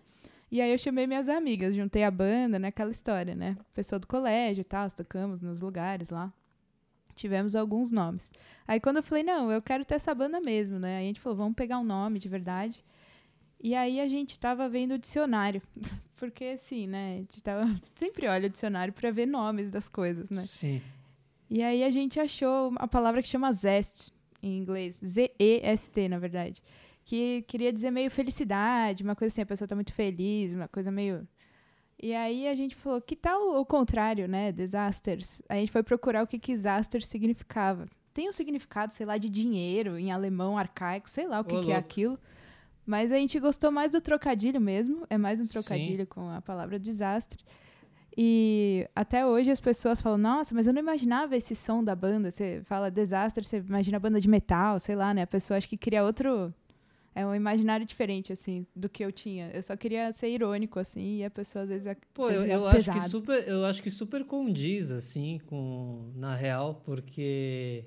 E 0.50 0.60
aí 0.60 0.70
eu 0.72 0.78
chamei 0.78 1.06
minhas 1.06 1.28
amigas, 1.28 1.74
juntei 1.74 2.04
a 2.04 2.10
banda, 2.10 2.58
né? 2.58 2.68
Aquela 2.68 2.90
história, 2.90 3.34
né? 3.34 3.56
Pessoa 3.74 3.98
do 3.98 4.06
colégio 4.06 4.62
e 4.62 4.64
tal, 4.64 4.88
tocamos 4.90 5.42
nos 5.42 5.60
lugares 5.60 6.08
lá. 6.10 6.32
Tivemos 7.18 7.56
alguns 7.56 7.90
nomes. 7.90 8.30
Aí 8.66 8.78
quando 8.78 8.98
eu 8.98 9.02
falei, 9.02 9.24
não, 9.24 9.50
eu 9.50 9.60
quero 9.60 9.84
ter 9.84 9.96
essa 9.96 10.14
banda 10.14 10.40
mesmo, 10.40 10.78
né? 10.78 10.98
Aí 10.98 11.04
a 11.04 11.06
gente 11.08 11.20
falou, 11.20 11.36
vamos 11.36 11.56
pegar 11.56 11.80
um 11.80 11.84
nome 11.84 12.20
de 12.20 12.28
verdade. 12.28 12.84
E 13.60 13.74
aí 13.74 14.00
a 14.00 14.06
gente 14.06 14.38
tava 14.38 14.68
vendo 14.68 14.94
o 14.94 14.98
dicionário. 14.98 15.60
Porque 16.16 16.44
assim, 16.44 16.86
né? 16.86 17.14
A 17.14 17.16
gente 17.16 17.42
tava, 17.42 17.64
sempre 17.96 18.28
olha 18.28 18.46
o 18.46 18.50
dicionário 18.50 18.94
pra 18.94 19.10
ver 19.10 19.26
nomes 19.26 19.68
das 19.68 19.88
coisas, 19.88 20.30
né? 20.30 20.42
Sim. 20.42 20.80
E 21.50 21.60
aí 21.60 21.82
a 21.82 21.90
gente 21.90 22.20
achou 22.20 22.72
a 22.76 22.86
palavra 22.86 23.20
que 23.20 23.26
chama 23.26 23.50
zest, 23.52 24.12
em 24.40 24.56
inglês. 24.58 25.00
Z-E-S-T, 25.04 26.08
na 26.08 26.18
verdade. 26.20 26.62
Que 27.04 27.42
queria 27.48 27.72
dizer 27.72 27.90
meio 27.90 28.12
felicidade, 28.12 29.02
uma 29.02 29.16
coisa 29.16 29.32
assim, 29.32 29.42
a 29.42 29.46
pessoa 29.46 29.66
tá 29.66 29.74
muito 29.74 29.92
feliz, 29.92 30.52
uma 30.52 30.68
coisa 30.68 30.92
meio. 30.92 31.26
E 32.00 32.14
aí 32.14 32.46
a 32.46 32.54
gente 32.54 32.76
falou, 32.76 33.00
que 33.00 33.16
tal 33.16 33.60
o 33.60 33.66
contrário, 33.66 34.28
né? 34.28 34.52
Disasters. 34.52 35.42
Aí 35.48 35.58
a 35.58 35.60
gente 35.60 35.72
foi 35.72 35.82
procurar 35.82 36.22
o 36.22 36.26
que 36.26 36.38
que 36.38 36.52
disaster 36.52 37.04
significava. 37.04 37.88
Tem 38.14 38.28
um 38.28 38.32
significado, 38.32 38.94
sei 38.94 39.04
lá, 39.04 39.18
de 39.18 39.28
dinheiro, 39.28 39.98
em 39.98 40.12
alemão 40.12 40.56
arcaico, 40.56 41.10
sei 41.10 41.26
lá 41.26 41.40
o 41.40 41.44
que, 41.44 41.54
Ô, 41.54 41.60
que 41.60 41.72
é 41.72 41.76
aquilo. 41.76 42.18
Mas 42.86 43.12
a 43.12 43.16
gente 43.16 43.38
gostou 43.38 43.70
mais 43.70 43.92
do 43.92 44.00
trocadilho 44.00 44.60
mesmo. 44.60 45.06
É 45.10 45.18
mais 45.18 45.40
um 45.40 45.44
Sim. 45.44 45.52
trocadilho 45.52 46.06
com 46.06 46.30
a 46.30 46.40
palavra 46.40 46.78
desastre. 46.78 47.44
E 48.16 48.88
até 48.96 49.26
hoje 49.26 49.50
as 49.50 49.60
pessoas 49.60 50.00
falam, 50.00 50.18
nossa, 50.18 50.54
mas 50.54 50.66
eu 50.66 50.72
não 50.72 50.80
imaginava 50.80 51.36
esse 51.36 51.54
som 51.54 51.84
da 51.84 51.94
banda. 51.94 52.30
Você 52.30 52.62
fala 52.64 52.90
desastre, 52.90 53.44
você 53.44 53.58
imagina 53.58 53.96
a 53.96 54.00
banda 54.00 54.20
de 54.20 54.28
metal, 54.28 54.80
sei 54.80 54.96
lá, 54.96 55.12
né? 55.14 55.22
A 55.22 55.26
pessoa 55.26 55.58
acha 55.58 55.68
que 55.68 55.76
cria 55.76 56.02
outro. 56.02 56.52
É 57.20 57.26
um 57.26 57.34
imaginário 57.34 57.84
diferente, 57.84 58.32
assim, 58.32 58.64
do 58.76 58.88
que 58.88 59.04
eu 59.04 59.10
tinha. 59.10 59.50
Eu 59.52 59.62
só 59.62 59.76
queria 59.76 60.12
ser 60.12 60.28
irônico, 60.28 60.78
assim, 60.78 61.18
e 61.18 61.24
a 61.24 61.30
pessoa 61.30 61.64
às 61.64 61.68
vezes. 61.68 61.86
ac- 61.86 62.06
Pô, 62.14 62.30
eu, 62.30 62.42
é 62.42 62.54
eu 62.54 62.66
acho 62.66 62.90
que 62.92 63.00
super, 63.10 63.48
eu 63.48 63.64
acho 63.64 63.82
que 63.82 63.90
super 63.90 64.24
condiz 64.24 64.90
assim 64.92 65.38
com 65.46 66.12
na 66.14 66.34
real, 66.36 66.80
porque 66.84 67.84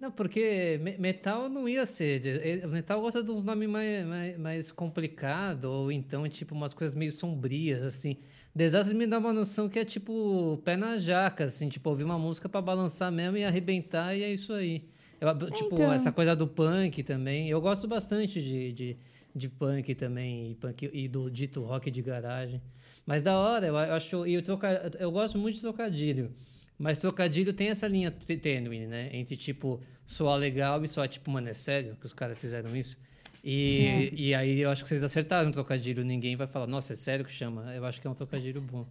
não, 0.00 0.12
porque 0.12 0.78
me- 0.80 0.96
metal 0.96 1.48
não 1.48 1.68
ia 1.68 1.84
ser. 1.84 2.20
Metal 2.68 3.00
gosta 3.00 3.22
de 3.22 3.30
uns 3.32 3.42
nomes 3.42 3.68
mais, 3.68 4.06
mais, 4.06 4.38
mais 4.38 4.72
complicados, 4.72 5.68
ou 5.68 5.90
então, 5.90 6.26
tipo, 6.28 6.54
umas 6.54 6.72
coisas 6.72 6.94
meio 6.94 7.10
sombrias, 7.10 7.82
assim. 7.82 8.16
Desastre 8.54 8.96
me 8.96 9.06
dá 9.06 9.18
uma 9.18 9.32
noção 9.32 9.68
que 9.68 9.78
é 9.78 9.84
tipo 9.84 10.60
pé 10.64 10.76
na 10.76 10.98
jaca, 10.98 11.44
assim, 11.44 11.68
tipo, 11.68 11.90
ouvir 11.90 12.04
uma 12.04 12.18
música 12.18 12.48
pra 12.48 12.62
balançar 12.62 13.10
mesmo 13.12 13.36
e 13.36 13.44
arrebentar, 13.44 14.14
e 14.16 14.22
é 14.22 14.32
isso 14.32 14.52
aí. 14.52 14.84
Eu, 15.20 15.50
tipo, 15.50 15.74
Então. 15.74 15.92
essa 15.92 16.12
coisa 16.12 16.34
do 16.36 16.46
punk 16.46 17.02
também. 17.02 17.48
Eu 17.48 17.60
gosto 17.60 17.86
bastante 17.88 18.40
de, 18.40 18.72
de, 18.72 18.96
de 19.34 19.48
punk 19.48 19.94
também, 19.94 20.52
e, 20.52 20.54
punk, 20.54 20.90
e 20.92 21.08
do 21.08 21.30
dito 21.30 21.62
rock 21.62 21.90
de 21.90 22.02
garagem. 22.02 22.60
Mas 23.04 23.22
da 23.22 23.36
hora, 23.36 23.66
eu 23.66 23.76
acho. 23.76 24.26
E 24.26 24.36
o 24.36 24.42
troca, 24.42 24.92
eu 24.98 25.10
gosto 25.10 25.38
muito 25.38 25.54
de 25.56 25.60
trocadilho. 25.60 26.30
Mas 26.78 26.98
trocadilho 27.00 27.52
tem 27.52 27.68
essa 27.68 27.88
linha 27.88 28.10
tê- 28.10 28.36
tênue, 28.36 28.86
né? 28.86 29.10
Entre, 29.12 29.36
tipo, 29.36 29.80
soar 30.06 30.36
legal 30.38 30.82
e 30.84 30.86
soar, 30.88 31.08
tipo, 31.08 31.28
mano, 31.30 31.48
é 31.48 31.52
sério 31.52 31.96
que 31.96 32.06
os 32.06 32.12
caras 32.12 32.38
fizeram 32.38 32.76
isso? 32.76 32.96
E, 33.42 34.12
e 34.14 34.34
aí 34.34 34.60
eu 34.60 34.70
acho 34.70 34.82
que 34.82 34.88
vocês 34.88 35.02
acertaram 35.02 35.46
no 35.48 35.52
trocadilho. 35.52 36.04
Ninguém 36.04 36.36
vai 36.36 36.46
falar, 36.46 36.66
nossa, 36.66 36.92
é 36.92 36.96
sério 36.96 37.24
que 37.24 37.32
chama? 37.32 37.74
Eu 37.74 37.84
acho 37.84 38.00
que 38.00 38.06
é 38.06 38.10
um 38.10 38.14
trocadilho 38.14 38.60
bom. 38.60 38.86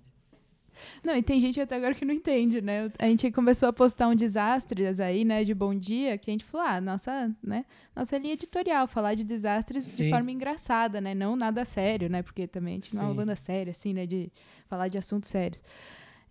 Não, 1.03 1.15
e 1.15 1.23
tem 1.23 1.39
gente 1.39 1.59
até 1.59 1.75
agora 1.75 1.93
que 1.93 2.05
não 2.05 2.13
entende, 2.13 2.61
né? 2.61 2.91
A 2.99 3.05
gente 3.05 3.31
começou 3.31 3.69
a 3.69 3.73
postar 3.73 4.07
um 4.07 4.15
desastres 4.15 4.99
aí, 4.99 5.23
né, 5.23 5.43
de 5.43 5.53
bom 5.53 5.73
dia, 5.73 6.17
que 6.17 6.29
a 6.29 6.33
gente 6.33 6.45
falou, 6.45 6.67
ah, 6.67 6.81
nossa, 6.81 7.35
né, 7.43 7.65
nossa 7.95 8.17
linha 8.17 8.33
editorial, 8.33 8.87
falar 8.87 9.15
de 9.15 9.23
desastres 9.23 9.83
Sim. 9.83 10.05
de 10.05 10.09
forma 10.09 10.31
engraçada, 10.31 11.01
né? 11.01 11.13
Não 11.13 11.35
nada 11.35 11.63
sério, 11.65 12.09
né? 12.09 12.21
Porque 12.21 12.47
também 12.47 12.77
a 12.77 12.79
gente 12.79 12.95
não 12.95 13.01
é 13.01 13.05
uma 13.05 13.11
Sim. 13.11 13.17
banda 13.17 13.35
séria, 13.35 13.71
assim, 13.71 13.93
né, 13.93 14.05
de 14.05 14.31
falar 14.67 14.87
de 14.87 14.97
assuntos 14.97 15.29
sérios. 15.29 15.63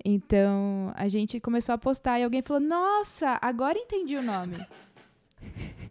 Então, 0.04 0.92
a 0.94 1.08
gente 1.08 1.40
começou 1.40 1.74
a 1.74 1.78
postar 1.78 2.20
e 2.20 2.24
alguém 2.24 2.42
falou, 2.42 2.62
nossa, 2.62 3.38
agora 3.40 3.78
entendi 3.78 4.16
o 4.16 4.22
nome. 4.22 4.56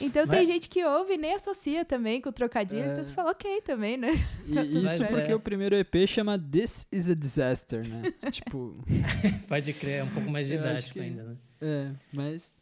Então 0.00 0.26
tem 0.26 0.46
gente 0.46 0.68
que 0.68 0.84
ouve 0.84 1.14
e 1.14 1.18
nem 1.18 1.34
associa 1.34 1.84
também 1.84 2.20
com 2.20 2.28
o 2.28 2.32
trocadilho, 2.32 2.82
É. 2.82 2.92
então 2.92 3.02
você 3.04 3.12
fala, 3.12 3.30
ok 3.30 3.60
também, 3.62 3.96
né? 3.96 4.10
E 4.46 4.52
Tá 4.54 4.62
isso 4.64 4.96
certo. 4.98 5.10
porque 5.14 5.32
É. 5.32 5.34
o 5.34 5.40
primeiro 5.40 5.74
EP 5.76 6.06
chama 6.06 6.38
This 6.38 6.86
is 6.92 7.08
a 7.10 7.14
Disaster, 7.14 7.86
né? 7.86 8.02
tipo, 8.30 8.76
Pode 9.48 9.72
crer, 9.72 10.00
é 10.00 10.04
um 10.04 10.10
pouco 10.10 10.30
mais 10.30 10.46
didático 10.48 10.94
que- 10.94 11.00
ainda, 11.00 11.22
né? 11.24 11.36
é, 11.60 11.90
mas 12.12 12.56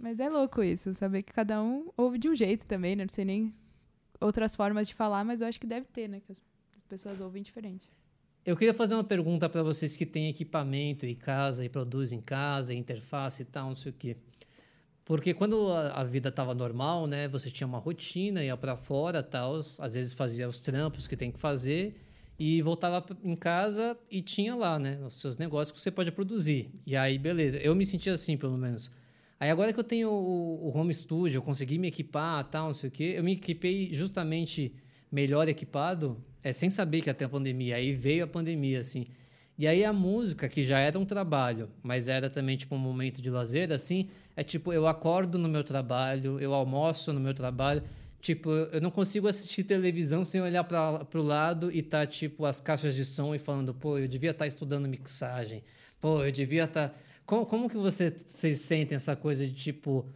Mas 0.00 0.18
é 0.20 0.28
louco 0.28 0.62
isso, 0.62 0.92
saber 0.94 1.22
que 1.22 1.32
cada 1.32 1.62
um 1.62 1.88
ouve 1.96 2.18
de 2.18 2.28
um 2.28 2.34
jeito 2.34 2.66
também, 2.66 2.96
né? 2.96 3.04
Não 3.04 3.12
sei 3.12 3.24
nem 3.24 3.54
outras 4.20 4.54
formas 4.56 4.88
de 4.88 4.94
falar, 4.94 5.24
mas 5.24 5.40
eu 5.40 5.46
acho 5.46 5.60
que 5.60 5.66
deve 5.66 5.86
ter, 5.86 6.08
né? 6.08 6.20
Que 6.20 6.32
as 6.32 6.40
as 6.76 6.82
pessoas 6.84 7.20
ouvem 7.20 7.42
diferente. 7.42 7.88
Eu 8.44 8.56
queria 8.56 8.74
fazer 8.74 8.94
uma 8.94 9.04
pergunta 9.04 9.48
para 9.48 9.62
vocês 9.62 9.96
que 9.96 10.04
têm 10.04 10.28
equipamento 10.28 11.06
em 11.06 11.14
casa 11.14 11.64
e 11.64 11.68
produzem 11.68 12.18
em 12.18 12.22
casa, 12.22 12.74
interface 12.74 13.42
e 13.42 13.44
tal, 13.44 13.68
não 13.68 13.74
sei 13.74 13.92
o 13.92 13.94
quê. 13.94 14.16
Porque 15.04 15.34
quando 15.34 15.72
a, 15.72 16.04
vida 16.04 16.28
estava 16.28 16.54
normal, 16.54 17.06
né, 17.06 17.26
você 17.26 17.50
tinha 17.50 17.66
uma 17.66 17.78
rotina, 17.78 18.44
ia 18.44 18.56
para 18.56 18.76
fora, 18.76 19.22
tal, 19.22 19.56
às 19.56 19.94
vezes 19.94 20.12
fazia 20.12 20.46
os 20.46 20.60
trampos 20.60 21.08
que 21.08 21.16
tem 21.16 21.32
que 21.32 21.38
fazer 21.40 21.96
e 22.38 22.62
voltava 22.62 23.04
em 23.24 23.34
casa 23.34 23.98
e 24.10 24.22
tinha 24.22 24.54
lá, 24.54 24.78
né, 24.78 24.98
os 25.04 25.20
seus 25.20 25.36
negócios 25.36 25.72
que 25.76 25.82
você 25.82 25.90
pode 25.90 26.12
produzir. 26.12 26.70
E 26.86 26.96
aí, 26.96 27.18
beleza. 27.18 27.58
Eu 27.58 27.74
me 27.74 27.84
sentia 27.84 28.12
assim, 28.12 28.36
pelo 28.36 28.56
menos. 28.56 28.90
Aí 29.40 29.50
agora 29.50 29.72
que 29.72 29.80
eu 29.80 29.84
tenho 29.84 30.08
o, 30.08 30.68
o 30.68 30.76
home 30.76 30.94
studio, 30.94 31.38
eu 31.38 31.42
consegui 31.42 31.78
me 31.78 31.88
equipar, 31.88 32.44
tal, 32.44 32.66
não 32.66 32.74
sei 32.74 32.88
o 32.88 32.92
quê, 32.92 33.14
eu 33.16 33.24
me 33.24 33.32
equipei 33.32 33.92
justamente 33.92 34.72
melhor 35.10 35.48
equipado, 35.48 36.24
é 36.44 36.52
sem 36.52 36.70
saber 36.70 37.02
que 37.02 37.12
ter 37.12 37.24
a 37.24 37.28
pandemia. 37.28 37.74
Aí 37.76 37.92
veio 37.92 38.24
a 38.24 38.26
pandemia, 38.26 38.78
assim. 38.78 39.04
E 39.58 39.66
aí 39.66 39.84
a 39.84 39.92
música, 39.92 40.48
que 40.48 40.62
já 40.64 40.78
era 40.78 40.98
um 40.98 41.04
trabalho, 41.04 41.68
mas 41.82 42.08
era 42.08 42.30
também 42.30 42.56
tipo 42.56 42.74
um 42.74 42.78
momento 42.78 43.20
de 43.20 43.30
lazer, 43.30 43.70
assim, 43.72 44.08
é 44.36 44.42
tipo, 44.42 44.72
eu 44.72 44.86
acordo 44.86 45.38
no 45.38 45.48
meu 45.48 45.62
trabalho, 45.62 46.40
eu 46.40 46.54
almoço 46.54 47.12
no 47.12 47.20
meu 47.20 47.34
trabalho. 47.34 47.82
Tipo, 48.20 48.50
eu 48.50 48.80
não 48.80 48.90
consigo 48.90 49.26
assistir 49.26 49.64
televisão 49.64 50.24
sem 50.24 50.40
olhar 50.40 50.62
para 50.64 51.04
pro 51.06 51.22
lado 51.22 51.72
e 51.72 51.82
tá, 51.82 52.06
tipo, 52.06 52.44
as 52.44 52.60
caixas 52.60 52.94
de 52.94 53.04
som 53.04 53.34
e 53.34 53.38
falando, 53.38 53.74
pô, 53.74 53.98
eu 53.98 54.06
devia 54.06 54.30
estar 54.30 54.46
estudando 54.46 54.88
mixagem. 54.88 55.62
Pô, 56.00 56.24
eu 56.24 56.30
devia 56.30 56.64
estar. 56.64 56.96
Como, 57.26 57.44
como 57.46 57.68
que 57.68 57.76
você, 57.76 58.10
vocês 58.10 58.60
sentem 58.60 58.94
essa 58.94 59.16
coisa 59.16 59.46
de, 59.46 59.54
tipo, 59.54 60.06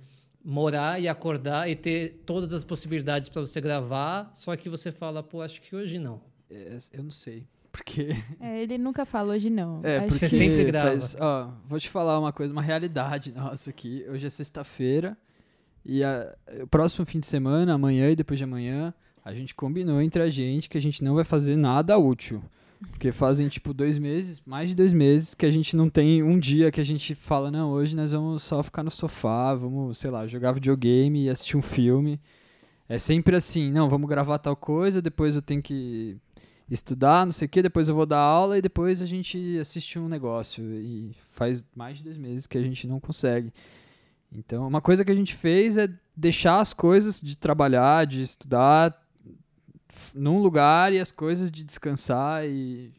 morar 0.44 1.00
e 1.00 1.08
acordar 1.08 1.68
e 1.68 1.74
ter 1.74 2.22
todas 2.24 2.52
as 2.52 2.62
possibilidades 2.62 3.28
para 3.28 3.40
você 3.40 3.60
gravar, 3.60 4.30
só 4.32 4.54
que 4.54 4.68
você 4.68 4.92
fala, 4.92 5.20
pô, 5.20 5.42
acho 5.42 5.60
que 5.60 5.74
hoje 5.74 5.98
não. 5.98 6.22
é, 6.48 6.78
eu 6.92 7.02
não 7.02 7.10
sei. 7.10 7.44
Porque. 7.76 8.08
É, 8.40 8.62
ele 8.62 8.78
nunca 8.78 9.04
falou 9.04 9.34
hoje 9.34 9.50
não. 9.50 9.80
É, 9.82 9.98
Acho 9.98 10.06
porque 10.08 10.18
Você 10.28 10.28
sempre 10.28 10.64
grava. 10.64 10.90
faz- 10.90 11.16
ó, 11.20 11.50
vou 11.66 11.78
te 11.78 11.88
falar 11.88 12.18
uma 12.18 12.32
coisa, 12.32 12.52
uma 12.52 12.62
realidade 12.62 13.32
nossa 13.36 13.70
aqui. 13.70 14.04
Hoje 14.08 14.26
é 14.26 14.30
sexta-feira 14.30 15.16
E 15.84 16.02
a, 16.02 16.34
o 16.62 16.66
próximo 16.66 17.04
fim 17.06 17.20
de 17.20 17.26
semana, 17.26 17.74
amanhã 17.74 18.10
e 18.10 18.16
depois 18.16 18.38
de 18.38 18.44
amanhã, 18.44 18.92
a 19.24 19.32
gente 19.34 19.54
combinou 19.54 20.00
entre 20.00 20.22
a 20.22 20.30
gente 20.30 20.68
que 20.68 20.78
a 20.78 20.82
gente 20.82 21.02
não 21.04 21.14
vai 21.14 21.24
fazer 21.24 21.56
nada 21.56 21.96
útil. 21.98 22.42
Porque 22.90 23.10
fazem, 23.10 23.48
tipo, 23.48 23.72
dois 23.72 23.96
meses, 23.98 24.42
mais 24.44 24.68
de 24.70 24.76
dois 24.76 24.92
meses, 24.92 25.32
que 25.34 25.46
a 25.46 25.50
gente 25.50 25.74
não 25.74 25.88
tem 25.88 26.22
um 26.22 26.38
dia 26.38 26.70
que 26.70 26.80
a 26.80 26.84
gente 26.84 27.14
fala, 27.14 27.50
não, 27.50 27.70
hoje 27.70 27.96
nós 27.96 28.12
vamos 28.12 28.42
só 28.42 28.62
ficar 28.62 28.82
no 28.82 28.90
sofá, 28.90 29.54
vamos, 29.54 29.96
sei 29.98 30.10
lá, 30.10 30.26
jogar 30.26 30.52
videogame 30.52 31.24
e 31.24 31.30
assistir 31.30 31.56
um 31.56 31.62
filme. 31.62 32.20
É 32.88 32.98
sempre 32.98 33.34
assim, 33.34 33.72
não, 33.72 33.88
vamos 33.88 34.08
gravar 34.08 34.38
tal 34.38 34.54
coisa, 34.54 35.00
depois 35.00 35.34
eu 35.36 35.42
tenho 35.42 35.62
que 35.62 36.18
estudar, 36.70 37.24
não 37.24 37.32
sei 37.32 37.46
o 37.46 37.48
que, 37.48 37.62
depois 37.62 37.88
eu 37.88 37.94
vou 37.94 38.06
dar 38.06 38.18
aula 38.18 38.58
e 38.58 38.62
depois 38.62 39.00
a 39.00 39.06
gente 39.06 39.58
assiste 39.58 39.98
um 39.98 40.08
negócio. 40.08 40.64
E 40.74 41.14
faz 41.32 41.64
mais 41.74 41.98
de 41.98 42.04
dois 42.04 42.16
meses 42.16 42.46
que 42.46 42.58
a 42.58 42.62
gente 42.62 42.86
não 42.86 42.98
consegue. 42.98 43.52
Então, 44.32 44.66
uma 44.66 44.80
coisa 44.80 45.04
que 45.04 45.12
a 45.12 45.14
gente 45.14 45.34
fez 45.34 45.78
é 45.78 45.88
deixar 46.16 46.60
as 46.60 46.74
coisas 46.74 47.20
de 47.20 47.36
trabalhar, 47.36 48.06
de 48.06 48.22
estudar 48.22 49.02
num 50.14 50.40
lugar 50.40 50.92
e 50.92 51.00
as 51.00 51.10
coisas 51.12 51.50
de 51.50 51.62
descansar 51.62 52.44
e, 52.44 52.92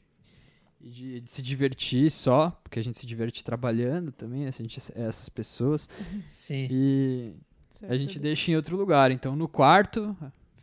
e 0.80 0.90
de, 0.90 1.22
de, 1.22 1.30
se 1.30 1.42
divertir 1.42 2.10
só, 2.10 2.52
porque 2.64 2.80
a 2.80 2.84
gente 2.84 2.98
se 2.98 3.06
diverte 3.06 3.44
trabalhando 3.44 4.12
também, 4.12 4.48
a 4.48 4.52
gente 4.52 4.80
é 4.96 5.04
essas 5.04 5.30
pessoas. 5.30 5.90
Sim. 6.24 6.68
E 6.72 7.34
certo. 7.74 7.92
a 7.92 7.98
gente 7.98 8.18
deixa 8.20 8.52
em 8.52 8.56
outro 8.56 8.78
lugar. 8.78 9.12
Então, 9.12 9.36
no 9.36 9.48
quarto 9.48 10.16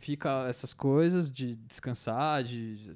fica 0.05 0.45
essas 0.47 0.71
coisas 0.71 1.31
de 1.31 1.55
descansar, 1.55 2.43
de 2.43 2.95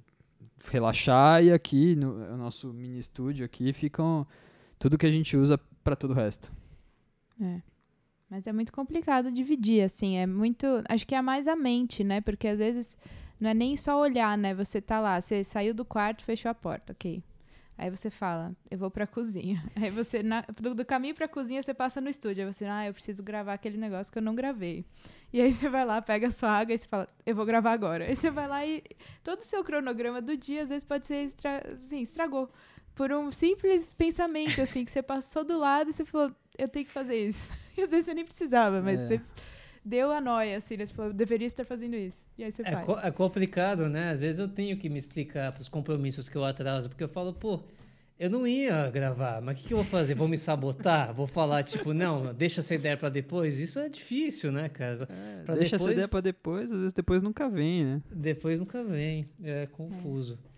relaxar 0.70 1.44
e 1.44 1.52
aqui 1.52 1.96
no, 1.96 2.14
no 2.14 2.38
nosso 2.38 2.72
mini 2.72 3.00
estúdio 3.00 3.44
aqui 3.44 3.74
ficam 3.74 4.28
tudo 4.78 4.96
que 4.96 5.08
a 5.08 5.12
gente 5.12 5.36
usa 5.36 5.58
para 5.84 5.96
todo 5.96 6.12
o 6.12 6.14
resto. 6.14 6.52
É. 7.42 7.62
Mas 8.30 8.46
é 8.46 8.54
muito 8.54 8.72
complicado 8.72 9.32
dividir, 9.32 9.84
assim, 9.84 10.18
é 10.18 10.28
muito. 10.28 10.68
Acho 10.88 11.08
que 11.08 11.16
é 11.16 11.22
mais 11.22 11.48
a 11.48 11.56
mente, 11.56 12.04
né? 12.04 12.22
Porque 12.22 12.48
às 12.48 12.60
vezes 12.60 12.96
não 13.40 13.50
é 13.50 13.56
nem 13.56 13.76
só 13.76 14.00
olhar, 14.00 14.38
né? 14.38 14.54
Você 14.54 14.80
tá 14.80 15.00
lá, 15.00 15.20
você 15.20 15.44
saiu 15.44 15.74
do 15.74 15.84
quarto, 15.84 16.24
fechou 16.24 16.52
a 16.52 16.54
porta, 16.54 16.94
ok. 16.94 17.24
Aí 17.82 17.90
você 17.90 18.10
fala, 18.10 18.54
eu 18.70 18.78
vou 18.78 18.92
pra 18.92 19.08
cozinha. 19.08 19.64
Aí 19.74 19.90
você, 19.90 20.22
na, 20.22 20.42
do, 20.42 20.76
do, 20.76 20.84
caminho 20.84 21.16
pra 21.16 21.30
cozinha, 21.30 21.64
você 21.64 21.74
passa 21.74 22.02
no 22.02 22.10
estúdio. 22.10 22.46
Aí 22.46 22.54
você, 22.54 22.66
ah, 22.66 22.86
eu 22.86 22.94
preciso 22.94 23.24
gravar 23.24 23.54
aquele 23.54 23.78
negócio 23.78 24.12
que 24.12 24.20
eu 24.20 24.22
não 24.22 24.36
gravei. 24.36 24.86
E 25.32 25.40
aí 25.40 25.54
você 25.54 25.70
vai 25.70 25.86
lá, 25.86 26.02
pega 26.02 26.28
a 26.28 26.32
sua 26.32 26.50
água 26.50 26.76
e 26.76 26.78
você 26.78 26.86
fala, 26.86 27.08
eu 27.26 27.34
vou 27.34 27.46
gravar 27.46 27.72
agora. 27.72 28.04
Aí 28.04 28.18
você 28.18 28.30
vai 28.30 28.50
lá 28.50 28.66
e 28.66 28.84
todo 29.24 29.40
o 29.40 29.46
seu 29.46 29.64
cronograma 29.64 30.22
do 30.22 30.36
dia, 30.36 30.64
às 30.64 30.70
vezes, 30.70 30.84
pode 30.84 31.06
ser, 31.06 31.24
estra, 31.24 31.64
assim, 31.72 32.02
estragou. 32.02 32.52
Por 32.94 33.14
um 33.14 33.32
simples 33.32 33.94
pensamento, 33.94 34.60
assim, 34.60 34.84
que 34.84 34.92
você 34.92 35.02
passou 35.02 35.46
do 35.46 35.58
lado 35.58 35.90
e 35.90 35.94
você 35.94 36.04
falou, 36.04 36.36
eu 36.58 36.68
tenho 36.68 36.86
que 36.86 36.92
fazer 36.92 37.16
isso. 37.16 37.50
E 37.78 37.84
às 37.84 37.92
vezes 37.92 38.08
você 38.08 38.14
nem 38.14 38.26
precisava, 38.26 38.82
mas 38.82 39.00
é. 39.00 39.08
você 39.08 39.22
deu 39.84 40.12
a 40.12 40.22
noia, 40.22 40.58
assim, 40.58 40.78
né? 40.78 40.86
Você 40.86 40.94
falou, 40.94 41.14
deveria 41.14 41.48
estar 41.48 41.66
fazendo 41.66 41.96
isso. 41.96 42.26
E 42.38 42.44
aí 42.44 42.52
você 42.52 42.62
é 42.62 42.72
faz. 42.72 42.86
Co 42.86 43.00
é 43.00 43.12
complicado, 43.12 43.90
né? 43.90 44.12
Às 44.12 44.22
vezes 44.22 44.40
eu 44.40 44.48
tenho 44.48 44.78
que 44.78 44.90
me 44.90 44.98
explicar 44.98 45.52
para 45.52 45.62
os 45.62 45.70
compromissos 45.70 46.30
que 46.30 46.36
eu 46.36 46.44
atraso, 46.44 46.90
porque 46.90 47.04
eu 47.04 47.10
falo, 47.10 47.34
pô, 47.34 47.62
eu 48.20 48.30
não 48.30 48.46
ia 48.46 48.90
gravar, 48.90 49.42
mas 49.42 49.56
o 49.56 49.62
que, 49.62 49.68
que, 49.70 49.74
eu 49.74 49.78
vou 49.78 49.86
fazer? 49.86 50.14
Vou 50.14 50.28
me 50.28 50.38
sabotar? 50.38 51.14
Vou 51.14 51.26
falar, 51.26 51.64
tipo, 51.64 51.94
não, 51.94 52.34
deixa 52.34 52.60
essa 52.60 52.76
ideia 52.76 52.98
para 52.98 53.08
depois? 53.08 53.60
Isso 53.60 53.80
é 53.80 53.88
difícil, 53.88 54.52
né, 54.52 54.68
cara? 54.68 55.08
É, 55.10 55.56
deixa 55.56 55.78
depois... 55.78 55.82
essa 55.82 55.92
ideia 55.92 56.08
para 56.08 56.22
depois, 56.22 56.72
às 56.72 56.80
vezes 56.80 56.94
depois 56.94 57.24
nunca 57.24 57.48
vem, 57.50 57.84
né? 57.84 58.02
Depois 58.12 58.60
nunca 58.60 58.84
vem, 58.84 59.30
é 59.42 59.68
confuso. 59.68 60.38
É. 60.46 60.50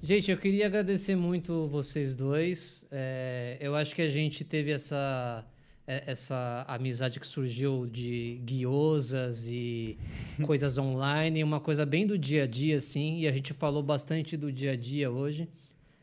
Gente, 0.00 0.30
eu 0.30 0.38
queria 0.38 0.66
agradecer 0.66 1.16
muito 1.16 1.66
vocês 1.66 2.14
dois. 2.14 2.86
É, 2.90 3.58
eu 3.60 3.74
acho 3.74 3.94
que 3.94 4.00
a 4.00 4.08
gente 4.08 4.44
teve 4.44 4.70
essa, 4.70 5.44
é, 5.44 5.57
essa 5.88 6.66
amizade 6.68 7.18
que 7.18 7.26
surgiu 7.26 7.86
de 7.86 8.40
guiosas 8.44 9.48
e 9.48 9.96
coisas 10.44 10.76
online, 10.76 11.42
uma 11.42 11.60
coisa 11.60 11.86
bem 11.86 12.06
do 12.06 12.18
dia 12.18 12.44
a 12.44 12.46
dia, 12.46 12.76
assim, 12.76 13.20
e 13.20 13.26
a 13.26 13.32
gente 13.32 13.54
falou 13.54 13.82
bastante 13.82 14.36
do 14.36 14.52
dia 14.52 14.72
a 14.72 14.76
dia 14.76 15.10
hoje. 15.10 15.48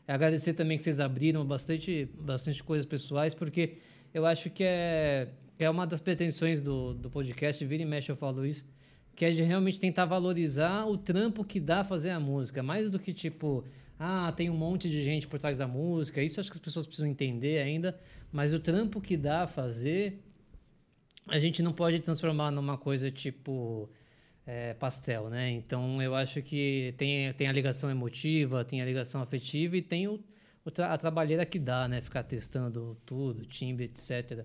É 0.08 0.12
agradecer 0.12 0.54
também 0.54 0.76
que 0.76 0.82
vocês 0.82 0.98
abriram 0.98 1.44
bastante, 1.44 2.08
bastante 2.18 2.64
coisas 2.64 2.84
pessoais, 2.84 3.32
porque 3.32 3.74
eu 4.12 4.26
acho 4.26 4.50
que 4.50 4.64
é, 4.64 5.28
é 5.56 5.70
uma 5.70 5.86
das 5.86 6.00
pretensões 6.00 6.60
do, 6.60 6.92
do 6.92 7.08
podcast, 7.08 7.64
vira 7.64 7.82
e 7.82 7.86
mexe 7.86 8.10
eu 8.10 8.16
falo 8.16 8.44
isso, 8.44 8.64
que 9.14 9.24
é 9.24 9.30
de 9.30 9.42
realmente 9.42 9.78
tentar 9.78 10.04
valorizar 10.04 10.84
o 10.84 10.98
trampo 10.98 11.44
que 11.44 11.60
dá 11.60 11.84
fazer 11.84 12.10
a 12.10 12.18
música, 12.18 12.60
mais 12.60 12.90
do 12.90 12.98
que 12.98 13.12
tipo 13.12 13.64
ah, 13.98 14.32
tem 14.32 14.50
um 14.50 14.56
monte 14.56 14.90
de 14.90 15.02
gente 15.02 15.26
por 15.26 15.38
trás 15.38 15.56
da 15.56 15.66
música. 15.66 16.22
Isso 16.22 16.38
acho 16.38 16.50
que 16.50 16.56
as 16.56 16.60
pessoas 16.60 16.86
precisam 16.86 17.08
entender 17.08 17.58
ainda. 17.62 17.98
Mas 18.30 18.52
o 18.52 18.60
trampo 18.60 19.00
que 19.00 19.16
dá 19.16 19.44
a 19.44 19.46
fazer, 19.46 20.22
a 21.28 21.38
gente 21.38 21.62
não 21.62 21.72
pode 21.72 22.00
transformar 22.00 22.50
numa 22.50 22.76
coisa 22.76 23.10
tipo 23.10 23.88
é, 24.46 24.74
pastel, 24.74 25.30
né? 25.30 25.50
Então 25.50 26.00
eu 26.02 26.14
acho 26.14 26.42
que 26.42 26.94
tem, 26.98 27.32
tem 27.32 27.48
a 27.48 27.52
ligação 27.52 27.90
emotiva, 27.90 28.64
tem 28.64 28.82
a 28.82 28.84
ligação 28.84 29.22
afetiva 29.22 29.76
e 29.76 29.82
tem 29.82 30.06
o, 30.06 30.22
o 30.64 30.70
tra 30.70 30.92
a 30.92 30.98
trabalheira 30.98 31.46
que 31.46 31.58
dá, 31.58 31.88
né? 31.88 32.00
Ficar 32.02 32.22
testando 32.22 32.96
tudo, 33.06 33.46
timbre, 33.46 33.86
etc. 33.86 34.44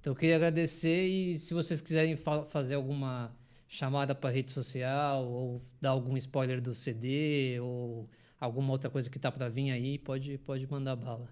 Então 0.00 0.12
eu 0.12 0.16
queria 0.16 0.36
agradecer 0.36 1.06
e 1.06 1.38
se 1.38 1.54
vocês 1.54 1.80
quiserem 1.80 2.16
fa 2.16 2.44
fazer 2.44 2.74
alguma 2.74 3.32
chamada 3.68 4.14
para 4.14 4.30
rede 4.30 4.50
social 4.50 5.24
ou 5.24 5.62
dar 5.80 5.90
algum 5.90 6.16
spoiler 6.16 6.60
do 6.60 6.74
CD 6.74 7.60
ou 7.60 8.08
alguma 8.40 8.72
outra 8.72 8.90
coisa 8.90 9.10
que 9.10 9.18
tá 9.18 9.30
para 9.30 9.48
vir 9.48 9.70
aí, 9.70 9.98
pode, 9.98 10.38
pode 10.38 10.70
mandar 10.70 10.96
bala. 10.96 11.28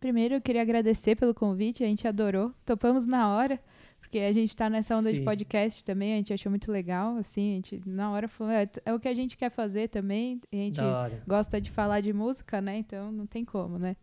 Primeiro, 0.00 0.34
eu 0.34 0.40
queria 0.40 0.62
agradecer 0.62 1.16
pelo 1.16 1.34
convite, 1.34 1.82
a 1.82 1.86
gente 1.86 2.06
adorou. 2.06 2.52
Topamos 2.64 3.06
na 3.06 3.34
hora, 3.34 3.58
porque 3.98 4.18
a 4.18 4.32
gente 4.32 4.54
tá 4.54 4.68
nessa 4.68 4.96
onda 4.96 5.08
Sim. 5.08 5.16
de 5.16 5.22
podcast 5.22 5.82
também, 5.82 6.12
a 6.12 6.16
gente 6.16 6.32
achou 6.32 6.50
muito 6.50 6.70
legal, 6.70 7.16
assim, 7.16 7.52
a 7.52 7.54
gente 7.54 7.82
na 7.86 8.10
hora 8.10 8.28
falou, 8.28 8.52
é, 8.52 8.68
é 8.84 8.92
o 8.92 9.00
que 9.00 9.08
a 9.08 9.14
gente 9.14 9.36
quer 9.36 9.50
fazer 9.50 9.88
também, 9.88 10.40
a 10.52 10.56
gente 10.56 10.80
gosta 11.26 11.60
de 11.60 11.70
falar 11.70 12.00
de 12.00 12.12
música, 12.12 12.60
né? 12.60 12.76
Então 12.76 13.10
não 13.10 13.26
tem 13.26 13.44
como, 13.44 13.78
né? 13.78 13.96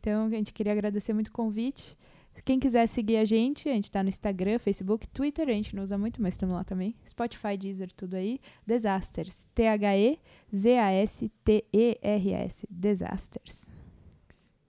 Então 0.00 0.26
a 0.26 0.30
gente 0.30 0.52
queria 0.52 0.72
agradecer 0.72 1.12
muito 1.12 1.28
o 1.28 1.32
convite. 1.32 1.98
Quem 2.44 2.58
quiser 2.58 2.86
seguir 2.86 3.16
a 3.16 3.24
gente, 3.24 3.68
a 3.68 3.72
gente 3.72 3.90
tá 3.90 4.02
no 4.02 4.08
Instagram, 4.08 4.58
Facebook, 4.58 5.06
Twitter, 5.08 5.48
a 5.48 5.52
gente 5.52 5.74
não 5.76 5.82
usa 5.82 5.98
muito, 5.98 6.20
mas 6.22 6.34
estamos 6.34 6.54
lá 6.54 6.64
também. 6.64 6.94
Spotify, 7.06 7.56
Deezer, 7.56 7.92
tudo 7.92 8.14
aí. 8.14 8.40
Desasters. 8.66 9.46
T-H-E-Z-A-S-T-E-R-S. 9.54 10.18
Desasters. 12.70 13.68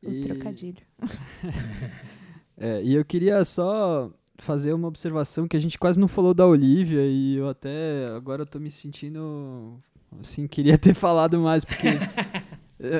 O 0.03 0.11
e... 0.11 0.21
trocadilho. 0.21 0.81
é, 2.57 2.81
e 2.83 2.93
eu 2.93 3.03
queria 3.05 3.43
só 3.45 4.11
fazer 4.37 4.73
uma 4.73 4.87
observação 4.87 5.47
que 5.47 5.57
a 5.57 5.59
gente 5.59 5.77
quase 5.77 5.99
não 5.99 6.07
falou 6.07 6.33
da 6.33 6.47
Olivia 6.47 7.05
e 7.05 7.35
eu 7.35 7.49
até 7.49 8.05
agora 8.15 8.43
eu 8.43 8.45
tô 8.45 8.57
me 8.57 8.71
sentindo 8.71 9.77
assim, 10.19 10.47
queria 10.47 10.77
ter 10.77 10.93
falado 10.95 11.39
mais, 11.39 11.65
porque 11.65 11.87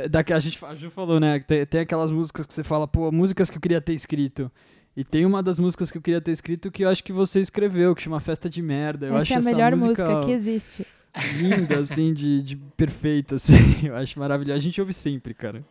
daqui 0.09 0.33
a 0.33 0.39
gente 0.39 0.63
a 0.63 0.75
Ju 0.75 0.89
falou, 0.89 1.19
né? 1.19 1.39
Tem, 1.39 1.65
tem 1.65 1.81
aquelas 1.81 2.11
músicas 2.11 2.45
que 2.45 2.53
você 2.53 2.63
fala, 2.63 2.87
pô, 2.87 3.11
músicas 3.11 3.49
que 3.49 3.57
eu 3.57 3.61
queria 3.61 3.79
ter 3.79 3.93
escrito. 3.93 4.51
E 4.95 5.03
tem 5.03 5.25
uma 5.25 5.41
das 5.41 5.57
músicas 5.59 5.91
que 5.91 5.97
eu 5.97 6.01
queria 6.01 6.19
ter 6.19 6.31
escrito 6.31 6.69
que 6.69 6.83
eu 6.83 6.89
acho 6.89 7.03
que 7.03 7.13
você 7.13 7.39
escreveu, 7.39 7.95
que 7.95 8.01
chama 8.01 8.19
Festa 8.19 8.49
de 8.49 8.61
Merda. 8.61 9.07
Eu 9.07 9.13
essa 9.13 9.21
acho 9.21 9.33
é 9.33 9.37
a 9.37 9.41
melhor 9.41 9.71
música, 9.71 10.03
música 10.03 10.25
que 10.25 10.31
existe. 10.31 10.85
Linda, 11.37 11.79
assim, 11.79 12.13
de, 12.13 12.43
de 12.43 12.55
perfeita, 12.55 13.35
assim. 13.35 13.53
Eu 13.87 13.95
acho 13.95 14.19
maravilhosa. 14.19 14.57
A 14.57 14.61
gente 14.61 14.79
ouve 14.79 14.93
sempre, 14.93 15.33
cara. 15.33 15.63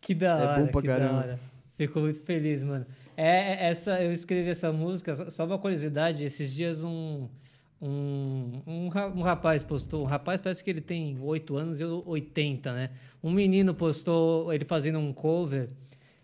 Que 0.00 0.14
da 0.14 0.36
hora, 0.36 0.60
é 0.60 0.62
bom 0.62 0.70
pra 0.70 0.80
que 0.80 0.86
caramba. 0.86 1.12
da 1.12 1.18
hora. 1.18 1.40
Fico 1.76 2.00
muito 2.00 2.20
feliz, 2.20 2.62
mano. 2.62 2.86
É, 3.16 3.66
é, 3.66 3.70
essa, 3.70 4.00
eu 4.02 4.12
escrevi 4.12 4.50
essa 4.50 4.70
música, 4.72 5.30
só 5.30 5.44
uma 5.44 5.58
curiosidade, 5.58 6.24
esses 6.24 6.52
dias 6.54 6.84
um 6.84 7.28
um, 7.82 8.60
um, 8.66 8.90
um, 9.16 9.22
rapaz 9.22 9.62
postou, 9.62 10.02
um 10.02 10.06
rapaz 10.06 10.40
parece 10.40 10.62
que 10.62 10.68
ele 10.68 10.82
tem 10.82 11.18
8 11.18 11.56
anos 11.56 11.80
e 11.80 11.84
80, 11.84 12.72
né? 12.74 12.90
Um 13.22 13.30
menino 13.30 13.72
postou 13.72 14.52
ele 14.52 14.66
fazendo 14.66 14.98
um 14.98 15.12
cover 15.12 15.70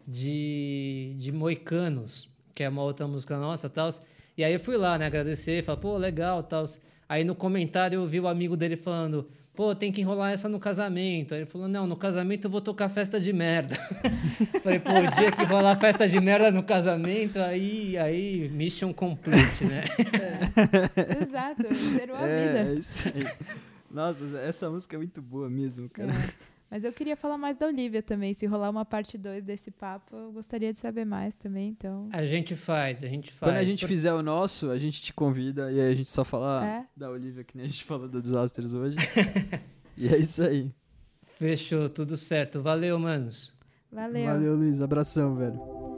de, 0.06 1.14
de 1.18 1.32
Moicanos, 1.32 2.28
que 2.54 2.62
é 2.62 2.68
uma 2.68 2.82
outra 2.82 3.08
música 3.08 3.38
nossa, 3.38 3.70
tal. 3.70 3.88
E 4.36 4.44
aí 4.44 4.52
eu 4.52 4.60
fui 4.60 4.76
lá, 4.76 4.98
né, 4.98 5.06
agradecer, 5.06 5.64
falar, 5.64 5.78
pô, 5.78 5.96
legal, 5.96 6.42
tal. 6.42 6.64
Aí 7.08 7.24
no 7.24 7.34
comentário 7.34 8.00
eu 8.00 8.06
vi 8.06 8.20
o 8.20 8.28
amigo 8.28 8.56
dele 8.56 8.76
falando, 8.76 9.26
pô, 9.56 9.74
tem 9.74 9.90
que 9.90 10.02
enrolar 10.02 10.32
essa 10.32 10.48
no 10.48 10.60
casamento. 10.60 11.32
Aí 11.32 11.40
ele 11.40 11.46
falou, 11.46 11.66
não, 11.66 11.86
no 11.86 11.96
casamento 11.96 12.44
eu 12.44 12.50
vou 12.50 12.60
tocar 12.60 12.90
festa 12.90 13.18
de 13.18 13.32
merda. 13.32 13.74
Falei, 14.62 14.78
pô, 14.78 14.92
o 14.92 15.10
dia 15.16 15.32
que 15.32 15.44
rolar 15.44 15.74
festa 15.76 16.06
de 16.06 16.20
merda 16.20 16.50
no 16.50 16.62
casamento, 16.62 17.38
aí, 17.38 17.96
aí 17.96 18.48
mission 18.50 18.92
complete, 18.92 19.64
né? 19.64 19.82
É. 20.12 21.22
Exato, 21.22 21.74
zerou 21.96 22.16
a 22.16 22.26
é, 22.26 22.46
vida. 22.46 22.58
É 22.70 22.74
isso 22.74 23.08
aí. 23.08 23.56
Nossa, 23.90 24.38
essa 24.40 24.68
música 24.68 24.94
é 24.94 24.98
muito 24.98 25.22
boa 25.22 25.48
mesmo, 25.48 25.88
cara. 25.88 26.12
É. 26.12 26.55
Mas 26.70 26.84
eu 26.84 26.92
queria 26.92 27.16
falar 27.16 27.38
mais 27.38 27.56
da 27.56 27.66
Olivia 27.66 28.02
também. 28.02 28.34
Se 28.34 28.44
rolar 28.46 28.70
uma 28.70 28.84
parte 28.84 29.16
2 29.16 29.44
desse 29.44 29.70
papo, 29.70 30.16
eu 30.16 30.32
gostaria 30.32 30.72
de 30.72 30.78
saber 30.78 31.04
mais 31.04 31.36
também, 31.36 31.68
então... 31.68 32.08
A 32.12 32.24
gente 32.24 32.56
faz, 32.56 33.04
a 33.04 33.08
gente 33.08 33.30
faz. 33.32 33.52
Quando 33.52 33.60
a 33.60 33.64
gente 33.64 33.80
Por... 33.80 33.88
fizer 33.88 34.12
o 34.12 34.22
nosso, 34.22 34.70
a 34.70 34.78
gente 34.78 35.00
te 35.00 35.12
convida 35.12 35.70
e 35.70 35.80
aí 35.80 35.92
a 35.92 35.94
gente 35.94 36.10
só 36.10 36.24
fala 36.24 36.66
é? 36.66 36.86
da 36.96 37.10
Olivia, 37.10 37.44
que 37.44 37.56
nem 37.56 37.66
a 37.66 37.68
gente 37.68 37.84
falou 37.84 38.08
do 38.08 38.20
Disasters 38.20 38.74
hoje. 38.74 38.96
e 39.96 40.08
é 40.08 40.16
isso 40.16 40.42
aí. 40.42 40.72
Fechou, 41.22 41.88
tudo 41.88 42.16
certo. 42.16 42.62
Valeu, 42.62 42.98
manos. 42.98 43.54
Valeu. 43.92 44.26
Valeu, 44.26 44.56
Luiz. 44.56 44.80
Abração, 44.80 45.36
velho. 45.36 45.95